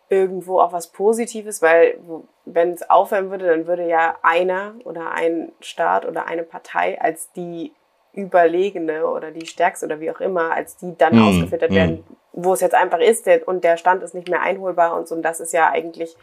irgendwo 0.09 0.59
auch 0.61 0.71
was 0.71 0.87
Positives, 0.87 1.61
weil 1.61 1.99
wenn 2.45 2.71
es 2.71 2.89
aufhören 2.89 3.29
würde, 3.29 3.47
dann 3.47 3.67
würde 3.67 3.87
ja 3.87 4.17
einer 4.21 4.75
oder 4.85 5.11
ein 5.11 5.51
Staat 5.59 6.05
oder 6.05 6.25
eine 6.27 6.43
Partei 6.43 6.99
als 7.01 7.31
die 7.33 7.73
überlegene 8.13 9.05
oder 9.05 9.31
die 9.31 9.45
stärkste 9.45 9.85
oder 9.85 9.99
wie 9.99 10.09
auch 10.09 10.21
immer, 10.21 10.51
als 10.51 10.77
die 10.77 10.97
dann 10.97 11.17
mm, 11.17 11.27
ausgefiltert 11.27 11.71
mm. 11.71 11.75
werden, 11.75 12.03
wo 12.39 12.53
es 12.53 12.61
jetzt 12.61 12.75
einfach 12.75 12.99
ist 12.99 13.27
und 13.47 13.63
der 13.63 13.77
Stand 13.77 14.03
ist 14.03 14.13
nicht 14.13 14.29
mehr 14.29 14.41
einholbar 14.41 14.95
und 14.95 15.07
so. 15.07 15.15
Und 15.15 15.23
das 15.23 15.39
ist 15.39 15.53
ja 15.53 15.71
eigentlich 15.71 16.15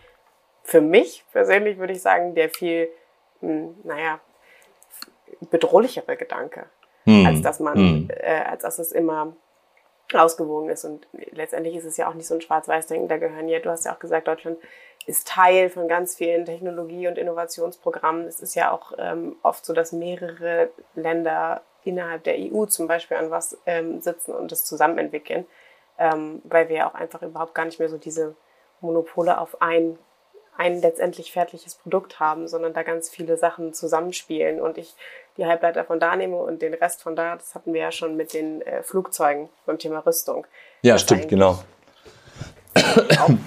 für 0.62 0.81
mich 0.81 1.25
persönlich, 1.33 1.77
würde 1.77 1.93
ich 1.93 2.03
sagen, 2.03 2.37
der 2.37 2.51
viel, 2.51 2.89
mh, 3.41 3.51
hm, 3.51 3.75
naja, 3.83 4.21
bedrohlichere 5.51 6.17
Gedanke, 6.17 6.67
mm, 7.05 7.27
als 7.27 7.43
dass 7.43 7.59
man, 7.59 8.09
äh, 8.11 8.43
als 8.49 8.62
dass 8.62 8.79
es 8.79 8.93
immer 8.93 9.35
ausgewogen 10.12 10.69
ist. 10.71 10.85
Und 10.85 11.09
letztendlich 11.33 11.75
ist 11.75 11.85
es 11.85 11.97
ja 11.97 12.09
auch 12.09 12.15
nicht 12.15 12.29
so 12.29 12.35
ein 12.35 12.41
Schwarz-Weiß-Denken. 12.41 13.09
Da 13.09 13.17
gehören 13.17 13.49
ja, 13.49 13.59
du 13.59 13.71
hast 13.71 13.85
ja 13.85 13.93
auch 13.93 13.99
gesagt, 13.99 14.29
Deutschland 14.29 14.59
ist 15.07 15.27
Teil 15.27 15.69
von 15.69 15.89
ganz 15.89 16.15
vielen 16.15 16.45
Technologie- 16.45 17.09
und 17.09 17.19
Innovationsprogrammen. 17.19 18.27
Es 18.27 18.39
ist 18.39 18.55
ja 18.55 18.71
auch 18.71 18.93
ähm, 18.99 19.35
oft 19.43 19.67
so, 19.67 19.73
dass 19.73 19.91
mehrere 19.91 20.71
Länder 20.95 21.62
innerhalb 21.83 22.23
der 22.23 22.37
EU 22.39 22.67
zum 22.67 22.87
Beispiel 22.87 23.17
an 23.17 23.33
was 23.33 23.59
ähm, 23.67 24.01
sitzen 24.01 24.33
und 24.33 24.53
das 24.53 24.65
zusammen 24.65 24.99
entwickeln, 24.99 25.45
ähm, 25.99 26.43
weil 26.45 26.69
wir 26.69 26.77
ja 26.77 26.91
auch 26.91 26.95
einfach 26.95 27.23
überhaupt 27.23 27.55
gar 27.55 27.65
nicht 27.65 27.79
mehr 27.79 27.89
so 27.89 27.99
diese 27.99 28.35
Monopole 28.81 29.39
auf 29.39 29.61
ein 29.63 29.99
ein 30.57 30.81
letztendlich 30.81 31.33
fertiges 31.33 31.75
Produkt 31.75 32.21
haben, 32.21 32.47
sondern 32.49 32.75
da 32.75 32.83
ganz 32.83 33.11
viele 33.11 33.37
Sachen 33.37 33.75
zusammenspielen 33.75 34.61
und 34.61 34.79
ich 34.79 34.95
die 35.37 35.47
Halbleiter 35.47 35.85
von 35.85 35.99
da 35.99 36.15
nehme 36.15 36.37
und 36.37 36.63
den 36.63 36.75
Rest 36.75 37.03
von 37.03 37.17
da, 37.17 37.35
das 37.35 37.55
hatten 37.55 37.75
wir 37.75 37.81
ja 37.81 37.91
schon 37.91 38.17
mit 38.17 38.35
den 38.35 38.63
äh, 38.63 38.83
Flugzeugen 38.83 39.49
beim 39.67 39.79
Thema 39.79 39.99
Rüstung. 40.07 40.47
Ja, 40.83 40.97
stimmt, 40.97 41.29
genau. 41.29 41.59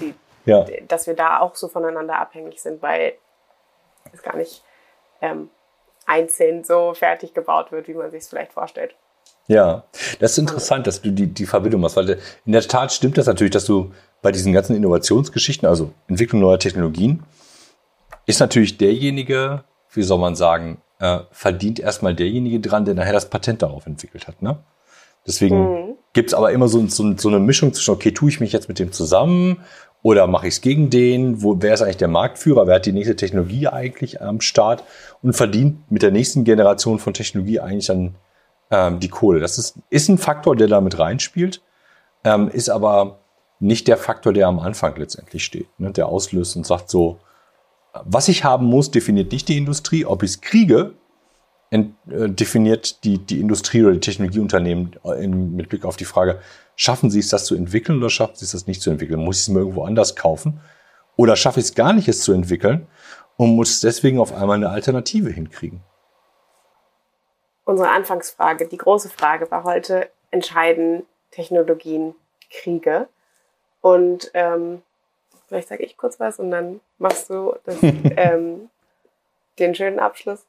Die, 0.00 0.14
ja. 0.44 0.66
Dass 0.86 1.06
wir 1.06 1.14
da 1.14 1.40
auch 1.40 1.54
so 1.54 1.68
voneinander 1.68 2.18
abhängig 2.18 2.60
sind, 2.60 2.82
weil 2.82 3.14
es 4.12 4.22
gar 4.22 4.36
nicht 4.36 4.62
ähm, 5.22 5.50
einzeln 6.06 6.64
so 6.64 6.94
fertig 6.94 7.32
gebaut 7.32 7.72
wird, 7.72 7.88
wie 7.88 7.94
man 7.94 8.10
sich 8.10 8.22
es 8.22 8.28
vielleicht 8.28 8.52
vorstellt. 8.52 8.94
Ja, 9.48 9.84
das 10.20 10.32
ist 10.32 10.38
interessant, 10.38 10.86
dass 10.86 11.00
du 11.00 11.10
die, 11.10 11.26
die 11.26 11.46
Verbindung 11.46 11.80
machst, 11.80 11.96
weil 11.96 12.18
in 12.44 12.52
der 12.52 12.62
Tat 12.62 12.92
stimmt 12.92 13.16
das 13.16 13.26
natürlich, 13.26 13.52
dass 13.52 13.64
du 13.64 13.92
bei 14.20 14.30
diesen 14.30 14.52
ganzen 14.52 14.76
Innovationsgeschichten, 14.76 15.66
also 15.66 15.90
Entwicklung 16.06 16.42
neuer 16.42 16.58
Technologien, 16.58 17.22
ist 18.26 18.40
natürlich 18.40 18.76
derjenige, 18.76 19.64
wie 19.92 20.02
soll 20.02 20.18
man 20.18 20.36
sagen, 20.36 20.82
äh, 21.00 21.20
verdient 21.30 21.80
erstmal 21.80 22.14
derjenige 22.14 22.60
dran, 22.60 22.84
der 22.84 22.94
nachher 22.94 23.14
das 23.14 23.30
Patent 23.30 23.62
darauf 23.62 23.86
entwickelt 23.86 24.28
hat. 24.28 24.42
Ne? 24.42 24.58
Deswegen 25.26 25.58
mhm. 25.58 25.94
gibt 26.12 26.28
es 26.28 26.34
aber 26.34 26.52
immer 26.52 26.68
so, 26.68 26.86
so, 26.86 27.16
so, 27.16 27.28
eine 27.28 27.40
Mischung 27.40 27.72
zwischen, 27.72 27.92
okay, 27.92 28.12
tue 28.12 28.28
ich 28.28 28.40
mich 28.40 28.52
jetzt 28.52 28.68
mit 28.68 28.78
dem 28.78 28.92
zusammen 28.92 29.62
oder 30.02 30.26
mache 30.26 30.48
ich 30.48 30.54
es 30.54 30.60
gegen 30.60 30.90
den? 30.90 31.42
Wo, 31.42 31.56
wer 31.60 31.72
ist 31.72 31.80
eigentlich 31.80 31.96
der 31.96 32.08
Marktführer? 32.08 32.66
Wer 32.66 32.76
hat 32.76 32.86
die 32.86 32.92
nächste 32.92 33.16
Technologie 33.16 33.68
eigentlich 33.68 34.20
am 34.20 34.42
Start 34.42 34.84
und 35.22 35.32
verdient 35.32 35.90
mit 35.90 36.02
der 36.02 36.10
nächsten 36.10 36.44
Generation 36.44 36.98
von 36.98 37.14
Technologie 37.14 37.60
eigentlich 37.60 37.86
dann 37.86 38.14
ähm, 38.70 39.00
die 39.00 39.08
Kohle? 39.08 39.40
Das 39.40 39.58
ist, 39.58 39.78
ist 39.90 40.08
ein 40.08 40.18
Faktor, 40.18 40.56
der 40.56 40.68
da 40.68 40.80
mit 40.80 40.98
reinspielt, 40.98 41.62
ähm, 42.24 42.48
ist 42.48 42.68
aber 42.68 43.18
nicht 43.60 43.88
der 43.88 43.96
Faktor, 43.96 44.32
der 44.32 44.46
am 44.46 44.58
Anfang 44.58 44.96
letztendlich 44.96 45.44
steht, 45.44 45.68
ne? 45.78 45.90
der 45.90 46.06
auslöst 46.06 46.56
und 46.56 46.66
sagt 46.66 46.90
so, 46.90 47.18
was 48.04 48.28
ich 48.28 48.44
haben 48.44 48.66
muss, 48.66 48.90
definiert 48.90 49.32
nicht 49.32 49.48
die 49.48 49.58
Industrie. 49.58 50.04
Ob 50.04 50.22
ich 50.22 50.30
es 50.30 50.40
kriege, 50.40 50.94
ent, 51.70 51.94
äh, 52.08 52.28
definiert 52.28 53.04
die, 53.04 53.18
die 53.18 53.40
Industrie 53.40 53.82
oder 53.82 53.94
die 53.94 54.00
Technologieunternehmen 54.00 54.96
äh, 55.04 55.24
in, 55.24 55.56
mit 55.56 55.68
Blick 55.68 55.84
auf 55.84 55.96
die 55.96 56.04
Frage, 56.04 56.40
schaffen 56.76 57.10
sie 57.10 57.18
es, 57.18 57.28
das 57.28 57.44
zu 57.44 57.54
entwickeln 57.54 57.98
oder 57.98 58.10
schaffen 58.10 58.36
sie 58.36 58.44
es, 58.44 58.52
das 58.52 58.66
nicht 58.66 58.82
zu 58.82 58.90
entwickeln? 58.90 59.20
Muss 59.20 59.36
ich 59.36 59.42
es 59.42 59.48
mir 59.48 59.60
irgendwo 59.60 59.84
anders 59.84 60.16
kaufen? 60.16 60.60
Oder 61.16 61.34
schaffe 61.34 61.60
ich 61.60 61.66
es 61.66 61.74
gar 61.74 61.92
nicht, 61.92 62.08
es 62.08 62.20
zu 62.20 62.32
entwickeln 62.32 62.86
und 63.36 63.56
muss 63.56 63.80
deswegen 63.80 64.20
auf 64.20 64.32
einmal 64.32 64.56
eine 64.56 64.70
Alternative 64.70 65.30
hinkriegen? 65.30 65.80
Unsere 67.68 67.90
Anfangsfrage, 67.90 68.66
die 68.66 68.78
große 68.78 69.10
Frage 69.10 69.50
war 69.50 69.62
heute, 69.62 70.08
entscheiden 70.30 71.04
Technologien 71.30 72.14
Kriege? 72.50 73.08
Und 73.82 74.30
ähm, 74.32 74.80
vielleicht 75.46 75.68
sage 75.68 75.82
ich 75.82 75.98
kurz 75.98 76.18
was 76.18 76.38
und 76.38 76.50
dann 76.50 76.80
machst 76.96 77.28
du 77.28 77.54
das, 77.64 77.76
ähm, 77.82 78.70
den 79.58 79.74
schönen 79.74 79.98
Abschluss. 79.98 80.46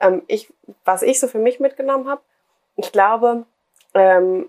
Ähm, 0.00 0.22
ich, 0.28 0.52
was 0.84 1.02
ich 1.02 1.18
so 1.18 1.26
für 1.26 1.40
mich 1.40 1.58
mitgenommen 1.58 2.08
habe, 2.08 2.20
ich 2.76 2.92
glaube, 2.92 3.46
ähm, 3.94 4.48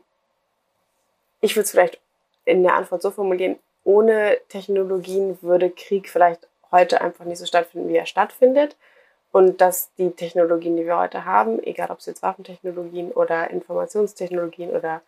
ich 1.39 1.55
würde 1.55 1.63
es 1.63 1.71
vielleicht 1.71 1.99
in 2.45 2.61
der 2.61 2.75
Antwort 2.75 3.01
so 3.01 3.09
formulieren, 3.09 3.57
ohne 3.83 4.37
Technologien 4.47 5.39
würde 5.41 5.71
Krieg 5.71 6.07
vielleicht 6.07 6.47
heute 6.69 7.01
einfach 7.01 7.25
nicht 7.25 7.39
so 7.39 7.47
stattfinden, 7.47 7.89
wie 7.89 7.97
er 7.97 8.05
stattfindet. 8.05 8.75
Und 9.31 9.61
dass 9.61 9.93
die 9.95 10.11
Technologien, 10.11 10.75
die 10.75 10.85
wir 10.85 10.97
heute 10.97 11.25
haben, 11.25 11.63
egal 11.63 11.89
ob 11.89 11.99
es 11.99 12.05
jetzt 12.05 12.21
Waffentechnologien 12.21 13.11
oder 13.11 13.49
Informationstechnologien 13.49 14.71
oder 14.71 15.01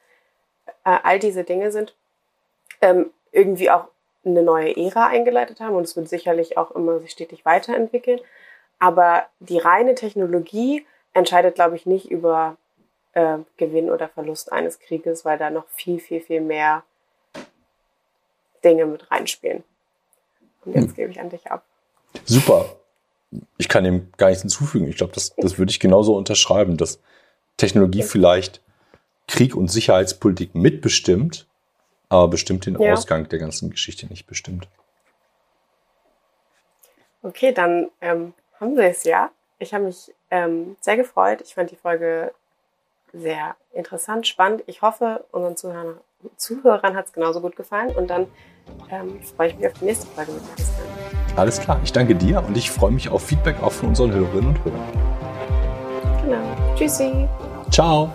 äh, 0.86 0.98
all 1.04 1.20
diese 1.20 1.44
Dinge 1.44 1.72
sind, 1.72 1.94
ähm, 2.82 3.12
irgendwie 3.32 3.70
auch 3.70 3.88
eine 4.26 4.44
neue 4.44 4.76
Ära 4.78 5.08
eingeleitet 5.08 5.60
haben 5.60 5.76
und 5.76 5.84
es 5.84 5.96
wird 5.98 6.08
sicherlich 6.08 6.58
auch 6.58 6.72
immer 6.72 7.00
sich 7.00 7.12
stetig 7.12 7.44
weiterentwickeln. 7.46 8.22
Aber 8.80 9.26
die 9.40 9.58
reine 9.58 9.96
Technologie 9.96 10.86
entscheidet, 11.14 11.56
glaube 11.56 11.76
ich, 11.76 11.86
nicht 11.86 12.10
über 12.10 12.58
äh, 13.14 13.40
Gewinn 13.58 13.90
oder 13.90 14.08
Verlust 14.08 14.52
eines 14.52 14.80
Krieges, 14.80 15.26
weil 15.26 15.38
da 15.38 15.50
noch 15.50 15.68
viel, 15.70 16.00
viel, 16.00 16.22
viel 16.22 16.42
mehr 16.42 16.84
Dinge 18.64 18.86
mit 18.86 19.12
reinspielen. 19.12 19.64
Und 20.64 20.76
jetzt 20.76 20.90
hm. 20.90 20.96
gebe 20.96 21.12
ich 21.12 21.20
an 21.20 21.30
dich 21.30 21.52
ab. 21.52 21.66
Super. 22.26 22.78
Ich 23.58 23.70
kann 23.70 23.84
dem 23.84 24.12
gar 24.18 24.28
nichts 24.28 24.42
hinzufügen. 24.42 24.88
Ich 24.88 24.98
glaube, 24.98 25.14
das, 25.14 25.36
das 25.36 25.58
würde 25.58 25.72
ich 25.72 25.80
genauso 25.80 26.16
unterschreiben, 26.16 26.78
dass 26.78 27.00
Technologie 27.58 28.04
vielleicht 28.04 28.62
Krieg 29.28 29.56
und 29.56 29.70
Sicherheitspolitik 29.70 30.56
mitbestimmt, 30.56 31.48
aber 32.10 32.28
bestimmt 32.28 32.66
den 32.66 32.80
ja. 32.80 32.94
Ausgang 32.94 33.30
der 33.30 33.40
ganzen 33.40 33.70
Geschichte 33.70 34.08
nicht 34.08 34.28
bestimmt. 34.28 34.68
Okay, 37.22 37.54
dann 37.54 37.90
ähm, 38.02 38.34
haben 38.60 38.76
wir 38.76 38.84
es 38.86 39.06
ja. 39.06 39.32
Ich 39.60 39.74
habe 39.74 39.86
mich 39.86 40.14
ähm, 40.30 40.76
sehr 40.82 40.98
gefreut. 40.98 41.42
Ich 41.42 41.56
fand 41.56 41.72
die 41.72 41.78
Folge 41.78 42.34
sehr 43.14 43.56
interessant, 43.72 44.28
spannend. 44.28 44.64
Ich 44.68 44.82
hoffe, 44.82 45.24
unseren 45.32 45.56
Zuhörern, 45.56 45.98
Zuhörern 46.36 46.96
hat 46.96 47.06
es 47.06 47.14
genauso 47.14 47.40
gut 47.40 47.56
gefallen. 47.56 47.96
Und 47.96 48.08
dann 48.08 48.28
ähm, 48.92 49.22
freue 49.24 49.50
ich 49.50 49.56
mich 49.56 49.68
auf 49.68 49.74
die 49.74 49.86
nächste 49.86 50.08
Folge 50.08 50.34
mit 50.34 50.44
Christian. 50.56 51.03
Alles 51.36 51.60
klar, 51.60 51.80
ich 51.84 51.92
danke 51.92 52.16
dir 52.16 52.44
und 52.46 52.56
ich 52.58 52.70
freue 52.70 52.92
mich 52.92 53.10
auf 53.10 53.24
Feedback 53.24 53.62
auch 53.64 53.72
von 53.72 53.90
unseren 53.90 54.12
Hörerinnen 54.12 54.50
und 54.50 54.64
Hörern. 54.64 54.82
Genau. 56.24 56.76
Tschüssi. 56.76 57.28
Ciao. 57.72 58.12